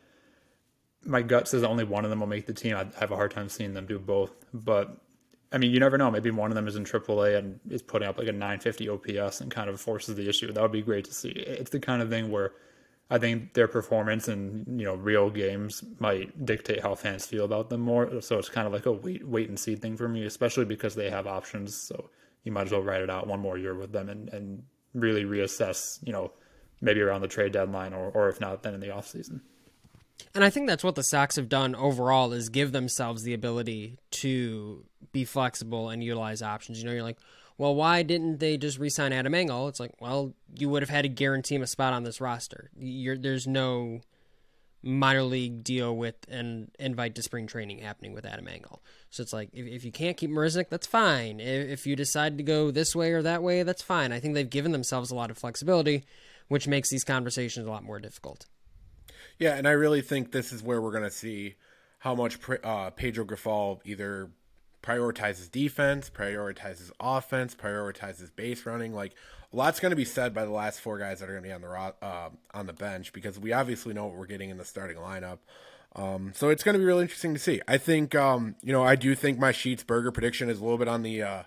my 1.04 1.22
gut 1.22 1.48
says 1.48 1.62
only 1.62 1.84
one 1.84 2.04
of 2.04 2.10
them 2.10 2.20
will 2.20 2.26
make 2.26 2.46
the 2.46 2.54
team. 2.54 2.76
I 2.76 2.86
have 2.98 3.10
a 3.10 3.16
hard 3.16 3.32
time 3.32 3.48
seeing 3.48 3.74
them 3.74 3.86
do 3.86 3.98
both. 3.98 4.32
But 4.54 4.96
I 5.52 5.58
mean, 5.58 5.70
you 5.70 5.80
never 5.80 5.98
know. 5.98 6.10
Maybe 6.10 6.30
one 6.30 6.50
of 6.50 6.54
them 6.54 6.68
is 6.68 6.76
in 6.76 6.84
AAA 6.84 7.36
and 7.36 7.60
is 7.68 7.82
putting 7.82 8.08
up 8.08 8.18
like 8.18 8.28
a 8.28 8.32
950 8.32 8.88
OPS 8.88 9.40
and 9.40 9.50
kind 9.50 9.68
of 9.68 9.80
forces 9.80 10.14
the 10.14 10.28
issue. 10.28 10.52
That 10.52 10.62
would 10.62 10.72
be 10.72 10.82
great 10.82 11.04
to 11.06 11.12
see. 11.12 11.30
It's 11.30 11.70
the 11.70 11.80
kind 11.80 12.00
of 12.00 12.08
thing 12.08 12.30
where 12.30 12.52
I 13.12 13.18
think 13.18 13.52
their 13.52 13.68
performance 13.68 14.26
in 14.26 14.64
you 14.78 14.86
know 14.86 14.94
real 14.94 15.28
games 15.28 15.84
might 15.98 16.46
dictate 16.46 16.80
how 16.80 16.94
fans 16.94 17.26
feel 17.26 17.44
about 17.44 17.68
them 17.68 17.82
more. 17.82 18.22
So 18.22 18.38
it's 18.38 18.48
kind 18.48 18.66
of 18.66 18.72
like 18.72 18.86
a 18.86 18.92
wait 18.92 19.28
wait 19.28 19.50
and 19.50 19.60
see 19.60 19.76
thing 19.76 19.98
for 19.98 20.08
me, 20.08 20.24
especially 20.24 20.64
because 20.64 20.94
they 20.94 21.10
have 21.10 21.26
options. 21.26 21.76
So 21.76 22.08
you 22.44 22.52
might 22.52 22.68
as 22.68 22.72
well 22.72 22.82
write 22.82 23.02
it 23.02 23.10
out 23.10 23.26
one 23.26 23.40
more 23.40 23.58
year 23.58 23.74
with 23.74 23.92
them 23.92 24.08
and, 24.08 24.30
and 24.30 24.62
really 24.94 25.24
reassess. 25.24 25.98
You 26.02 26.14
know, 26.14 26.32
maybe 26.80 27.02
around 27.02 27.20
the 27.20 27.28
trade 27.28 27.52
deadline 27.52 27.92
or 27.92 28.10
or 28.10 28.30
if 28.30 28.40
not, 28.40 28.62
then 28.62 28.72
in 28.72 28.80
the 28.80 28.90
off 28.90 29.06
season. 29.06 29.42
And 30.34 30.42
I 30.42 30.48
think 30.48 30.66
that's 30.66 30.84
what 30.84 30.94
the 30.94 31.02
Sox 31.02 31.36
have 31.36 31.50
done 31.50 31.74
overall 31.74 32.32
is 32.32 32.48
give 32.48 32.72
themselves 32.72 33.24
the 33.24 33.34
ability 33.34 33.98
to 34.12 34.86
be 35.12 35.26
flexible 35.26 35.90
and 35.90 36.02
utilize 36.02 36.40
options. 36.40 36.78
You 36.78 36.86
know, 36.86 36.92
you're 36.92 37.02
like, 37.02 37.18
well, 37.58 37.74
why 37.74 38.02
didn't 38.02 38.38
they 38.38 38.56
just 38.56 38.78
re-sign 38.78 39.12
Adam 39.12 39.34
Engel? 39.34 39.68
It's 39.68 39.80
like, 39.80 40.00
well, 40.00 40.34
you 40.54 40.68
would 40.68 40.82
have 40.82 40.90
had 40.90 41.02
to 41.02 41.08
guarantee 41.08 41.54
him 41.54 41.62
a 41.62 41.66
spot 41.66 41.92
on 41.92 42.02
this 42.02 42.20
roster. 42.20 42.70
You're, 42.78 43.16
there's 43.16 43.46
no 43.46 44.00
minor 44.82 45.22
league 45.22 45.62
deal 45.62 45.96
with 45.96 46.16
an 46.28 46.70
invite 46.78 47.14
to 47.14 47.22
spring 47.22 47.46
training 47.46 47.78
happening 47.78 48.12
with 48.12 48.26
Adam 48.26 48.48
Engel. 48.48 48.82
So 49.10 49.22
it's 49.22 49.32
like, 49.32 49.50
if, 49.52 49.66
if 49.66 49.84
you 49.84 49.92
can't 49.92 50.16
keep 50.16 50.30
Marisnick, 50.30 50.70
that's 50.70 50.86
fine. 50.86 51.38
If, 51.38 51.68
if 51.68 51.86
you 51.86 51.94
decide 51.94 52.36
to 52.38 52.44
go 52.44 52.70
this 52.70 52.96
way 52.96 53.12
or 53.12 53.22
that 53.22 53.42
way, 53.42 53.62
that's 53.62 53.82
fine. 53.82 54.12
I 54.12 54.18
think 54.18 54.34
they've 54.34 54.48
given 54.48 54.72
themselves 54.72 55.10
a 55.10 55.14
lot 55.14 55.30
of 55.30 55.38
flexibility, 55.38 56.04
which 56.48 56.66
makes 56.66 56.90
these 56.90 57.04
conversations 57.04 57.66
a 57.66 57.70
lot 57.70 57.84
more 57.84 58.00
difficult. 58.00 58.46
Yeah, 59.38 59.54
and 59.54 59.68
I 59.68 59.72
really 59.72 60.02
think 60.02 60.32
this 60.32 60.52
is 60.52 60.62
where 60.62 60.80
we're 60.80 60.90
going 60.90 61.04
to 61.04 61.10
see 61.10 61.54
how 62.00 62.14
much 62.16 62.38
uh, 62.64 62.90
Pedro 62.90 63.24
Grifol 63.24 63.80
either 63.84 64.30
prioritizes 64.82 65.50
defense, 65.50 66.10
prioritizes 66.10 66.90
offense, 67.00 67.54
prioritizes 67.54 68.34
base 68.34 68.66
running. 68.66 68.94
Like 68.94 69.14
a 69.52 69.56
lot's 69.56 69.80
going 69.80 69.90
to 69.90 69.96
be 69.96 70.04
said 70.04 70.34
by 70.34 70.44
the 70.44 70.50
last 70.50 70.80
four 70.80 70.98
guys 70.98 71.20
that 71.20 71.28
are 71.28 71.32
going 71.32 71.44
to 71.44 71.48
be 71.48 71.52
on 71.52 71.62
the 71.62 71.68
uh, 71.68 72.30
on 72.54 72.66
the 72.66 72.72
bench 72.72 73.12
because 73.12 73.38
we 73.38 73.52
obviously 73.52 73.94
know 73.94 74.06
what 74.06 74.16
we're 74.16 74.26
getting 74.26 74.50
in 74.50 74.58
the 74.58 74.64
starting 74.64 74.96
lineup. 74.96 75.38
Um, 75.94 76.32
so 76.34 76.48
it's 76.48 76.64
going 76.64 76.72
to 76.72 76.78
be 76.78 76.84
really 76.84 77.02
interesting 77.02 77.34
to 77.34 77.40
see. 77.40 77.60
I 77.68 77.78
think 77.78 78.14
um, 78.14 78.56
you 78.62 78.72
know 78.72 78.82
I 78.82 78.96
do 78.96 79.14
think 79.14 79.38
my 79.38 79.52
Sheets 79.52 79.84
Burger 79.84 80.10
prediction 80.10 80.48
is 80.48 80.58
a 80.58 80.62
little 80.62 80.78
bit 80.78 80.88
on 80.88 81.02
the 81.02 81.22
uh, 81.22 81.42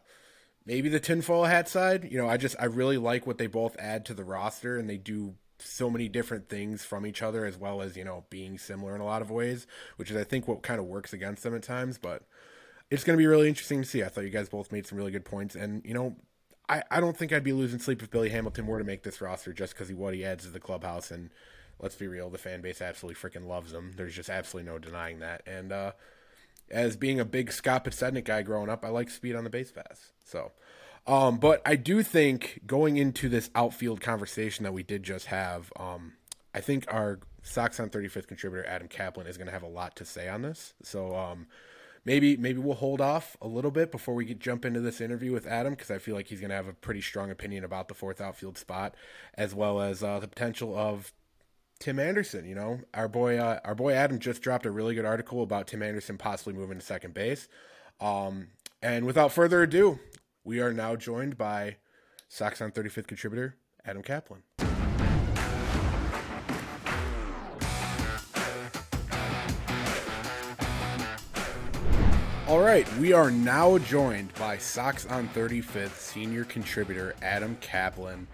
maybe 0.65 0.89
the 0.89 0.99
tinfoil 0.99 1.45
hat 1.45 1.67
side. 1.67 2.07
You 2.11 2.17
know, 2.17 2.29
I 2.29 2.37
just 2.37 2.55
I 2.59 2.65
really 2.65 2.97
like 2.97 3.25
what 3.27 3.37
they 3.37 3.47
both 3.47 3.75
add 3.79 4.05
to 4.05 4.13
the 4.13 4.23
roster, 4.23 4.77
and 4.77 4.89
they 4.89 4.97
do 4.97 5.35
so 5.57 5.89
many 5.89 6.09
different 6.09 6.49
things 6.49 6.83
from 6.83 7.05
each 7.05 7.21
other, 7.21 7.45
as 7.45 7.57
well 7.57 7.81
as 7.81 7.95
you 7.97 8.03
know 8.03 8.25
being 8.29 8.57
similar 8.57 8.95
in 8.95 9.01
a 9.01 9.05
lot 9.05 9.21
of 9.21 9.31
ways, 9.31 9.67
which 9.97 10.11
is 10.11 10.17
I 10.17 10.23
think 10.23 10.47
what 10.47 10.61
kind 10.61 10.79
of 10.79 10.85
works 10.85 11.13
against 11.13 11.43
them 11.43 11.55
at 11.55 11.63
times. 11.63 11.97
But 11.97 12.23
it's 12.91 13.03
going 13.03 13.17
to 13.17 13.21
be 13.21 13.27
really 13.27 13.47
interesting 13.47 13.81
to 13.81 13.87
see. 13.87 14.03
I 14.03 14.07
thought 14.07 14.23
you 14.23 14.29
guys 14.29 14.49
both 14.49 14.71
made 14.71 14.87
some 14.87 14.97
really 14.97 15.11
good 15.11 15.25
points, 15.25 15.55
and 15.55 15.83
you 15.85 15.93
know. 15.93 16.15
I, 16.67 16.81
I 16.89 16.99
don't 16.99 17.15
think 17.15 17.31
I'd 17.31 17.43
be 17.43 17.53
losing 17.53 17.77
sleep 17.77 18.01
if 18.01 18.09
Billy 18.09 18.29
Hamilton 18.29 18.65
were 18.65 18.79
to 18.79 18.83
make 18.83 19.03
this 19.03 19.21
roster 19.21 19.53
just 19.53 19.73
because 19.73 19.87
he 19.87 19.93
what 19.93 20.15
he 20.15 20.25
adds 20.25 20.45
to 20.45 20.49
the 20.49 20.59
clubhouse 20.59 21.11
and 21.11 21.29
let's 21.79 21.95
be 21.95 22.07
real, 22.07 22.29
the 22.29 22.37
fan 22.37 22.61
base 22.61 22.81
absolutely 22.81 23.29
freaking 23.29 23.47
loves 23.47 23.73
him. 23.73 23.93
There's 23.95 24.15
just 24.15 24.29
absolutely 24.29 24.71
no 24.71 24.79
denying 24.79 25.19
that. 25.19 25.43
And 25.45 25.71
uh, 25.71 25.91
as 26.69 26.95
being 26.95 27.19
a 27.19 27.25
big 27.25 27.51
Scott 27.51 27.85
Podsednik 27.85 28.25
guy 28.25 28.41
growing 28.41 28.69
up, 28.69 28.83
I 28.83 28.89
like 28.89 29.09
speed 29.09 29.35
on 29.35 29.43
the 29.43 29.49
base 29.49 29.71
pass. 29.71 30.11
So, 30.23 30.51
um, 31.07 31.37
but 31.37 31.61
I 31.65 31.75
do 31.75 32.03
think 32.03 32.61
going 32.65 32.97
into 32.97 33.29
this 33.29 33.49
outfield 33.55 34.01
conversation 34.01 34.63
that 34.63 34.73
we 34.73 34.83
did 34.83 35.03
just 35.03 35.27
have, 35.27 35.71
um, 35.77 36.13
I 36.53 36.61
think 36.61 36.85
our 36.91 37.19
Sox 37.43 37.79
on 37.79 37.89
35th 37.89 38.27
contributor 38.27 38.67
Adam 38.67 38.87
Kaplan 38.87 39.27
is 39.27 39.37
going 39.37 39.47
to 39.47 39.53
have 39.53 39.63
a 39.63 39.67
lot 39.67 39.95
to 39.97 40.05
say 40.05 40.27
on 40.27 40.41
this. 40.41 40.73
So, 40.81 41.15
um, 41.15 41.47
maybe 42.05 42.37
maybe 42.37 42.59
we'll 42.59 42.75
hold 42.75 43.01
off 43.01 43.35
a 43.41 43.47
little 43.47 43.71
bit 43.71 43.91
before 43.91 44.13
we 44.13 44.33
jump 44.35 44.63
into 44.63 44.79
this 44.79 45.01
interview 45.01 45.31
with 45.31 45.47
Adam 45.47 45.73
because 45.73 45.91
I 45.91 45.97
feel 45.97 46.15
like 46.15 46.27
he's 46.27 46.39
going 46.39 46.51
to 46.51 46.55
have 46.55 46.67
a 46.67 46.73
pretty 46.73 47.01
strong 47.01 47.31
opinion 47.31 47.63
about 47.63 47.87
the 47.87 47.93
fourth 47.93 48.21
outfield 48.21 48.57
spot 48.57 48.95
as 49.33 49.53
well 49.53 49.81
as 49.81 50.03
uh, 50.03 50.19
the 50.19 50.27
potential 50.27 50.77
of 50.77 51.11
Tim 51.79 51.99
Anderson. 51.99 52.45
You 52.45 52.55
know, 52.55 52.79
our 52.93 53.07
boy, 53.07 53.37
uh, 53.37 53.59
our 53.65 53.75
boy 53.75 53.93
Adam 53.93 54.19
just 54.19 54.41
dropped 54.41 54.65
a 54.65 54.71
really 54.71 54.95
good 54.95 55.05
article 55.05 55.43
about 55.43 55.67
Tim 55.67 55.83
Anderson 55.83 56.17
possibly 56.17 56.53
moving 56.53 56.79
to 56.79 56.85
second 56.85 57.13
base. 57.13 57.47
Um, 57.99 58.49
and 58.81 59.05
without 59.05 59.31
further 59.31 59.63
ado, 59.63 59.99
we 60.43 60.59
are 60.61 60.73
now 60.73 60.95
joined 60.95 61.37
by 61.37 61.77
Sox 62.29 62.61
on 62.61 62.71
35th 62.71 63.07
contributor 63.07 63.57
Adam 63.85 64.03
Kaplan. 64.03 64.43
All 72.47 72.59
right, 72.59 72.87
we 72.97 73.11
are 73.11 73.31
now 73.31 73.79
joined 73.79 74.31
by 74.35 74.59
Sox 74.59 75.07
on 75.07 75.27
35th 75.29 75.95
senior 75.95 76.43
contributor 76.43 77.15
Adam 77.23 77.57
Kaplan. 77.59 78.27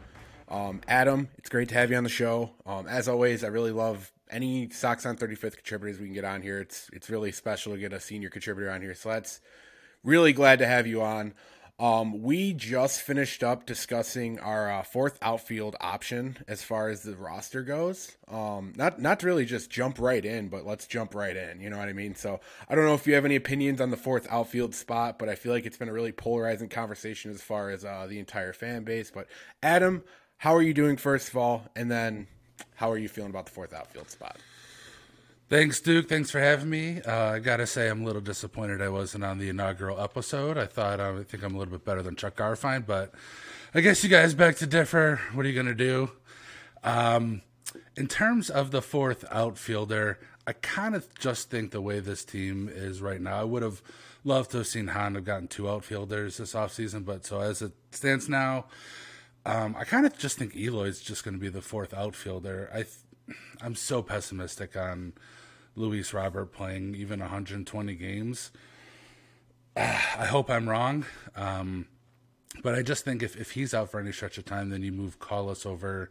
Um, 0.49 0.81
Adam, 0.89 1.29
it's 1.37 1.47
great 1.47 1.69
to 1.69 1.75
have 1.75 1.91
you 1.91 1.95
on 1.95 2.03
the 2.03 2.09
show. 2.09 2.51
Um, 2.65 2.87
as 2.87 3.07
always, 3.07 3.41
I 3.41 3.47
really 3.47 3.71
love 3.71 4.11
any 4.29 4.69
Sox 4.69 5.05
on 5.05 5.15
35th 5.15 5.55
contributors 5.55 5.97
we 5.97 6.07
can 6.07 6.13
get 6.13 6.25
on 6.25 6.41
here. 6.41 6.59
It's 6.59 6.89
it's 6.91 7.09
really 7.09 7.31
special 7.31 7.71
to 7.71 7.79
get 7.79 7.93
a 7.93 8.01
senior 8.01 8.29
contributor 8.29 8.69
on 8.69 8.81
here. 8.81 8.95
So 8.95 9.07
that's 9.07 9.39
really 10.03 10.33
glad 10.33 10.59
to 10.59 10.67
have 10.67 10.85
you 10.85 11.01
on. 11.01 11.33
Um, 11.81 12.21
we 12.21 12.53
just 12.53 13.01
finished 13.01 13.43
up 13.43 13.65
discussing 13.65 14.39
our 14.39 14.71
uh, 14.71 14.83
fourth 14.83 15.17
outfield 15.19 15.75
option 15.81 16.37
as 16.47 16.61
far 16.61 16.89
as 16.89 17.01
the 17.01 17.15
roster 17.15 17.63
goes. 17.63 18.15
Um, 18.27 18.73
not 18.75 19.01
not 19.01 19.21
to 19.21 19.25
really 19.25 19.45
just 19.45 19.71
jump 19.71 19.97
right 19.97 20.23
in, 20.23 20.49
but 20.49 20.63
let's 20.63 20.85
jump 20.85 21.15
right 21.15 21.35
in. 21.35 21.59
You 21.59 21.71
know 21.71 21.79
what 21.79 21.89
I 21.89 21.93
mean? 21.93 22.13
So 22.13 22.39
I 22.69 22.75
don't 22.75 22.85
know 22.85 22.93
if 22.93 23.07
you 23.07 23.15
have 23.15 23.25
any 23.25 23.35
opinions 23.35 23.81
on 23.81 23.89
the 23.89 23.97
fourth 23.97 24.27
outfield 24.29 24.75
spot, 24.75 25.17
but 25.17 25.27
I 25.27 25.33
feel 25.33 25.51
like 25.51 25.65
it's 25.65 25.77
been 25.77 25.89
a 25.89 25.93
really 25.93 26.11
polarizing 26.11 26.69
conversation 26.69 27.31
as 27.31 27.41
far 27.41 27.71
as 27.71 27.83
uh, 27.83 28.05
the 28.07 28.19
entire 28.19 28.53
fan 28.53 28.83
base. 28.83 29.09
But 29.09 29.25
Adam, 29.63 30.03
how 30.37 30.53
are 30.53 30.61
you 30.61 30.75
doing, 30.75 30.97
first 30.97 31.29
of 31.29 31.37
all? 31.37 31.63
And 31.75 31.89
then 31.89 32.27
how 32.75 32.91
are 32.91 32.97
you 32.97 33.09
feeling 33.09 33.31
about 33.31 33.47
the 33.47 33.53
fourth 33.53 33.73
outfield 33.73 34.11
spot? 34.11 34.37
Thanks, 35.51 35.81
Duke. 35.81 36.07
Thanks 36.07 36.31
for 36.31 36.39
having 36.39 36.69
me. 36.69 37.01
Uh, 37.01 37.31
I 37.33 37.39
gotta 37.39 37.67
say, 37.67 37.89
I'm 37.89 38.03
a 38.03 38.05
little 38.05 38.21
disappointed 38.21 38.81
I 38.81 38.87
wasn't 38.87 39.25
on 39.25 39.37
the 39.37 39.49
inaugural 39.49 39.99
episode. 39.99 40.57
I 40.57 40.65
thought 40.65 41.01
uh, 41.01 41.15
I 41.19 41.23
think 41.23 41.43
I'm 41.43 41.55
a 41.55 41.57
little 41.57 41.73
bit 41.73 41.83
better 41.83 42.01
than 42.01 42.15
Chuck 42.15 42.37
Garfien, 42.37 42.85
but 42.85 43.13
I 43.73 43.81
guess 43.81 44.01
you 44.01 44.09
guys 44.09 44.33
beg 44.33 44.55
to 44.59 44.65
differ. 44.65 45.19
What 45.33 45.45
are 45.45 45.49
you 45.49 45.53
gonna 45.61 45.75
do? 45.75 46.11
Um, 46.85 47.41
in 47.97 48.07
terms 48.07 48.49
of 48.49 48.71
the 48.71 48.81
fourth 48.81 49.25
outfielder, 49.29 50.19
I 50.47 50.53
kind 50.53 50.95
of 50.95 51.13
just 51.15 51.49
think 51.49 51.71
the 51.71 51.81
way 51.81 51.99
this 51.99 52.23
team 52.23 52.69
is 52.73 53.01
right 53.01 53.19
now, 53.19 53.41
I 53.41 53.43
would 53.43 53.61
have 53.61 53.81
loved 54.23 54.51
to 54.51 54.59
have 54.59 54.67
seen 54.67 54.87
Hahn 54.87 55.15
have 55.15 55.25
gotten 55.25 55.49
two 55.49 55.67
outfielders 55.69 56.37
this 56.37 56.53
offseason, 56.53 57.03
but 57.03 57.25
so 57.25 57.41
as 57.41 57.61
it 57.61 57.73
stands 57.91 58.29
now, 58.29 58.67
um, 59.45 59.75
I 59.77 59.83
kind 59.83 60.05
of 60.05 60.17
just 60.17 60.37
think 60.37 60.55
Eloy's 60.55 61.01
just 61.01 61.25
going 61.25 61.33
to 61.33 61.41
be 61.41 61.49
the 61.49 61.61
fourth 61.61 61.93
outfielder. 61.93 62.69
I, 62.71 62.83
th- 62.83 63.35
I'm 63.61 63.75
so 63.75 64.01
pessimistic 64.01 64.77
on 64.77 65.11
Luis 65.75 66.13
Robert 66.13 66.51
playing 66.51 66.95
even 66.95 67.19
120 67.19 67.95
games. 67.95 68.51
I 69.75 70.25
hope 70.25 70.49
I'm 70.49 70.67
wrong, 70.67 71.05
um, 71.35 71.87
but 72.63 72.75
I 72.75 72.81
just 72.81 73.05
think 73.05 73.23
if, 73.23 73.35
if 73.35 73.51
he's 73.51 73.73
out 73.73 73.89
for 73.89 73.99
any 73.99 74.11
stretch 74.11 74.37
of 74.37 74.45
time, 74.45 74.69
then 74.69 74.83
you 74.83 74.91
move 74.91 75.19
Colas 75.19 75.65
over 75.65 76.09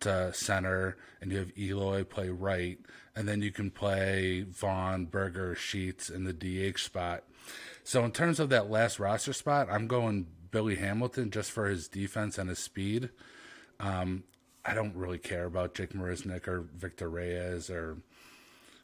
to 0.00 0.32
center, 0.34 0.96
and 1.20 1.32
you 1.32 1.38
have 1.38 1.56
Eloy 1.58 2.04
play 2.04 2.28
right, 2.28 2.78
and 3.14 3.28
then 3.28 3.42
you 3.42 3.50
can 3.50 3.70
play 3.70 4.42
Vaughn, 4.42 5.06
Burger, 5.06 5.54
Sheets 5.54 6.10
in 6.10 6.24
the 6.24 6.32
DH 6.32 6.78
spot. 6.78 7.24
So 7.84 8.04
in 8.04 8.12
terms 8.12 8.38
of 8.38 8.48
that 8.50 8.70
last 8.70 8.98
roster 8.98 9.32
spot, 9.32 9.68
I'm 9.70 9.86
going 9.86 10.26
Billy 10.50 10.76
Hamilton 10.76 11.30
just 11.30 11.50
for 11.50 11.66
his 11.66 11.88
defense 11.88 12.38
and 12.38 12.48
his 12.48 12.58
speed. 12.58 13.10
Um, 13.80 14.24
I 14.64 14.74
don't 14.74 14.94
really 14.94 15.18
care 15.18 15.46
about 15.46 15.74
Jake 15.74 15.92
Marisnick 15.92 16.46
or 16.46 16.60
Victor 16.60 17.08
Reyes 17.08 17.68
or 17.68 17.98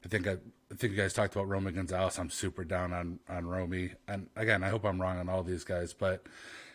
I 0.05 0.09
think 0.09 0.27
I, 0.27 0.33
I, 0.71 0.75
think 0.77 0.93
you 0.93 0.97
guys 0.97 1.13
talked 1.13 1.35
about 1.35 1.49
Romy 1.49 1.73
Gonzalez. 1.73 2.19
I'm 2.19 2.31
super 2.31 2.65
down 2.65 2.93
on 2.93 3.19
on 3.29 3.47
Romy, 3.47 3.93
and 4.07 4.29
again, 4.37 4.63
I 4.63 4.69
hope 4.69 4.85
I'm 4.85 5.01
wrong 5.01 5.19
on 5.19 5.29
all 5.29 5.43
these 5.43 5.65
guys. 5.65 5.93
But 5.93 6.27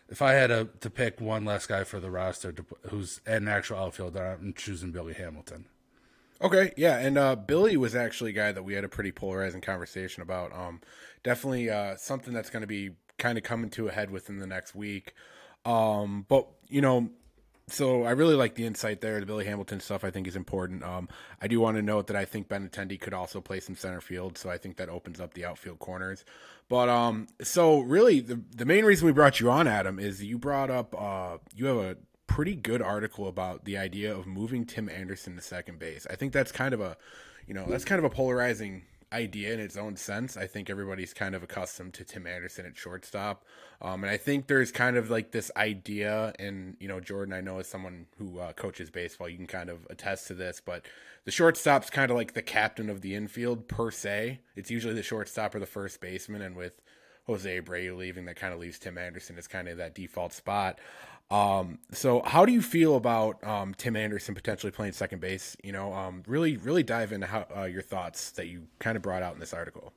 if 0.10 0.22
I 0.22 0.34
had 0.34 0.48
to, 0.48 0.70
to 0.82 0.90
pick 0.90 1.22
one 1.22 1.46
less 1.46 1.66
guy 1.66 1.84
for 1.84 2.00
the 2.00 2.12
roster 2.12 2.52
to, 2.52 2.66
who's 2.90 3.22
an 3.26 3.48
actual 3.48 3.78
outfielder, 3.78 4.38
I'm 4.40 4.54
choosing 4.54 4.92
Billy 4.92 5.14
Hamilton. 5.14 5.66
Okay, 6.42 6.74
yeah, 6.76 6.98
and 6.98 7.18
uh, 7.18 7.36
Billy 7.36 7.78
was 7.78 7.96
actually 7.96 8.32
a 8.32 8.34
guy 8.34 8.52
that 8.52 8.64
we 8.64 8.74
had 8.74 8.84
a 8.84 8.90
pretty 8.90 9.14
polarizing 9.14 9.62
conversation 9.62 10.22
about. 10.22 10.52
Um, 10.54 10.82
definitely 11.24 11.70
uh, 11.70 11.96
something 11.96 12.34
that's 12.34 12.50
going 12.50 12.62
to 12.62 12.68
be 12.68 12.92
kind 13.18 13.38
of 13.38 13.44
coming 13.44 13.70
to 13.72 13.88
a 13.88 13.92
head 13.92 14.12
within 14.12 14.40
the 14.40 14.48
next 14.48 14.76
week. 14.76 15.14
Um, 15.66 16.26
but 16.28 16.48
you 16.68 16.82
know, 16.82 17.10
so 17.68 18.04
I 18.04 18.12
really 18.12 18.36
like 18.36 18.56
the 18.56 18.66
insight 18.66 19.02
there. 19.02 19.20
The 19.20 19.26
Billy 19.26 19.46
Hamilton 19.46 19.80
stuff 19.80 20.04
I 20.04 20.12
think 20.12 20.28
is 20.28 20.36
important. 20.36 20.84
Um, 20.84 21.08
I 21.42 21.48
do 21.48 21.60
want 21.60 21.78
to 21.78 21.82
note 21.82 22.08
that 22.08 22.16
I 22.16 22.26
think 22.26 22.50
Benintendi 22.50 23.00
could 23.00 23.14
also 23.14 23.40
play 23.40 23.60
some 23.60 23.76
center 23.76 24.02
field, 24.02 24.38
so 24.38 24.50
I 24.50 24.58
think 24.58 24.78
that 24.78 24.90
opens 24.90 25.20
up 25.20 25.34
the 25.34 25.46
outfield 25.46 25.80
corners. 25.80 26.26
But 26.70 26.90
um, 26.90 27.28
so 27.42 27.80
really, 27.80 28.20
the 28.20 28.42
the 28.56 28.66
main 28.66 28.86
reason 28.86 29.06
we 29.06 29.14
brought 29.14 29.40
you 29.40 29.50
on, 29.50 29.68
Adam, 29.68 30.00
is 30.00 30.24
you 30.24 30.38
brought 30.38 30.70
up 30.70 30.94
uh, 31.00 31.38
you 31.56 31.66
have 31.68 31.78
a 31.78 31.98
pretty 32.28 32.56
good 32.56 32.82
article 32.82 33.28
about 33.28 33.64
the 33.66 33.78
idea 33.78 34.14
of 34.14 34.26
moving 34.26 34.66
Tim 34.66 34.90
Anderson 34.90 35.36
to 35.36 35.42
second 35.42 35.80
base. 35.80 36.08
I 36.10 36.16
think 36.16 36.34
that's 36.34 36.52
kind 36.52 36.74
of 36.74 36.82
a, 36.82 36.98
you 37.46 37.54
know, 37.54 37.66
that's 37.68 37.86
kind 37.86 38.00
of 38.00 38.06
a 38.06 38.10
polarizing 38.10 38.84
idea 39.14 39.54
in 39.54 39.60
its 39.60 39.78
own 39.78 39.96
sense. 39.96 40.36
I 40.36 40.48
think 40.48 40.70
everybody's 40.70 41.14
kind 41.14 41.36
of 41.36 41.44
accustomed 41.44 41.94
to 41.94 42.04
Tim 42.04 42.28
Anderson 42.28 42.66
at 42.66 42.76
shortstop. 42.76 43.46
Um, 43.82 44.04
and 44.04 44.12
I 44.12 44.18
think 44.18 44.48
there's 44.48 44.72
kind 44.72 44.98
of 44.98 45.10
like 45.10 45.32
this 45.32 45.52
idea, 45.56 46.34
and, 46.40 46.76
you 46.80 46.88
know, 46.88 47.00
Jordan, 47.00 47.34
I 47.34 47.42
know 47.42 47.60
as 47.60 47.68
someone 47.68 48.08
who 48.18 48.40
uh, 48.40 48.54
coaches 48.54 48.90
baseball, 48.90 49.30
you 49.30 49.38
can 49.38 49.48
kind 49.48 49.70
of 49.70 49.86
attest 49.90 50.28
to 50.28 50.34
this, 50.34 50.62
but 50.66 50.86
the 51.26 51.32
shortstop's 51.32 51.90
kind 51.90 52.12
of 52.12 52.18
like 52.18 52.34
the 52.34 52.42
captain 52.42 52.90
of 52.90 53.02
the 53.02 53.16
infield 53.16 53.68
per 53.68 53.92
se. 53.92 54.40
It's 54.56 54.72
usually 54.72 54.94
the 54.94 55.04
shortstop 55.04 55.56
or 55.56 55.60
the 55.60 55.66
first 55.66 56.02
baseman. 56.02 56.42
And 56.42 56.56
with 56.56 56.82
Jose 57.26 57.62
Abreu 57.62 57.96
leaving, 57.96 58.26
that 58.26 58.36
kind 58.36 58.54
of 58.54 58.60
leaves 58.60 58.80
Tim 58.80 58.98
Anderson 58.98 59.38
as 59.38 59.48
kind 59.48 59.68
of 59.68 59.78
that 59.78 59.96
default 59.96 60.34
spot. 60.34 60.80
Um, 61.32 61.80
so 61.92 62.22
how 62.24 62.46
do 62.46 62.52
you 62.52 62.62
feel 62.62 62.96
about 62.96 63.44
um, 63.44 63.74
Tim 63.74 63.96
Anderson 63.96 64.36
potentially 64.36 64.72
playing 64.72 64.94
second 64.94 65.20
base? 65.20 65.58
You 65.64 65.72
know, 65.72 65.94
um, 65.94 66.24
really, 66.28 66.58
really 66.58 66.84
dive 66.84 67.12
into 67.12 67.28
how 67.28 67.48
uh, 67.56 67.64
your 67.64 67.82
thoughts 67.82 68.32
that 68.32 68.48
you 68.48 68.68
kind 68.80 68.96
of 68.96 69.02
brought 69.02 69.24
out 69.24 69.34
in 69.34 69.40
this 69.40 69.54
article. 69.54 69.94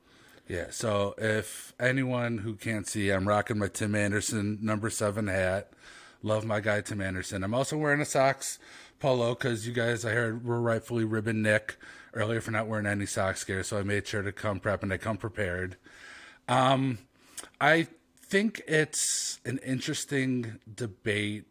Yeah. 0.47 0.67
So 0.71 1.13
if 1.17 1.73
anyone 1.79 2.39
who 2.39 2.55
can't 2.55 2.87
see, 2.87 3.09
I'm 3.09 3.27
rocking 3.27 3.59
my 3.59 3.67
Tim 3.67 3.93
Anderson 3.95 4.59
number 4.61 4.89
seven 4.89 5.27
hat. 5.27 5.71
Love 6.23 6.45
my 6.45 6.59
guy 6.59 6.81
Tim 6.81 7.01
Anderson. 7.01 7.43
I'm 7.43 7.53
also 7.53 7.77
wearing 7.77 8.01
a 8.01 8.05
Sox 8.05 8.57
polo 8.99 9.35
because 9.35 9.67
you 9.67 9.73
guys 9.73 10.05
I 10.05 10.11
heard 10.11 10.43
were 10.43 10.61
rightfully 10.61 11.03
ribbon 11.03 11.41
Nik 11.41 11.77
earlier 12.13 12.41
for 12.41 12.51
not 12.51 12.67
wearing 12.67 12.85
any 12.85 13.05
socks 13.05 13.43
gear, 13.43 13.63
so 13.63 13.77
I 13.77 13.83
made 13.83 14.07
sure 14.07 14.23
to 14.23 14.31
come 14.31 14.59
prep 14.59 14.83
and 14.83 14.91
I 14.91 14.97
come 14.97 15.17
prepared. 15.17 15.77
Um, 16.47 16.97
I 17.61 17.87
think 18.27 18.61
it's 18.67 19.39
an 19.45 19.57
interesting 19.59 20.59
debate 20.73 21.45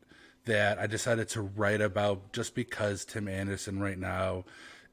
that 0.44 0.78
I 0.78 0.86
decided 0.86 1.28
to 1.30 1.40
write 1.40 1.80
about 1.80 2.32
just 2.32 2.54
because 2.54 3.04
Tim 3.04 3.28
Anderson 3.28 3.80
right 3.80 3.98
now 3.98 4.44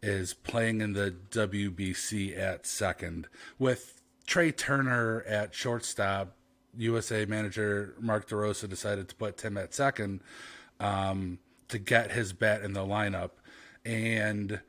is 0.01 0.33
playing 0.33 0.81
in 0.81 0.93
the 0.93 1.13
WBC 1.31 2.37
at 2.37 2.65
second. 2.65 3.27
With 3.59 4.01
Trea 4.25 4.51
Turner 4.51 5.23
at 5.23 5.53
shortstop, 5.53 6.35
USA 6.77 7.25
manager 7.25 7.95
Mark 7.99 8.29
DeRosa 8.29 8.69
decided 8.69 9.09
to 9.09 9.15
put 9.15 9.37
Tim 9.37 9.57
at 9.57 9.73
second 9.73 10.21
um, 10.79 11.37
to 11.67 11.77
get 11.77 12.11
his 12.11 12.31
bat 12.33 12.61
in 12.61 12.73
the 12.73 12.81
lineup. 12.81 13.31
And 13.85 14.61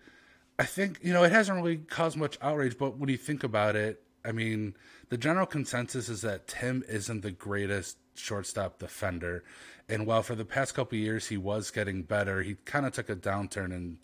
I 0.58 0.64
think, 0.64 0.98
you 1.00 1.12
know, 1.12 1.22
it 1.22 1.32
hasn't 1.32 1.56
really 1.56 1.78
caused 1.78 2.16
much 2.16 2.38
outrage, 2.42 2.76
but 2.76 2.98
when 2.98 3.08
you 3.08 3.16
think 3.16 3.44
about 3.44 3.76
it, 3.76 4.02
I 4.24 4.32
mean, 4.32 4.74
the 5.08 5.18
general 5.18 5.46
consensus 5.46 6.08
is 6.08 6.22
that 6.22 6.48
Tim 6.48 6.82
isn't 6.88 7.22
the 7.22 7.30
greatest 7.30 7.98
shortstop 8.14 8.78
defender. 8.78 9.44
And 9.88 10.06
while 10.06 10.22
for 10.22 10.34
the 10.34 10.44
past 10.44 10.74
couple 10.74 10.96
years 10.98 11.28
he 11.28 11.36
was 11.36 11.70
getting 11.70 12.02
better, 12.02 12.42
he 12.42 12.56
kind 12.64 12.86
of 12.86 12.92
took 12.92 13.10
a 13.10 13.16
downturn 13.16 13.72
in 13.72 13.98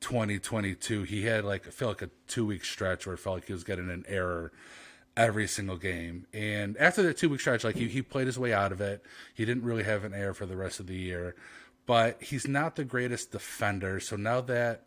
2022. 0.00 1.04
He 1.04 1.24
had 1.24 1.44
like 1.44 1.66
I 1.66 1.70
feel 1.70 1.88
like 1.88 2.02
a 2.02 2.10
two 2.26 2.46
week 2.46 2.64
stretch 2.64 3.06
where 3.06 3.14
it 3.14 3.18
felt 3.18 3.36
like 3.36 3.46
he 3.46 3.52
was 3.52 3.64
getting 3.64 3.90
an 3.90 4.04
error 4.08 4.52
every 5.16 5.46
single 5.46 5.76
game. 5.76 6.26
And 6.32 6.76
after 6.78 7.02
that 7.04 7.16
two 7.16 7.28
week 7.28 7.40
stretch, 7.40 7.64
like 7.64 7.76
he, 7.76 7.88
he 7.88 8.02
played 8.02 8.26
his 8.26 8.38
way 8.38 8.52
out 8.52 8.72
of 8.72 8.80
it. 8.80 9.04
He 9.34 9.44
didn't 9.44 9.64
really 9.64 9.84
have 9.84 10.04
an 10.04 10.14
error 10.14 10.34
for 10.34 10.46
the 10.46 10.56
rest 10.56 10.80
of 10.80 10.86
the 10.86 10.96
year. 10.96 11.34
But 11.86 12.22
he's 12.22 12.48
not 12.48 12.76
the 12.76 12.84
greatest 12.84 13.30
defender. 13.30 14.00
So 14.00 14.16
now 14.16 14.40
that 14.42 14.86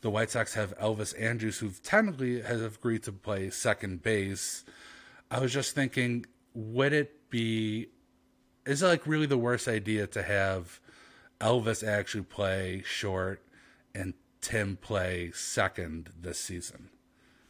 the 0.00 0.10
White 0.10 0.30
Sox 0.30 0.54
have 0.54 0.76
Elvis 0.78 1.14
Andrus, 1.20 1.58
who 1.58 1.70
technically 1.82 2.42
has 2.42 2.62
agreed 2.62 3.02
to 3.04 3.12
play 3.12 3.50
second 3.50 4.02
base, 4.02 4.64
I 5.30 5.40
was 5.40 5.52
just 5.52 5.74
thinking, 5.74 6.26
would 6.54 6.92
it 6.92 7.30
be 7.30 7.88
is 8.66 8.82
it 8.82 8.86
like 8.86 9.06
really 9.06 9.26
the 9.26 9.38
worst 9.38 9.68
idea 9.68 10.06
to 10.06 10.22
have 10.22 10.80
Elvis 11.40 11.86
actually 11.86 12.24
play 12.24 12.82
short 12.84 13.42
and 13.94 14.14
Tim 14.40 14.76
play 14.76 15.30
second 15.34 16.10
this 16.20 16.38
season? 16.38 16.90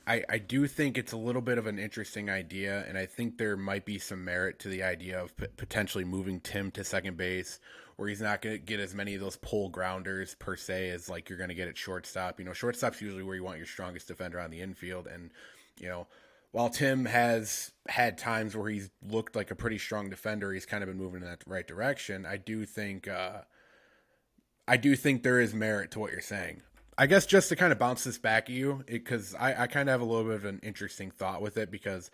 I, 0.06 0.24
I 0.28 0.38
do 0.38 0.66
think 0.66 0.96
it's 0.96 1.12
a 1.12 1.16
little 1.16 1.42
bit 1.42 1.58
of 1.58 1.66
an 1.66 1.78
interesting 1.78 2.30
idea, 2.30 2.84
and 2.88 2.96
I 2.96 3.06
think 3.06 3.38
there 3.38 3.56
might 3.56 3.84
be 3.84 3.98
some 3.98 4.24
merit 4.24 4.58
to 4.60 4.68
the 4.68 4.82
idea 4.82 5.22
of 5.22 5.36
p- 5.36 5.46
potentially 5.56 6.04
moving 6.04 6.40
Tim 6.40 6.70
to 6.72 6.82
second 6.82 7.16
base, 7.16 7.60
where 8.00 8.08
he's 8.08 8.22
not 8.22 8.40
going 8.40 8.56
to 8.56 8.62
get 8.62 8.80
as 8.80 8.94
many 8.94 9.14
of 9.14 9.20
those 9.20 9.36
pull 9.36 9.68
grounders 9.68 10.34
per 10.38 10.56
se 10.56 10.88
as 10.88 11.10
like 11.10 11.28
you're 11.28 11.36
going 11.36 11.50
to 11.50 11.54
get 11.54 11.68
at 11.68 11.76
shortstop. 11.76 12.38
You 12.38 12.46
know, 12.46 12.54
shortstop's 12.54 13.02
usually 13.02 13.22
where 13.22 13.36
you 13.36 13.44
want 13.44 13.58
your 13.58 13.66
strongest 13.66 14.08
defender 14.08 14.40
on 14.40 14.50
the 14.50 14.62
infield, 14.62 15.06
and 15.06 15.30
you 15.78 15.86
know, 15.86 16.06
while 16.50 16.70
Tim 16.70 17.04
has 17.04 17.72
had 17.90 18.16
times 18.16 18.56
where 18.56 18.70
he's 18.70 18.88
looked 19.06 19.36
like 19.36 19.50
a 19.50 19.54
pretty 19.54 19.76
strong 19.76 20.08
defender, 20.08 20.50
he's 20.50 20.64
kind 20.64 20.82
of 20.82 20.88
been 20.88 20.96
moving 20.96 21.20
in 21.20 21.28
that 21.28 21.42
right 21.46 21.66
direction. 21.66 22.24
I 22.24 22.38
do 22.38 22.64
think, 22.64 23.06
uh, 23.06 23.42
I 24.66 24.78
do 24.78 24.96
think 24.96 25.22
there 25.22 25.38
is 25.38 25.52
merit 25.52 25.90
to 25.90 26.00
what 26.00 26.10
you're 26.10 26.22
saying. 26.22 26.62
I 26.96 27.06
guess 27.06 27.26
just 27.26 27.50
to 27.50 27.56
kind 27.56 27.70
of 27.70 27.78
bounce 27.78 28.04
this 28.04 28.18
back 28.18 28.44
at 28.44 28.56
you, 28.56 28.82
because 28.86 29.34
I, 29.34 29.64
I 29.64 29.66
kind 29.66 29.90
of 29.90 29.92
have 29.92 30.00
a 30.00 30.04
little 30.04 30.24
bit 30.24 30.36
of 30.36 30.44
an 30.46 30.60
interesting 30.62 31.10
thought 31.10 31.42
with 31.42 31.58
it 31.58 31.70
because 31.70 32.10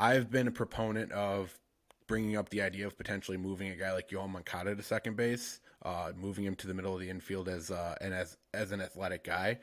I've 0.00 0.30
been 0.30 0.48
a 0.48 0.52
proponent 0.52 1.12
of 1.12 1.56
bringing 2.08 2.36
up 2.36 2.48
the 2.48 2.62
idea 2.62 2.86
of 2.86 2.96
potentially 2.96 3.36
moving 3.36 3.70
a 3.70 3.76
guy 3.76 3.92
like 3.92 4.08
Yoan 4.08 4.30
Moncada 4.30 4.74
to 4.74 4.82
second 4.82 5.16
base, 5.16 5.60
uh, 5.82 6.10
moving 6.16 6.44
him 6.44 6.56
to 6.56 6.66
the 6.66 6.74
middle 6.74 6.94
of 6.94 7.00
the 7.00 7.08
infield 7.08 7.48
as 7.48 7.70
uh, 7.70 7.94
and 8.00 8.12
as 8.12 8.36
as 8.52 8.72
an 8.72 8.80
athletic 8.80 9.22
guy, 9.22 9.58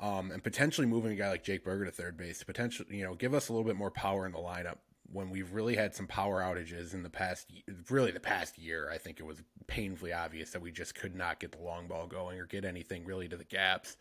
um, 0.00 0.30
and 0.30 0.42
potentially 0.42 0.86
moving 0.86 1.12
a 1.12 1.16
guy 1.16 1.28
like 1.28 1.44
Jake 1.44 1.64
Burger 1.64 1.84
to 1.84 1.90
third 1.90 2.16
base 2.16 2.38
to 2.38 2.46
potentially 2.46 2.96
you 2.96 3.04
know 3.04 3.14
give 3.14 3.34
us 3.34 3.50
a 3.50 3.52
little 3.52 3.66
bit 3.66 3.76
more 3.76 3.90
power 3.90 4.24
in 4.24 4.32
the 4.32 4.38
lineup 4.38 4.78
when 5.10 5.30
we've 5.30 5.52
really 5.52 5.74
had 5.74 5.94
some 5.94 6.06
power 6.06 6.40
outages 6.40 6.92
in 6.94 7.02
the 7.02 7.10
past 7.10 7.50
really 7.90 8.12
the 8.12 8.20
past 8.20 8.58
year. 8.58 8.90
I 8.90 8.98
think 8.98 9.20
it 9.20 9.26
was 9.26 9.42
painfully 9.66 10.12
obvious 10.12 10.50
that 10.50 10.62
we 10.62 10.70
just 10.70 10.94
could 10.94 11.14
not 11.14 11.40
get 11.40 11.52
the 11.52 11.62
long 11.62 11.88
ball 11.88 12.06
going 12.06 12.38
or 12.38 12.46
get 12.46 12.64
anything 12.64 13.04
really 13.04 13.28
to 13.28 13.36
the 13.36 13.44
gaps. 13.44 13.96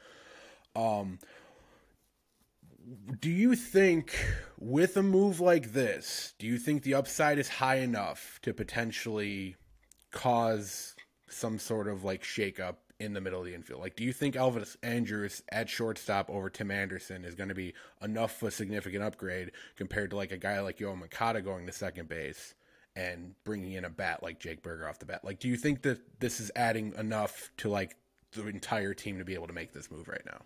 Um, 0.75 1.19
do 3.19 3.29
you 3.29 3.55
think 3.55 4.15
with 4.59 4.95
a 4.97 5.03
move 5.03 5.39
like 5.39 5.73
this, 5.73 6.33
do 6.39 6.47
you 6.47 6.57
think 6.57 6.83
the 6.83 6.93
upside 6.93 7.39
is 7.39 7.49
high 7.49 7.77
enough 7.77 8.39
to 8.43 8.53
potentially 8.53 9.55
cause 10.11 10.95
some 11.29 11.59
sort 11.59 11.87
of 11.87 12.03
like 12.03 12.23
shakeup 12.23 12.75
in 12.99 13.13
the 13.13 13.21
middle 13.21 13.39
of 13.39 13.45
the 13.45 13.53
infield? 13.53 13.81
Like, 13.81 13.95
do 13.95 14.03
you 14.03 14.13
think 14.13 14.35
Elvis 14.35 14.77
Andrus 14.83 15.41
at 15.51 15.69
shortstop 15.69 16.29
over 16.29 16.49
Tim 16.49 16.71
Anderson 16.71 17.25
is 17.25 17.35
going 17.35 17.49
to 17.49 17.55
be 17.55 17.73
enough 18.01 18.41
of 18.41 18.47
a 18.47 18.51
significant 18.51 19.03
upgrade 19.03 19.51
compared 19.75 20.11
to 20.11 20.15
like 20.15 20.31
a 20.31 20.37
guy 20.37 20.59
like 20.61 20.79
Yo 20.79 20.95
Moncada 20.95 21.41
going 21.41 21.65
to 21.65 21.73
second 21.73 22.07
base 22.07 22.55
and 22.95 23.35
bringing 23.43 23.73
in 23.73 23.85
a 23.85 23.89
bat 23.89 24.23
like 24.23 24.39
Jake 24.39 24.63
Burger 24.63 24.87
off 24.87 24.99
the 24.99 25.05
bat? 25.05 25.25
Like, 25.25 25.39
do 25.39 25.47
you 25.47 25.57
think 25.57 25.81
that 25.81 25.99
this 26.19 26.39
is 26.39 26.51
adding 26.55 26.93
enough 26.97 27.51
to 27.57 27.69
like 27.69 27.97
the 28.31 28.47
entire 28.47 28.93
team 28.93 29.17
to 29.17 29.25
be 29.25 29.33
able 29.33 29.47
to 29.47 29.53
make 29.53 29.73
this 29.73 29.91
move 29.91 30.07
right 30.07 30.25
now? 30.25 30.39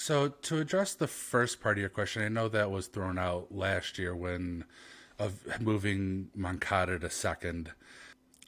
So 0.00 0.28
to 0.28 0.56
address 0.56 0.94
the 0.94 1.06
first 1.06 1.60
part 1.60 1.76
of 1.76 1.80
your 1.82 1.90
question, 1.90 2.22
I 2.22 2.28
know 2.28 2.48
that 2.48 2.70
was 2.70 2.86
thrown 2.86 3.18
out 3.18 3.54
last 3.54 3.98
year 3.98 4.16
when 4.16 4.64
of 5.18 5.60
moving 5.60 6.30
Moncada 6.34 6.98
to 7.00 7.10
second. 7.10 7.72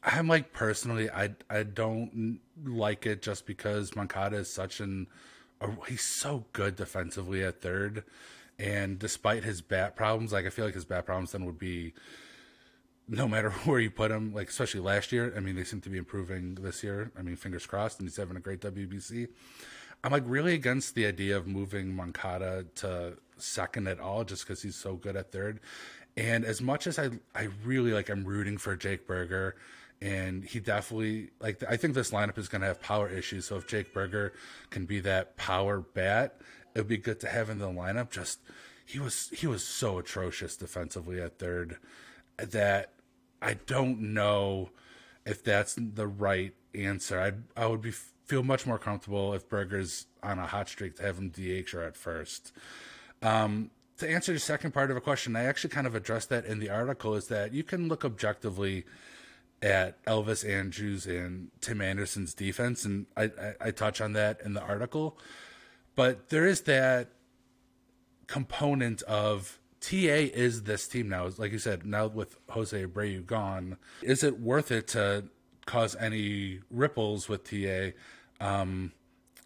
I'm 0.02 0.28
like 0.28 0.54
personally, 0.54 1.10
I 1.10 1.34
I 1.50 1.64
don't 1.64 2.40
like 2.64 3.04
it 3.04 3.20
just 3.20 3.44
because 3.44 3.94
Moncada 3.94 4.38
is 4.38 4.50
such 4.50 4.80
an 4.80 5.08
he's 5.88 6.00
so 6.00 6.46
good 6.54 6.74
defensively 6.74 7.44
at 7.44 7.60
third, 7.60 8.04
and 8.58 8.98
despite 8.98 9.44
his 9.44 9.60
bat 9.60 9.94
problems, 9.94 10.32
like 10.32 10.46
I 10.46 10.50
feel 10.50 10.64
like 10.64 10.74
his 10.74 10.86
bat 10.86 11.04
problems 11.04 11.32
then 11.32 11.44
would 11.44 11.58
be 11.58 11.92
no 13.06 13.28
matter 13.28 13.50
where 13.66 13.78
you 13.78 13.90
put 13.90 14.10
him, 14.10 14.32
like 14.32 14.48
especially 14.48 14.80
last 14.80 15.12
year. 15.12 15.34
I 15.36 15.40
mean, 15.40 15.56
they 15.56 15.64
seem 15.64 15.82
to 15.82 15.90
be 15.90 15.98
improving 15.98 16.54
this 16.54 16.82
year. 16.82 17.12
I 17.18 17.20
mean, 17.20 17.36
fingers 17.36 17.66
crossed, 17.66 17.98
and 17.98 18.08
he's 18.08 18.16
having 18.16 18.38
a 18.38 18.40
great 18.40 18.62
WBC. 18.62 19.28
I'm 20.04 20.12
like 20.12 20.24
really 20.26 20.54
against 20.54 20.94
the 20.94 21.06
idea 21.06 21.36
of 21.36 21.46
moving 21.46 21.94
Moncada 21.94 22.66
to 22.76 23.18
second 23.38 23.88
at 23.88 24.00
all, 24.00 24.24
just 24.24 24.46
because 24.46 24.62
he's 24.62 24.76
so 24.76 24.94
good 24.94 25.16
at 25.16 25.32
third. 25.32 25.60
And 26.16 26.44
as 26.44 26.60
much 26.60 26.86
as 26.86 26.98
I, 26.98 27.10
I 27.34 27.48
really 27.64 27.92
like, 27.92 28.10
I'm 28.10 28.24
rooting 28.24 28.58
for 28.58 28.76
Jake 28.76 29.06
Burger, 29.06 29.56
and 30.00 30.44
he 30.44 30.60
definitely 30.60 31.30
like. 31.40 31.62
I 31.68 31.76
think 31.76 31.94
this 31.94 32.10
lineup 32.10 32.36
is 32.36 32.48
going 32.48 32.60
to 32.62 32.66
have 32.66 32.82
power 32.82 33.08
issues. 33.08 33.46
So 33.46 33.56
if 33.56 33.66
Jake 33.66 33.94
Burger 33.94 34.32
can 34.70 34.84
be 34.84 35.00
that 35.00 35.36
power 35.36 35.80
bat, 35.80 36.40
it 36.74 36.80
would 36.80 36.88
be 36.88 36.98
good 36.98 37.20
to 37.20 37.28
have 37.28 37.48
in 37.48 37.58
the 37.58 37.68
lineup. 37.68 38.10
Just 38.10 38.40
he 38.84 38.98
was 38.98 39.30
he 39.32 39.46
was 39.46 39.64
so 39.64 39.98
atrocious 39.98 40.56
defensively 40.56 41.20
at 41.20 41.38
third 41.38 41.78
that 42.36 42.92
I 43.40 43.54
don't 43.54 44.00
know 44.00 44.70
if 45.24 45.44
that's 45.44 45.76
the 45.78 46.08
right 46.08 46.54
answer. 46.74 47.20
I 47.20 47.60
I 47.60 47.66
would 47.66 47.82
be 47.82 47.92
feel 48.24 48.42
much 48.42 48.66
more 48.66 48.78
comfortable 48.78 49.34
if 49.34 49.48
Burger's 49.48 50.06
on 50.22 50.38
a 50.38 50.46
hot 50.46 50.68
streak 50.68 50.96
to 50.96 51.02
have 51.02 51.18
him 51.18 51.30
DH 51.30 51.74
or 51.74 51.82
at 51.82 51.96
first. 51.96 52.52
Um, 53.22 53.70
to 53.98 54.08
answer 54.10 54.32
the 54.32 54.38
second 54.38 54.72
part 54.72 54.90
of 54.90 54.96
a 54.96 55.00
question, 55.00 55.36
I 55.36 55.44
actually 55.44 55.70
kind 55.70 55.86
of 55.86 55.94
addressed 55.94 56.28
that 56.30 56.44
in 56.44 56.58
the 56.58 56.70
article. 56.70 57.14
Is 57.14 57.28
that 57.28 57.52
you 57.52 57.62
can 57.62 57.88
look 57.88 58.04
objectively 58.04 58.84
at 59.62 60.04
Elvis 60.04 60.48
Andrus 60.48 61.06
and 61.06 61.50
Tim 61.60 61.80
Anderson's 61.80 62.34
defense, 62.34 62.84
and 62.84 63.06
I, 63.16 63.24
I, 63.24 63.54
I 63.60 63.70
touch 63.70 64.00
on 64.00 64.12
that 64.14 64.40
in 64.44 64.54
the 64.54 64.62
article. 64.62 65.18
But 65.94 66.30
there 66.30 66.46
is 66.46 66.62
that 66.62 67.10
component 68.26 69.02
of 69.02 69.60
TA 69.80 70.30
is 70.32 70.62
this 70.62 70.88
team 70.88 71.08
now. 71.08 71.28
Like 71.36 71.52
you 71.52 71.58
said, 71.58 71.84
now 71.84 72.06
with 72.06 72.38
Jose 72.50 72.84
Abreu 72.84 73.26
gone, 73.26 73.76
is 74.00 74.24
it 74.24 74.40
worth 74.40 74.72
it 74.72 74.88
to 74.88 75.24
cause 75.66 75.96
any 75.96 76.60
ripples 76.70 77.28
with 77.28 77.44
TA? 77.44 77.92
Um, 78.40 78.92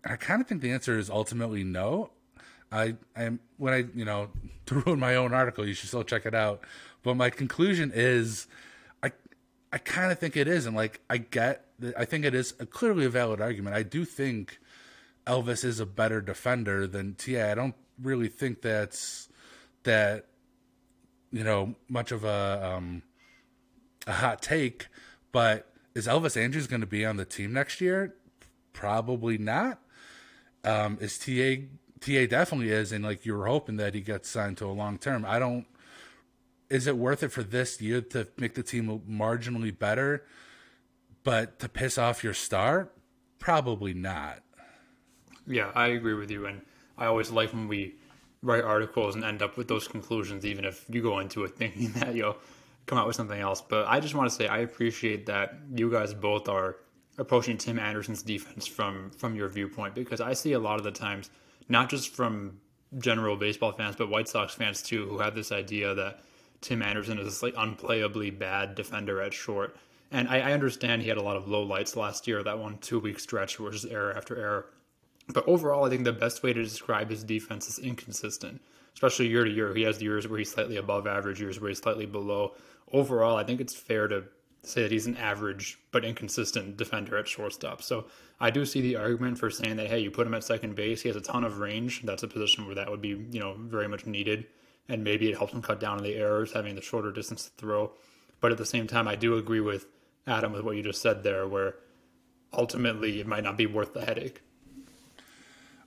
I 0.05 0.17
kind 0.17 0.41
of 0.41 0.47
think 0.47 0.63
the 0.63 0.71
answer 0.71 0.99
is 0.99 1.11
ultimately 1.11 1.65
no. 1.65 2.11
I 2.73 2.97
am 3.15 3.41
when 3.59 3.73
I 3.73 3.85
you 3.95 4.05
know 4.05 4.31
to 4.67 4.75
ruin 4.77 5.01
my 5.01 5.15
own 5.17 5.33
article, 5.33 5.67
you 5.67 5.75
should 5.75 5.89
still 5.89 6.05
check 6.05 6.27
it 6.27 6.35
out. 6.35 6.61
But 7.03 7.15
my 7.15 7.31
conclusion 7.31 7.93
is, 7.95 8.47
I 9.03 9.13
I 9.73 9.79
kind 9.79 10.11
of 10.11 10.19
think 10.19 10.37
it 10.37 10.49
is, 10.49 10.67
and 10.67 10.75
like 10.75 11.01
I 11.09 11.19
get, 11.19 11.67
I 11.97 12.05
think 12.05 12.25
it 12.25 12.35
is 12.35 12.55
a, 12.59 12.67
clearly 12.67 13.05
a 13.05 13.09
valid 13.11 13.41
argument. 13.41 13.77
I 13.77 13.83
do 13.83 14.05
think 14.05 14.59
Elvis 15.27 15.65
is 15.65 15.81
a 15.81 15.87
better 15.87 16.21
defender 16.21 16.87
than 16.87 17.15
TA. 17.15 17.51
I 17.51 17.55
don't 17.55 17.75
really 18.03 18.29
think 18.29 18.63
that's 18.63 19.29
that 19.85 20.27
you 21.31 21.45
know 21.45 21.75
much 21.89 22.13
of 22.13 22.25
a 22.25 22.75
um, 22.77 23.03
a 24.07 24.13
hot 24.13 24.43
take, 24.43 24.87
but 25.33 25.71
is 25.97 26.07
Elvis 26.07 26.37
Andrus 26.37 26.67
going 26.67 26.83
to 26.83 26.87
be 26.87 27.07
on 27.07 27.17
the 27.17 27.25
team 27.25 27.55
next 27.55 27.81
year? 27.81 28.15
Probably 28.75 29.39
not. 29.39 29.81
Um, 30.63 30.99
is 31.01 31.19
TA 31.19 31.63
TA 32.01 32.27
definitely 32.27 32.69
is, 32.69 32.93
and 32.93 33.03
like 33.03 33.25
you 33.25 33.35
were 33.35 33.47
hoping 33.47 33.79
that 33.79 33.95
he 33.95 34.03
gets 34.03 34.29
signed 34.29 34.59
to 34.59 34.67
a 34.67 34.73
long 34.73 34.99
term. 34.99 35.25
I 35.25 35.39
don't. 35.39 35.65
Is 36.69 36.87
it 36.87 36.99
worth 36.99 37.23
it 37.23 37.33
for 37.33 37.43
this 37.43 37.81
year 37.81 38.03
to 38.03 38.29
make 38.37 38.55
the 38.55 38.63
team 38.63 39.01
marginally 39.09 39.77
better, 39.77 40.27
but 41.25 41.59
to 41.61 41.69
piss 41.69 41.97
off 41.97 42.23
your 42.23 42.35
star? 42.35 42.91
Probably 43.39 43.95
not. 43.95 44.43
Yeah, 45.47 45.71
I 45.75 45.89
agree 45.89 46.15
with 46.15 46.31
you, 46.31 46.45
and 46.45 46.61
I 46.99 47.07
always 47.07 47.31
like 47.31 47.55
when 47.55 47.69
we 47.69 47.95
write 48.43 48.65
articles 48.65 49.15
and 49.15 49.25
end 49.25 49.41
up 49.41 49.57
with 49.57 49.69
those 49.69 49.89
conclusions, 49.89 50.45
even 50.45 50.67
if 50.67 50.85
you 50.91 51.01
go 51.01 51.21
into 51.21 51.45
it 51.45 51.57
thinking 51.57 51.93
that 51.95 52.15
you'll 52.15 52.37
come 52.87 52.99
out 52.99 53.07
with 53.07 53.17
something 53.17 53.41
else. 53.41 53.61
But 53.61 53.87
I 53.87 54.01
just 54.01 54.15
want 54.15 54.31
to 54.31 54.35
say 54.35 54.49
I 54.49 54.59
appreciate 54.59 55.27
that 55.27 55.55
you 55.75 55.91
guys 55.91 56.15
both 56.15 56.49
are 56.49 56.77
approaching 57.19 57.57
Tim 57.57 57.79
Anderson's 57.79 58.23
defense 58.23 58.67
from 58.67 59.11
from 59.11 59.35
your 59.35 59.49
viewpoint 59.49 59.95
because 59.95 60.21
I 60.21 60.33
see 60.33 60.53
a 60.53 60.59
lot 60.59 60.79
of 60.79 60.85
the 60.85 60.93
times, 60.93 61.31
not 61.69 61.89
just 61.89 62.15
from 62.15 62.59
general 62.99 63.37
baseball 63.37 63.73
fans, 63.73 63.97
but 63.97 64.09
White 64.09 64.29
Sox 64.29 64.55
fans 64.55 64.83
too, 64.83 65.07
who 65.07 65.19
have 65.19 65.35
this 65.35 65.53
idea 65.53 65.95
that 65.95 66.21
Tim 66.61 66.83
Anderson 66.83 67.19
is 67.19 67.27
this 67.27 67.43
like 67.43 67.55
unplayably 67.55 68.37
bad 68.37 68.75
defender 68.75 69.21
at 69.21 69.33
short. 69.33 69.77
And 70.13 70.29
I, 70.29 70.39
I 70.39 70.53
understand 70.53 71.03
he 71.03 71.09
had 71.09 71.19
a 71.19 71.23
lot 71.23 71.37
of 71.37 71.49
low 71.49 71.63
lights 71.63 71.97
last 71.97 72.27
year, 72.29 72.43
that 72.43 72.59
one 72.59 72.79
two 72.79 72.99
week 72.99 73.19
stretch 73.19 73.59
where 73.59 73.73
just 73.73 73.87
error 73.87 74.17
after 74.17 74.37
error. 74.37 74.67
But 75.29 75.49
overall, 75.49 75.85
I 75.85 75.91
think 75.91 76.05
the 76.05 76.13
best 76.13 76.43
way 76.43 76.53
to 76.53 76.63
describe 76.63 77.11
his 77.11 77.25
defense 77.25 77.69
is 77.69 77.81
inconsistent, 77.81 78.61
especially 78.95 79.27
year 79.27 79.45
to 79.45 79.51
year. 79.51 79.75
He 79.75 79.83
has 79.83 80.01
years 80.01 80.29
where 80.29 80.39
he's 80.39 80.53
slightly 80.53 80.77
above 80.77 81.07
average, 81.09 81.41
years 81.41 81.61
where 81.61 81.69
he's 81.69 81.79
slightly 81.79 82.07
below. 82.07 82.55
Overall, 82.93 83.37
I 83.37 83.45
think 83.45 83.61
it's 83.61 83.75
fair 83.75 84.09
to 84.09 84.25
say 84.63 84.83
that 84.83 84.91
he's 84.91 85.07
an 85.07 85.17
average 85.17 85.79
but 85.93 86.05
inconsistent 86.05 86.77
defender 86.77 87.17
at 87.17 87.29
shortstop. 87.29 87.83
So 87.83 88.07
I 88.41 88.51
do 88.51 88.65
see 88.65 88.81
the 88.81 88.97
argument 88.97 89.39
for 89.39 89.51
saying 89.51 89.77
that 89.77 89.87
hey, 89.89 90.01
you 90.01 90.11
put 90.11 90.27
him 90.27 90.35
at 90.35 90.45
second 90.45 90.75
base, 90.75 91.03
he 91.03 91.09
has 91.09 91.17
a 91.17 91.21
ton 91.21 91.45
of 91.45 91.59
range. 91.59 92.03
That's 92.03 92.23
a 92.23 92.29
position 92.29 92.67
where 92.67 92.75
that 92.75 92.91
would 92.91 93.01
be 93.01 93.27
you 93.31 93.41
know 93.41 93.55
very 93.59 93.89
much 93.89 94.07
needed, 94.07 94.47
and 94.89 95.05
maybe 95.05 95.31
it 95.31 95.37
helps 95.37 95.53
him 95.53 95.63
cut 95.63 95.81
down 95.81 95.99
on 95.99 96.05
the 96.05 96.15
errors, 96.15 96.53
having 96.53 96.75
the 96.75 96.83
shorter 96.83 97.13
distance 97.13 97.45
to 97.45 97.51
throw. 97.57 97.93
But 98.41 98.53
at 98.53 98.59
the 98.59 98.67
same 98.67 98.87
time, 98.87 99.09
I 99.09 99.17
do 99.17 99.37
agree 99.37 99.61
with 99.61 99.87
Adam 100.27 100.53
with 100.53 100.63
what 100.63 100.77
you 100.77 100.83
just 100.83 101.01
said 101.01 101.23
there, 101.23 101.47
where 101.47 101.77
ultimately 102.53 103.21
it 103.21 103.27
might 103.27 103.45
not 103.45 103.57
be 103.57 103.67
worth 103.67 103.95
the 103.95 104.05
headache. 104.05 104.43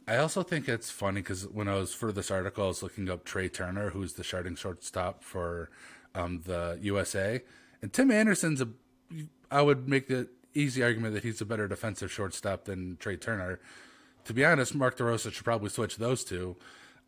I 0.07 0.17
also 0.17 0.41
think 0.41 0.67
it's 0.67 0.89
funny 0.89 1.21
because 1.21 1.47
when 1.47 1.67
I 1.67 1.75
was 1.75 1.93
for 1.93 2.11
this 2.11 2.31
article, 2.31 2.63
I 2.63 2.67
was 2.67 2.81
looking 2.81 3.09
up 3.09 3.25
Trea 3.25 3.47
Turner, 3.47 3.91
who's 3.91 4.13
the 4.13 4.23
starting 4.23 4.55
shortstop 4.55 5.23
for 5.23 5.69
um, 6.15 6.41
the 6.45 6.77
USA, 6.81 7.41
and 7.81 7.91
Tim 7.91 8.11
Anderson's 8.11 8.61
a. 8.61 8.69
I 9.51 9.61
would 9.61 9.87
make 9.87 10.07
the 10.07 10.27
easy 10.53 10.83
argument 10.83 11.13
that 11.15 11.23
he's 11.23 11.41
a 11.41 11.45
better 11.45 11.67
defensive 11.67 12.11
shortstop 12.11 12.65
than 12.65 12.97
Trea 12.97 13.17
Turner. 13.17 13.59
To 14.25 14.33
be 14.33 14.45
honest, 14.45 14.75
Mark 14.75 14.97
DeRosa 14.97 15.31
should 15.31 15.45
probably 15.45 15.69
switch 15.69 15.97
those 15.97 16.23
two. 16.23 16.55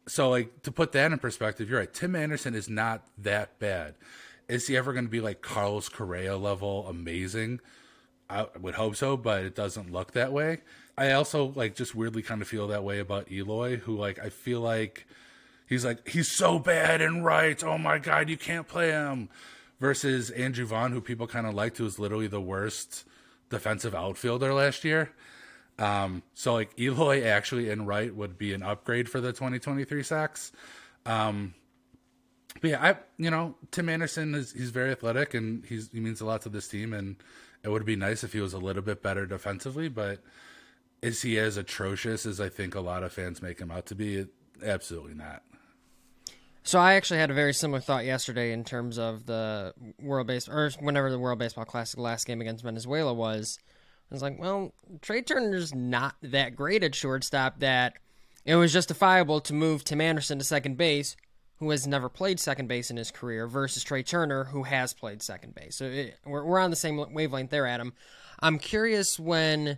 So, 0.08 0.30
like 0.30 0.64
to 0.64 0.72
put 0.72 0.92
that 0.94 1.12
in 1.12 1.20
perspective, 1.20 1.70
you're 1.70 1.80
right. 1.80 1.94
Tim 1.94 2.16
Anderson 2.16 2.56
is 2.56 2.70
not 2.70 3.06
that 3.18 3.60
bad. 3.60 3.96
Is 4.48 4.68
he 4.68 4.76
ever 4.76 4.92
going 4.92 5.06
to 5.06 5.12
be 5.12 5.22
like 5.22 5.42
Carlos 5.42 5.88
Correa 5.88 6.38
level 6.38 6.88
amazing? 6.88 7.60
I 8.30 8.48
would 8.60 8.76
hope 8.76 8.96
so, 8.96 9.18
but 9.18 9.44
it 9.44 9.56
doesn't 9.56 9.92
look 9.92 10.14
that 10.14 10.32
way. 10.32 10.62
I 10.98 11.12
also 11.12 11.54
like 11.56 11.76
just 11.76 11.96
weirdly 11.96 12.22
kind 12.22 12.42
of 12.42 12.48
feel 12.48 12.68
that 12.68 12.84
way 12.84 13.00
about 13.00 13.32
Eloy, 13.32 13.78
who 13.78 13.96
like 13.96 14.20
I 14.20 14.30
feel 14.30 14.62
like 14.62 15.06
he's 15.72 15.86
like 15.86 16.06
he's 16.08 16.30
so 16.30 16.60
bad 16.60 17.02
and 17.02 17.24
right. 17.26 17.64
Oh 17.64 17.78
my 17.78 17.98
god, 17.98 18.30
you 18.30 18.38
can't 18.38 18.68
play 18.68 18.92
him. 18.92 19.30
Versus 19.80 20.30
Andrew 20.30 20.66
Vaughn, 20.66 20.92
who 20.92 21.02
people 21.02 21.26
kind 21.26 21.48
of 21.48 21.56
liked, 21.56 21.80
who 21.80 21.86
was 21.86 21.98
literally 21.98 22.28
the 22.28 22.42
worst 22.42 23.04
defensive 23.50 23.96
outfielder 23.96 24.54
last 24.54 24.84
year. 24.84 25.10
Um, 25.80 26.22
so 26.36 26.54
like 26.54 26.78
Eloy 26.78 27.24
actually 27.24 27.72
in 27.72 27.88
right 27.88 28.14
would 28.14 28.38
be 28.38 28.54
an 28.54 28.62
upgrade 28.62 29.10
for 29.10 29.20
the 29.20 29.32
2023 29.32 30.04
Sox. 30.04 30.52
Um, 31.08 31.56
but 32.60 32.70
yeah, 32.70 32.84
I 32.84 32.98
you 33.18 33.32
know 33.32 33.56
Tim 33.72 33.90
Anderson 33.90 34.36
is 34.36 34.52
he's 34.52 34.70
very 34.70 34.92
athletic 34.92 35.34
and 35.34 35.66
he's 35.66 35.90
he 35.92 36.00
means 36.00 36.22
a 36.22 36.26
lot 36.26 36.42
to 36.42 36.50
this 36.50 36.68
team, 36.68 36.94
and 36.94 37.16
it 37.64 37.70
would 37.70 37.86
be 37.86 37.96
nice 37.96 38.24
if 38.24 38.34
he 38.34 38.42
was 38.42 38.54
a 38.54 38.60
little 38.60 38.84
bit 38.84 39.02
better 39.02 39.26
defensively, 39.26 39.88
but 39.88 40.20
is 41.02 41.22
he 41.24 41.40
as 41.40 41.58
atrocious 41.58 42.28
as 42.28 42.40
I 42.40 42.50
think 42.50 42.76
a 42.76 42.82
lot 42.82 43.04
of 43.04 43.14
fans 43.14 43.42
make 43.42 43.60
him 43.60 43.72
out 43.72 43.88
to 43.88 43.96
be? 43.96 44.28
Absolutely 44.64 45.16
not. 45.16 45.42
So 46.64 46.80
I 46.80 46.94
actually 46.94 47.20
had 47.20 47.32
a 47.32 47.36
very 47.36 47.54
similar 47.54 47.80
thought 47.80 48.06
yesterday 48.06 48.52
in 48.52 48.64
terms 48.64 49.00
of 49.00 49.26
the 49.26 49.74
World 50.00 50.28
Base 50.28 50.48
or 50.48 50.70
whenever 50.80 51.10
the 51.10 51.18
World 51.18 51.40
Baseball 51.40 51.66
Classic 51.66 52.00
last 52.00 52.28
game 52.28 52.40
against 52.40 52.64
Venezuela 52.64 53.14
was. 53.14 53.58
I 54.12 54.16
was 54.16 54.22
like, 54.22 54.40
well, 54.40 54.74
Trea 55.02 55.22
Turner's 55.22 55.74
not 55.74 56.16
that 56.22 56.56
great 56.56 56.84
at 56.84 56.94
shortstop 56.94 57.60
that 57.60 57.94
it 58.46 58.56
was 58.56 58.74
justifiable 58.74 59.40
to 59.42 59.54
move 59.54 59.84
Tim 59.84 60.02
Anderson 60.02 60.38
to 60.38 60.44
second 60.44 60.78
base, 60.78 61.16
who 61.58 61.70
has 61.70 61.88
never 61.88 62.10
played 62.10 62.40
second 62.40 62.68
base 62.68 62.92
in 62.92 62.98
his 62.98 63.10
career, 63.10 63.48
versus 63.48 63.84
Trea 63.84 64.04
Turner, 64.04 64.46
who 64.46 64.64
has 64.64 64.94
played 64.94 65.22
second 65.22 65.56
base. 65.56 65.78
So 65.78 65.86
it, 65.86 66.18
we're, 66.26 66.44
we're 66.44 66.60
on 66.60 66.70
the 66.70 66.76
same 66.76 66.98
wavelength 67.14 67.52
there, 67.52 67.66
Adam. 67.66 67.94
I'm 68.40 68.60
curious 68.60 69.20
when 69.20 69.78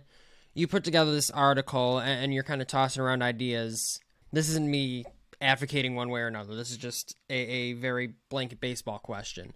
you 0.52 0.66
put 0.66 0.84
together 0.84 1.12
this 1.12 1.30
article 1.30 1.98
and, 1.98 2.24
and 2.24 2.34
you're 2.34 2.42
kind 2.42 2.60
of 2.60 2.68
tossing 2.68 3.02
around 3.02 3.22
ideas. 3.22 4.00
This 4.32 4.48
isn't 4.48 4.70
me 4.70 5.04
advocating 5.44 5.94
one 5.94 6.08
way 6.08 6.20
or 6.20 6.26
another. 6.26 6.54
This 6.56 6.70
is 6.70 6.76
just 6.76 7.16
a, 7.28 7.34
a 7.34 7.72
very 7.74 8.14
blanket 8.30 8.60
baseball 8.60 8.98
question. 8.98 9.52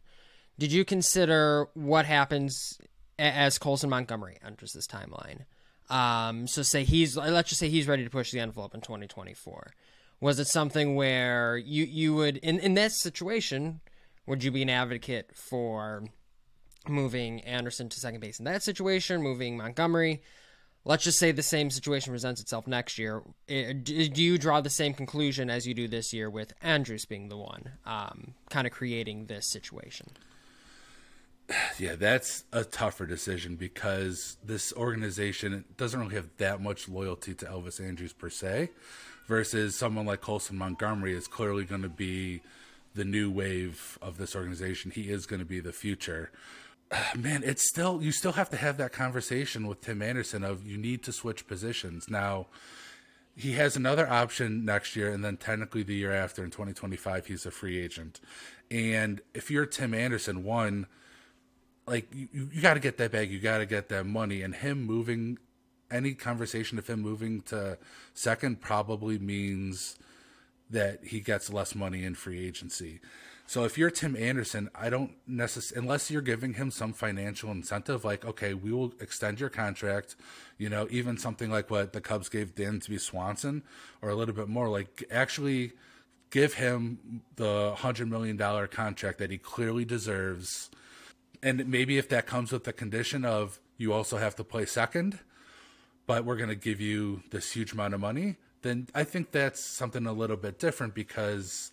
Did 0.58 0.72
you 0.72 0.84
consider 0.84 1.68
what 1.74 2.06
happens 2.06 2.78
as 3.18 3.58
Colson 3.58 3.90
Montgomery 3.90 4.38
enters 4.44 4.72
this 4.72 4.86
timeline? 4.86 5.46
Um, 5.88 6.46
so 6.46 6.62
say 6.62 6.84
he's 6.84 7.16
let's 7.16 7.48
just 7.48 7.60
say 7.60 7.68
he's 7.68 7.88
ready 7.88 8.04
to 8.04 8.10
push 8.10 8.30
the 8.30 8.40
envelope 8.40 8.74
in 8.74 8.80
2024. 8.80 9.72
Was 10.20 10.38
it 10.38 10.46
something 10.46 10.96
where 10.96 11.56
you 11.56 11.84
you 11.84 12.14
would 12.14 12.36
in 12.38 12.58
in 12.58 12.74
this 12.74 13.00
situation 13.00 13.80
would 14.26 14.44
you 14.44 14.50
be 14.50 14.62
an 14.62 14.68
advocate 14.68 15.30
for 15.34 16.04
moving 16.86 17.40
Anderson 17.40 17.88
to 17.88 17.98
second 17.98 18.20
base 18.20 18.38
in 18.38 18.44
that 18.44 18.62
situation, 18.62 19.22
moving 19.22 19.56
Montgomery? 19.56 20.22
Let's 20.84 21.04
just 21.04 21.18
say 21.18 21.32
the 21.32 21.42
same 21.42 21.70
situation 21.70 22.12
presents 22.12 22.40
itself 22.40 22.66
next 22.66 22.98
year. 22.98 23.22
Do 23.46 24.22
you 24.22 24.38
draw 24.38 24.60
the 24.60 24.70
same 24.70 24.94
conclusion 24.94 25.50
as 25.50 25.66
you 25.66 25.74
do 25.74 25.86
this 25.86 26.12
year 26.12 26.30
with 26.30 26.54
Andrus 26.62 27.04
being 27.04 27.28
the 27.28 27.36
one 27.36 27.72
um, 27.84 28.34
kind 28.48 28.66
of 28.66 28.72
creating 28.72 29.26
this 29.26 29.46
situation? 29.46 30.08
Yeah, 31.78 31.94
that's 31.96 32.44
a 32.52 32.64
tougher 32.64 33.06
decision 33.06 33.56
because 33.56 34.36
this 34.44 34.72
organization 34.74 35.64
doesn't 35.76 35.98
really 35.98 36.14
have 36.14 36.28
that 36.38 36.60
much 36.60 36.88
loyalty 36.88 37.34
to 37.34 37.46
Elvis 37.46 37.80
Andrus 37.80 38.12
per 38.12 38.28
se, 38.28 38.70
versus 39.26 39.76
someone 39.76 40.06
like 40.06 40.20
Colson 40.20 40.56
Montgomery 40.56 41.14
is 41.14 41.28
clearly 41.28 41.64
going 41.64 41.82
to 41.82 41.88
be 41.88 42.40
the 42.94 43.04
new 43.04 43.30
wave 43.30 43.98
of 44.02 44.16
this 44.16 44.34
organization. 44.34 44.90
He 44.90 45.10
is 45.10 45.26
going 45.26 45.40
to 45.40 45.46
be 45.46 45.60
the 45.60 45.72
future. 45.72 46.30
man, 47.16 47.42
it's 47.44 47.68
still 47.68 48.02
you 48.02 48.12
still 48.12 48.32
have 48.32 48.50
to 48.50 48.56
have 48.56 48.76
that 48.78 48.92
conversation 48.92 49.66
with 49.66 49.80
Tim 49.80 50.02
Anderson 50.02 50.44
of 50.44 50.66
you 50.66 50.78
need 50.78 51.02
to 51.04 51.12
switch 51.12 51.46
positions. 51.46 52.08
Now, 52.08 52.46
he 53.36 53.52
has 53.52 53.76
another 53.76 54.08
option 54.08 54.64
next 54.64 54.96
year, 54.96 55.12
and 55.12 55.24
then 55.24 55.36
technically 55.36 55.82
the 55.82 55.94
year 55.94 56.12
after 56.12 56.42
in 56.42 56.50
2025 56.50 57.26
he's 57.26 57.46
a 57.46 57.50
free 57.50 57.78
agent. 57.78 58.20
And 58.70 59.20
if 59.34 59.50
you're 59.50 59.66
Tim 59.66 59.94
Anderson, 59.94 60.44
one, 60.44 60.86
like 61.86 62.08
you, 62.12 62.50
you 62.52 62.60
got 62.60 62.74
to 62.74 62.80
get 62.80 62.98
that 62.98 63.12
bag, 63.12 63.30
you 63.30 63.38
got 63.38 63.58
to 63.58 63.66
get 63.66 63.88
that 63.88 64.06
money, 64.06 64.42
and 64.42 64.54
him 64.54 64.82
moving, 64.82 65.38
any 65.90 66.14
conversation 66.14 66.78
of 66.78 66.86
him 66.86 67.00
moving 67.00 67.40
to 67.42 67.78
second 68.12 68.60
probably 68.60 69.18
means 69.18 69.96
that 70.70 71.04
he 71.04 71.20
gets 71.20 71.50
less 71.50 71.74
money 71.74 72.04
in 72.04 72.14
free 72.14 72.46
agency. 72.46 73.00
So 73.48 73.64
if 73.64 73.78
you're 73.78 73.90
Tim 73.90 74.14
Anderson, 74.14 74.68
I 74.74 74.90
don't 74.90 75.12
necessarily, 75.26 75.86
unless 75.86 76.10
you're 76.10 76.20
giving 76.20 76.52
him 76.52 76.70
some 76.70 76.92
financial 76.92 77.50
incentive, 77.50 78.04
like, 78.04 78.26
okay, 78.26 78.52
we 78.52 78.70
will 78.72 78.92
extend 79.00 79.40
your 79.40 79.48
contract, 79.48 80.16
you 80.58 80.68
know, 80.68 80.86
even 80.90 81.16
something 81.16 81.50
like 81.50 81.70
what 81.70 81.94
the 81.94 82.02
Cubs 82.02 82.28
gave 82.28 82.54
Dansby 82.54 83.00
Swanson 83.00 83.62
or 84.02 84.10
a 84.10 84.14
little 84.14 84.34
bit 84.34 84.48
more, 84.48 84.68
like 84.68 85.02
actually 85.10 85.72
give 86.28 86.54
him 86.54 87.22
the 87.36 87.74
$100 87.78 88.06
million 88.06 88.36
contract 88.68 89.16
that 89.16 89.30
he 89.30 89.38
clearly 89.38 89.86
deserves. 89.86 90.68
And 91.42 91.66
maybe 91.68 91.96
if 91.96 92.10
that 92.10 92.26
comes 92.26 92.52
with 92.52 92.64
the 92.64 92.74
condition 92.74 93.24
of 93.24 93.60
you 93.78 93.94
also 93.94 94.18
have 94.18 94.36
to 94.36 94.44
play 94.44 94.66
second, 94.66 95.20
but 96.06 96.26
we're 96.26 96.36
going 96.36 96.50
to 96.50 96.54
give 96.54 96.82
you 96.82 97.22
this 97.30 97.52
huge 97.52 97.72
amount 97.72 97.94
of 97.94 98.00
money, 98.00 98.36
then 98.60 98.88
I 98.94 99.04
think 99.04 99.30
that's 99.30 99.64
something 99.64 100.06
a 100.06 100.12
little 100.12 100.36
bit 100.36 100.58
different 100.58 100.94
because 100.94 101.70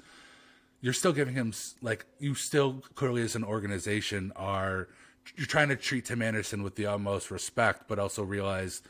you're 0.81 0.93
still 0.93 1.13
giving 1.13 1.35
him 1.35 1.53
like 1.81 2.05
you 2.19 2.35
still 2.35 2.83
clearly 2.95 3.21
as 3.21 3.35
an 3.35 3.43
organization 3.43 4.31
are 4.35 4.87
you're 5.35 5.47
trying 5.47 5.69
to 5.69 5.75
treat 5.75 6.05
Tim 6.05 6.21
Anderson 6.21 6.63
with 6.63 6.75
the 6.75 6.85
utmost 6.85 7.31
respect, 7.31 7.87
but 7.87 7.97
also 7.97 8.23
realize, 8.23 8.81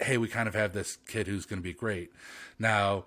hey, 0.00 0.18
we 0.18 0.28
kind 0.28 0.46
of 0.48 0.54
have 0.54 0.72
this 0.72 0.98
kid 1.06 1.26
who's 1.26 1.46
going 1.46 1.58
to 1.58 1.62
be 1.62 1.72
great. 1.72 2.12
Now, 2.58 3.04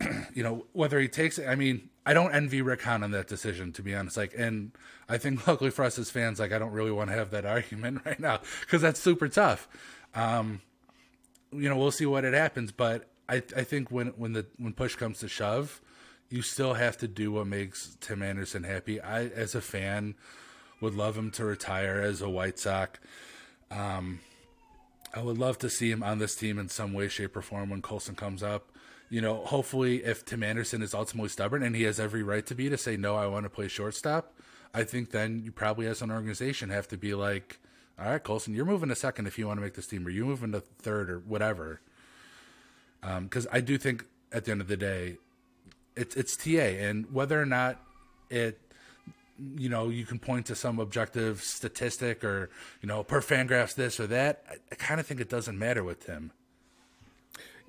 you 0.34 0.42
know 0.42 0.66
whether 0.72 0.98
he 0.98 1.08
takes 1.08 1.38
it. 1.38 1.46
I 1.46 1.54
mean, 1.54 1.90
I 2.04 2.14
don't 2.14 2.34
envy 2.34 2.62
Rick 2.62 2.82
Hahn 2.82 3.02
on 3.02 3.12
that 3.12 3.28
decision, 3.28 3.72
to 3.72 3.82
be 3.82 3.94
honest. 3.94 4.16
Like, 4.16 4.34
and 4.36 4.72
I 5.08 5.18
think 5.18 5.46
luckily 5.46 5.70
for 5.70 5.84
us 5.84 5.98
as 5.98 6.10
fans, 6.10 6.40
like 6.40 6.52
I 6.52 6.58
don't 6.58 6.72
really 6.72 6.90
want 6.90 7.10
to 7.10 7.16
have 7.16 7.30
that 7.30 7.46
argument 7.46 8.02
right 8.04 8.18
now 8.18 8.40
because 8.60 8.82
that's 8.82 9.00
super 9.00 9.28
tough. 9.28 9.68
Um, 10.14 10.60
you 11.52 11.68
know, 11.68 11.76
we'll 11.76 11.90
see 11.90 12.06
what 12.06 12.24
it 12.24 12.34
happens, 12.34 12.72
but 12.72 13.08
I 13.28 13.36
I 13.56 13.64
think 13.64 13.90
when 13.90 14.08
when 14.08 14.32
the 14.32 14.46
when 14.58 14.72
push 14.72 14.96
comes 14.96 15.18
to 15.20 15.28
shove 15.28 15.80
you 16.32 16.40
still 16.40 16.74
have 16.74 16.96
to 16.98 17.06
do 17.06 17.30
what 17.32 17.46
makes 17.46 17.96
Tim 18.00 18.22
Anderson 18.22 18.64
happy. 18.64 19.00
I, 19.00 19.24
as 19.26 19.54
a 19.54 19.60
fan, 19.60 20.14
would 20.80 20.94
love 20.94 21.16
him 21.16 21.30
to 21.32 21.44
retire 21.44 22.00
as 22.00 22.22
a 22.22 22.28
White 22.28 22.58
Sox. 22.58 22.98
Um, 23.70 24.20
I 25.14 25.22
would 25.22 25.36
love 25.36 25.58
to 25.58 25.68
see 25.68 25.90
him 25.90 26.02
on 26.02 26.18
this 26.18 26.34
team 26.34 26.58
in 26.58 26.70
some 26.70 26.94
way, 26.94 27.08
shape, 27.08 27.36
or 27.36 27.42
form 27.42 27.68
when 27.68 27.82
Colson 27.82 28.14
comes 28.14 28.42
up. 28.42 28.70
You 29.10 29.20
know, 29.20 29.44
hopefully, 29.44 30.04
if 30.04 30.24
Tim 30.24 30.42
Anderson 30.42 30.80
is 30.80 30.94
ultimately 30.94 31.28
stubborn 31.28 31.62
and 31.62 31.76
he 31.76 31.82
has 31.82 32.00
every 32.00 32.22
right 32.22 32.46
to 32.46 32.54
be 32.54 32.70
to 32.70 32.78
say 32.78 32.96
no, 32.96 33.14
I 33.14 33.26
want 33.26 33.44
to 33.44 33.50
play 33.50 33.68
shortstop. 33.68 34.32
I 34.72 34.84
think 34.84 35.10
then 35.10 35.42
you 35.44 35.52
probably, 35.52 35.86
as 35.86 36.00
an 36.00 36.10
organization, 36.10 36.70
have 36.70 36.88
to 36.88 36.96
be 36.96 37.14
like, 37.14 37.58
all 37.98 38.06
right, 38.06 38.22
Colson, 38.22 38.54
you're 38.54 38.64
moving 38.64 38.88
to 38.88 38.96
second 38.96 39.26
if 39.26 39.38
you 39.38 39.46
want 39.46 39.58
to 39.58 39.62
make 39.62 39.74
this 39.74 39.86
team, 39.86 40.06
or 40.06 40.10
you're 40.10 40.24
moving 40.24 40.52
to 40.52 40.60
third, 40.60 41.10
or 41.10 41.18
whatever. 41.18 41.82
Because 43.02 43.44
um, 43.46 43.52
I 43.52 43.60
do 43.60 43.76
think 43.76 44.06
at 44.32 44.46
the 44.46 44.52
end 44.52 44.62
of 44.62 44.68
the 44.68 44.78
day, 44.78 45.18
it's 45.96 46.16
it's 46.16 46.36
TA, 46.36 46.50
and 46.50 47.12
whether 47.12 47.40
or 47.40 47.46
not 47.46 47.80
it 48.30 48.58
you 49.56 49.68
know 49.68 49.88
you 49.88 50.04
can 50.04 50.18
point 50.18 50.46
to 50.46 50.54
some 50.54 50.78
objective 50.78 51.42
statistic 51.42 52.22
or 52.22 52.50
you 52.80 52.86
know 52.86 53.02
per 53.02 53.20
fangraphs 53.20 53.74
this 53.74 53.98
or 53.98 54.06
that 54.06 54.44
i, 54.48 54.54
I 54.70 54.74
kind 54.76 55.00
of 55.00 55.06
think 55.06 55.20
it 55.20 55.28
doesn't 55.28 55.58
matter 55.58 55.82
with 55.82 56.06
him 56.06 56.32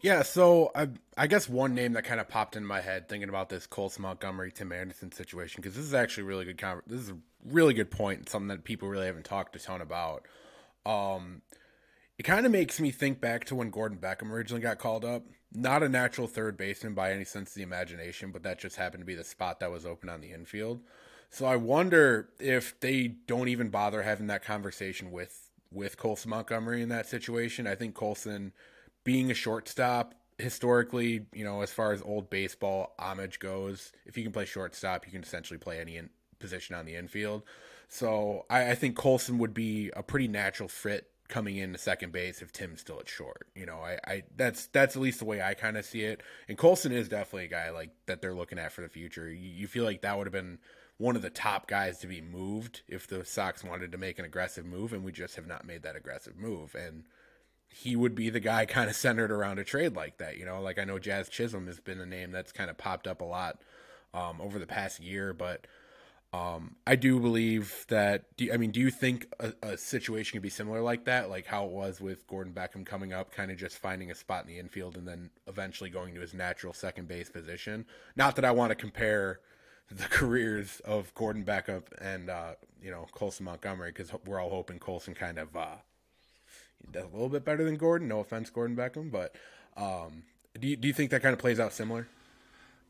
Yeah, 0.01 0.23
so 0.23 0.69
I, 0.75 0.89
I 1.17 1.27
guess 1.27 1.47
one 1.47 1.73
name 1.73 1.93
that 1.93 2.03
kind 2.03 2.19
of 2.19 2.27
popped 2.27 2.57
in 2.57 2.65
my 2.65 2.81
head 2.81 3.07
thinking 3.07 3.29
about 3.29 3.47
this 3.47 3.65
Colson 3.65 4.01
Montgomery 4.01 4.51
Tim 4.51 4.73
Anderson 4.73 5.13
situation 5.13 5.61
because 5.61 5.77
this 5.77 5.85
is 5.85 5.93
actually 5.93 6.23
really 6.23 6.43
good 6.43 6.61
this 6.85 6.99
is 6.99 7.09
a 7.09 7.17
really 7.45 7.73
good 7.73 7.89
point, 7.89 8.27
something 8.29 8.49
that 8.49 8.65
people 8.65 8.89
really 8.89 9.05
haven't 9.05 9.23
talked 9.25 9.55
a 9.55 9.59
ton 9.59 9.81
about. 9.81 10.27
Um, 10.85 11.41
it 12.17 12.23
kind 12.23 12.45
of 12.45 12.51
makes 12.51 12.79
me 12.79 12.91
think 12.91 13.21
back 13.21 13.45
to 13.45 13.55
when 13.55 13.69
Gordon 13.69 13.97
Beckham 13.97 14.31
originally 14.31 14.61
got 14.61 14.77
called 14.77 15.05
up. 15.05 15.23
Not 15.55 15.83
a 15.83 15.89
natural 15.89 16.27
third 16.27 16.57
baseman 16.57 16.93
by 16.93 17.11
any 17.11 17.25
sense 17.25 17.49
of 17.51 17.55
the 17.55 17.61
imagination, 17.61 18.31
but 18.31 18.43
that 18.43 18.59
just 18.59 18.75
happened 18.75 19.01
to 19.01 19.05
be 19.05 19.15
the 19.15 19.23
spot 19.23 19.59
that 19.59 19.71
was 19.71 19.85
open 19.85 20.09
on 20.09 20.21
the 20.21 20.31
infield. 20.31 20.81
So 21.29 21.45
I 21.45 21.55
wonder 21.55 22.29
if 22.39 22.79
they 22.79 23.07
don't 23.07 23.47
even 23.47 23.69
bother 23.69 24.03
having 24.03 24.27
that 24.27 24.43
conversation 24.43 25.11
with 25.11 25.49
with 25.71 25.97
Colson 25.97 26.29
Montgomery 26.29 26.81
in 26.81 26.89
that 26.89 27.07
situation. 27.07 27.65
I 27.65 27.73
think 27.75 27.95
Colson 27.95 28.53
being 29.03 29.31
a 29.31 29.33
shortstop 29.33 30.13
historically, 30.37 31.25
you 31.33 31.43
know, 31.43 31.61
as 31.61 31.71
far 31.71 31.93
as 31.93 32.01
old 32.03 32.29
baseball 32.29 32.93
homage 32.99 33.39
goes, 33.39 33.91
if 34.05 34.17
you 34.17 34.23
can 34.23 34.31
play 34.31 34.45
shortstop, 34.45 35.05
you 35.05 35.11
can 35.11 35.23
essentially 35.23 35.57
play 35.57 35.79
any 35.79 35.97
in- 35.97 36.09
position 36.39 36.75
on 36.75 36.85
the 36.85 36.95
infield. 36.95 37.43
So 37.87 38.45
I, 38.49 38.71
I 38.71 38.75
think 38.75 38.95
Colson 38.95 39.37
would 39.39 39.53
be 39.53 39.91
a 39.95 40.03
pretty 40.03 40.27
natural 40.27 40.69
fit 40.69 41.09
coming 41.29 41.57
in 41.57 41.71
to 41.71 41.77
second 41.77 42.11
base 42.11 42.41
if 42.41 42.51
Tim's 42.51 42.81
still 42.81 42.99
at 42.99 43.07
short. 43.07 43.47
You 43.55 43.65
know, 43.65 43.77
I, 43.77 43.97
I 44.05 44.23
that's 44.35 44.67
that's 44.67 44.95
at 44.95 45.01
least 45.01 45.19
the 45.19 45.25
way 45.25 45.41
I 45.41 45.53
kind 45.53 45.77
of 45.77 45.85
see 45.85 46.01
it. 46.01 46.21
And 46.47 46.57
Colson 46.57 46.91
is 46.91 47.09
definitely 47.09 47.45
a 47.45 47.49
guy 47.49 47.69
like 47.69 47.91
that 48.05 48.21
they're 48.21 48.33
looking 48.33 48.59
at 48.59 48.71
for 48.71 48.81
the 48.81 48.89
future. 48.89 49.29
You, 49.29 49.49
you 49.49 49.67
feel 49.67 49.83
like 49.83 50.01
that 50.01 50.17
would 50.17 50.27
have 50.27 50.33
been 50.33 50.59
one 50.97 51.15
of 51.15 51.21
the 51.21 51.29
top 51.29 51.67
guys 51.67 51.97
to 51.99 52.07
be 52.07 52.21
moved 52.21 52.81
if 52.87 53.07
the 53.07 53.25
Sox 53.25 53.63
wanted 53.63 53.91
to 53.91 53.97
make 53.97 54.19
an 54.19 54.25
aggressive 54.25 54.65
move, 54.65 54.93
and 54.93 55.03
we 55.03 55.11
just 55.11 55.35
have 55.35 55.47
not 55.47 55.65
made 55.65 55.83
that 55.83 55.95
aggressive 55.95 56.37
move. 56.37 56.75
And 56.75 57.03
he 57.67 57.95
would 57.95 58.15
be 58.15 58.29
the 58.29 58.39
guy 58.39 58.65
kind 58.67 58.89
of 58.89 58.95
centered 58.95 59.31
around 59.31 59.59
a 59.59 59.63
trade 59.63 59.95
like 59.95 60.17
that. 60.17 60.37
You 60.37 60.45
know, 60.45 60.61
like 60.61 60.77
I 60.79 60.83
know 60.83 60.99
Jazz 60.99 61.29
Chisholm 61.29 61.67
has 61.67 61.79
been 61.79 61.99
a 61.99 62.05
name 62.05 62.31
that's 62.31 62.51
kind 62.51 62.69
of 62.69 62.77
popped 62.77 63.07
up 63.07 63.21
a 63.21 63.25
lot 63.25 63.61
um, 64.13 64.39
over 64.39 64.59
the 64.59 64.67
past 64.67 65.01
year, 65.01 65.33
but 65.33 65.65
um, 66.33 66.75
I 66.87 66.95
do 66.95 67.19
believe 67.19 67.85
that. 67.89 68.35
Do, 68.37 68.51
I 68.51 68.57
mean, 68.57 68.71
do 68.71 68.79
you 68.79 68.89
think 68.89 69.27
a, 69.39 69.53
a, 69.61 69.77
situation 69.77 70.35
could 70.35 70.41
be 70.41 70.49
similar 70.49 70.81
like 70.81 71.05
that, 71.05 71.29
like 71.29 71.45
how 71.45 71.65
it 71.65 71.71
was 71.71 72.01
with 72.01 72.25
Gordon 72.25 72.53
Beckham 72.53 72.83
coming 72.83 73.13
up, 73.13 73.31
kind 73.31 73.51
of 73.51 73.57
just 73.57 73.77
finding 73.77 74.09
a 74.09 74.15
spot 74.15 74.43
in 74.43 74.47
the 74.47 74.57
infield 74.57 74.97
and 74.97 75.07
then 75.07 75.29
eventually 75.47 75.91
going 75.91 76.15
to 76.15 76.21
his 76.21 76.33
natural 76.33 76.73
second 76.73 77.07
base 77.07 77.29
position? 77.29 77.85
Not 78.15 78.35
that 78.37 78.45
I 78.45 78.51
want 78.51 78.71
to 78.71 78.75
compare 78.75 79.41
the 79.91 80.03
careers 80.09 80.81
of 80.85 81.13
Gordon 81.13 81.45
Beckham 81.45 81.83
and 82.01 82.31
uh, 82.31 82.53
you 82.81 82.89
know 82.89 83.05
Colson 83.11 83.45
Montgomery 83.45 83.91
because 83.91 84.11
we're 84.25 84.41
all 84.41 84.49
hoping 84.49 84.79
Colson 84.79 85.13
kind 85.13 85.37
of 85.37 85.55
uh, 85.55 85.75
does 86.91 87.03
a 87.03 87.13
little 87.13 87.29
bit 87.29 87.45
better 87.45 87.63
than 87.63 87.75
Gordon. 87.75 88.07
No 88.07 88.21
offense, 88.21 88.49
Gordon 88.49 88.75
Beckham, 88.75 89.11
but 89.11 89.35
um, 89.77 90.23
do 90.59 90.67
you, 90.67 90.77
do 90.77 90.87
you 90.87 90.93
think 90.95 91.11
that 91.11 91.21
kind 91.21 91.33
of 91.33 91.39
plays 91.39 91.59
out 91.59 91.73
similar? 91.73 92.07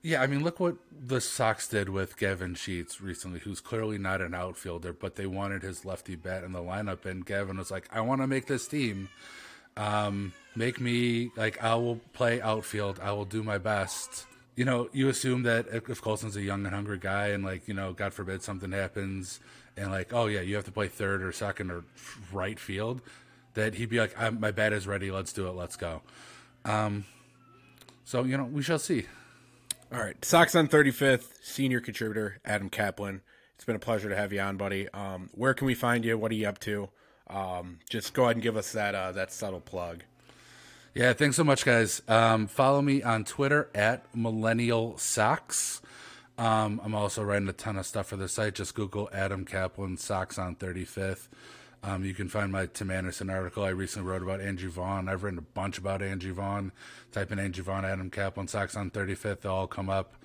Yeah, 0.05 0.21
I 0.21 0.27
mean, 0.27 0.43
look 0.43 0.59
what 0.59 0.75
the 0.91 1.21
Sox 1.21 1.65
did 1.69 1.87
with 1.87 2.17
Gavin 2.17 2.55
Sheets 2.55 2.99
recently, 2.99 3.39
who's 3.39 3.61
clearly 3.61 3.97
not 3.97 4.19
an 4.19 4.33
outfielder, 4.33 4.91
but 4.91 5.15
they 5.15 5.25
wanted 5.25 5.63
his 5.63 5.85
lefty 5.85 6.15
bat 6.15 6.43
in 6.43 6.51
the 6.51 6.59
lineup, 6.59 7.05
and 7.05 7.25
Gavin 7.25 7.57
was 7.57 7.71
like, 7.71 7.87
"I 7.89 8.01
want 8.01 8.19
to 8.19 8.27
make 8.27 8.47
this 8.47 8.67
team. 8.67 9.07
Um, 9.77 10.33
make 10.57 10.81
me 10.81 11.31
like 11.37 11.63
I 11.63 11.75
will 11.75 12.01
play 12.11 12.41
outfield. 12.41 12.99
I 13.01 13.13
will 13.13 13.23
do 13.23 13.43
my 13.43 13.57
best." 13.57 14.25
You 14.57 14.65
know, 14.65 14.89
you 14.91 15.07
assume 15.07 15.43
that 15.43 15.67
if 15.71 16.01
Colson's 16.01 16.35
a 16.35 16.41
young 16.41 16.65
and 16.65 16.75
hungry 16.75 16.99
guy, 16.99 17.27
and 17.27 17.41
like 17.45 17.69
you 17.69 17.73
know, 17.73 17.93
God 17.93 18.13
forbid 18.13 18.43
something 18.43 18.73
happens, 18.73 19.39
and 19.77 19.89
like, 19.89 20.11
oh 20.11 20.25
yeah, 20.27 20.41
you 20.41 20.55
have 20.55 20.65
to 20.65 20.71
play 20.71 20.89
third 20.89 21.23
or 21.23 21.31
second 21.31 21.71
or 21.71 21.85
right 22.29 22.59
field, 22.59 22.99
that 23.53 23.75
he'd 23.75 23.89
be 23.89 24.01
like, 24.01 24.19
"My 24.37 24.51
bat 24.51 24.73
is 24.73 24.85
ready. 24.85 25.11
Let's 25.11 25.31
do 25.31 25.47
it. 25.47 25.51
Let's 25.51 25.77
go." 25.77 26.01
Um, 26.65 27.05
so 28.03 28.25
you 28.25 28.35
know, 28.35 28.43
we 28.43 28.63
shall 28.63 28.79
see. 28.79 29.05
All 29.93 29.99
right, 29.99 30.25
Sox 30.25 30.55
on 30.55 30.67
35th, 30.67 31.35
senior 31.43 31.79
contributor 31.79 32.39
Adam 32.43 32.67
Kaplan. 32.71 33.21
It's 33.53 33.63
been 33.63 33.75
a 33.75 33.79
pleasure 33.79 34.09
to 34.09 34.15
have 34.15 34.33
you 34.33 34.39
on, 34.39 34.57
buddy. 34.57 34.89
Um, 34.89 35.29
where 35.33 35.53
can 35.53 35.67
we 35.67 35.75
find 35.75 36.03
you? 36.03 36.17
What 36.17 36.31
are 36.31 36.35
you 36.35 36.47
up 36.47 36.57
to? 36.61 36.89
Um, 37.29 37.77
just 37.91 38.15
go 38.15 38.23
ahead 38.23 38.37
and 38.37 38.41
give 38.41 38.57
us 38.57 38.71
that 38.71 38.95
uh, 38.95 39.11
that 39.11 39.31
subtle 39.31 39.59
plug. 39.61 40.01
Yeah, 40.95 41.13
thanks 41.13 41.35
so 41.35 41.43
much, 41.43 41.63
guys. 41.63 42.01
Um, 42.07 42.47
follow 42.47 42.81
me 42.81 43.03
on 43.03 43.23
Twitter 43.23 43.69
at 43.75 44.03
Millennial 44.15 44.97
Socks. 44.97 45.79
Um, 46.39 46.81
I'm 46.83 46.95
also 46.95 47.21
writing 47.21 47.47
a 47.47 47.53
ton 47.53 47.77
of 47.77 47.85
stuff 47.85 48.07
for 48.07 48.15
the 48.15 48.27
site. 48.27 48.55
Just 48.55 48.73
Google 48.73 49.11
Adam 49.13 49.45
Kaplan 49.45 49.97
Sox 49.97 50.39
on 50.39 50.55
35th. 50.55 51.27
Um, 51.83 52.05
you 52.05 52.13
can 52.13 52.29
find 52.29 52.49
my 52.49 52.65
Tim 52.65 52.89
Anderson 52.89 53.29
article 53.29 53.63
I 53.63 53.69
recently 53.69 54.09
wrote 54.09 54.21
about 54.21 54.39
Andrew 54.39 54.69
Vaughn. 54.69 55.09
I've 55.09 55.23
written 55.23 55.37
a 55.37 55.41
bunch 55.41 55.77
about 55.77 56.01
Andrew 56.01 56.33
Vaughn. 56.33 56.71
Type 57.11 57.31
in 57.31 57.39
Andrew 57.39 57.63
Vaughn, 57.63 57.83
Adam 57.83 58.09
Kaplan, 58.09 58.47
Sox 58.47 58.77
on 58.77 58.89
35th. 58.89 59.41
They'll 59.41 59.51
all 59.51 59.67
come 59.67 59.89
up. 59.89 60.15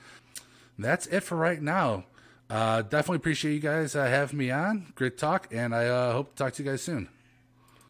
That's 0.78 1.06
it 1.08 1.20
for 1.20 1.36
right 1.36 1.60
now. 1.60 2.04
Uh, 2.48 2.82
definitely 2.82 3.16
appreciate 3.16 3.54
you 3.54 3.60
guys 3.60 3.96
uh, 3.96 4.06
having 4.06 4.38
me 4.38 4.52
on. 4.52 4.92
Great 4.94 5.18
talk, 5.18 5.48
and 5.50 5.74
I 5.74 5.86
uh, 5.86 6.12
hope 6.12 6.36
to 6.36 6.44
talk 6.44 6.52
to 6.54 6.62
you 6.62 6.70
guys 6.70 6.80
soon. 6.80 7.08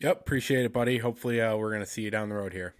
Yep, 0.00 0.20
appreciate 0.20 0.64
it, 0.64 0.72
buddy. 0.72 0.98
Hopefully, 0.98 1.40
uh, 1.40 1.54
we're 1.56 1.70
going 1.70 1.84
to 1.84 1.86
see 1.86 2.02
you 2.02 2.10
down 2.10 2.30
the 2.30 2.34
road 2.36 2.54
here. 2.54 2.74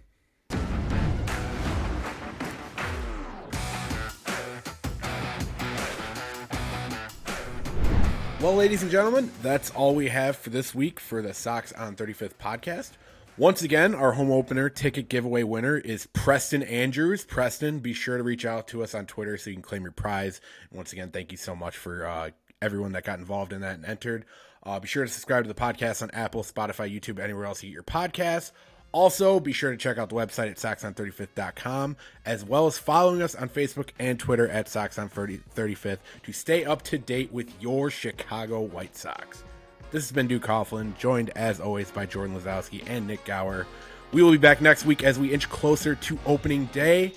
Well, 8.41 8.55
ladies 8.55 8.83
and 8.83 8.89
gentlemen, 8.89 9.29
that's 9.41 9.69
all 9.71 9.93
we 9.93 10.07
have 10.07 10.37
for 10.37 10.49
this 10.49 10.73
week 10.73 11.01
for 11.01 11.21
the 11.21 11.33
Sox 11.33 11.73
on 11.73 11.97
35th 11.97 12.35
podcast. 12.35 12.91
Once 13.37 13.63
again, 13.63 13.93
our 13.93 14.13
home 14.13 14.31
opener 14.31 14.69
ticket 14.69 15.09
giveaway 15.09 15.43
winner 15.43 15.75
is 15.75 16.05
Preston 16.13 16.63
Andrews. 16.63 17.25
Preston, 17.25 17.79
be 17.79 17.91
sure 17.91 18.15
to 18.15 18.23
reach 18.23 18.45
out 18.45 18.69
to 18.69 18.81
us 18.81 18.95
on 18.95 19.07
Twitter 19.07 19.35
so 19.35 19.49
you 19.49 19.57
can 19.57 19.61
claim 19.61 19.81
your 19.83 19.91
prize. 19.91 20.39
And 20.69 20.77
once 20.77 20.93
again, 20.93 21.11
thank 21.11 21.33
you 21.33 21.37
so 21.37 21.53
much 21.53 21.75
for 21.75 22.07
uh, 22.07 22.29
everyone 22.61 22.93
that 22.93 23.03
got 23.03 23.19
involved 23.19 23.51
in 23.51 23.59
that 23.59 23.75
and 23.75 23.85
entered. 23.85 24.23
Uh, 24.63 24.79
be 24.79 24.87
sure 24.87 25.03
to 25.03 25.11
subscribe 25.11 25.43
to 25.43 25.49
the 25.49 25.53
podcast 25.53 26.01
on 26.01 26.09
Apple, 26.11 26.43
Spotify, 26.43 26.89
YouTube, 26.89 27.19
anywhere 27.19 27.43
else 27.43 27.61
you 27.61 27.69
get 27.69 27.73
your 27.73 27.83
podcasts. 27.83 28.53
Also, 28.91 29.39
be 29.39 29.53
sure 29.53 29.71
to 29.71 29.77
check 29.77 29.97
out 29.97 30.09
the 30.09 30.15
website 30.15 30.49
at 30.49 30.57
soxon35th.com, 30.57 31.95
as 32.25 32.43
well 32.43 32.65
as 32.65 32.77
following 32.77 33.21
us 33.21 33.35
on 33.35 33.47
Facebook 33.47 33.89
and 33.99 34.19
Twitter 34.19 34.47
at 34.49 34.65
soxon35th 34.65 35.99
to 36.23 36.33
stay 36.33 36.65
up 36.65 36.81
to 36.81 36.97
date 36.97 37.31
with 37.31 37.51
your 37.61 37.91
Chicago 37.91 38.61
White 38.61 38.95
Sox. 38.95 39.43
This 39.91 40.03
has 40.03 40.11
been 40.11 40.27
Duke 40.27 40.43
Coughlin, 40.43 40.97
joined 40.97 41.29
as 41.35 41.59
always 41.59 41.91
by 41.91 42.05
Jordan 42.05 42.39
Lazowski 42.39 42.83
and 42.87 43.07
Nik 43.07 43.25
Gaur. 43.25 43.67
We 44.11 44.23
will 44.23 44.31
be 44.31 44.37
back 44.37 44.59
next 44.59 44.85
week 44.85 45.03
as 45.03 45.19
we 45.19 45.31
inch 45.31 45.49
closer 45.49 45.93
to 45.95 46.19
opening 46.25 46.65
day. 46.67 47.13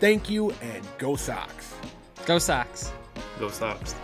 Thank 0.00 0.28
you 0.28 0.50
and 0.60 0.86
go 0.98 1.16
Sox. 1.16 1.74
Go 2.26 2.38
Sox. 2.38 2.92
Go 3.38 3.48
Sox. 3.48 3.94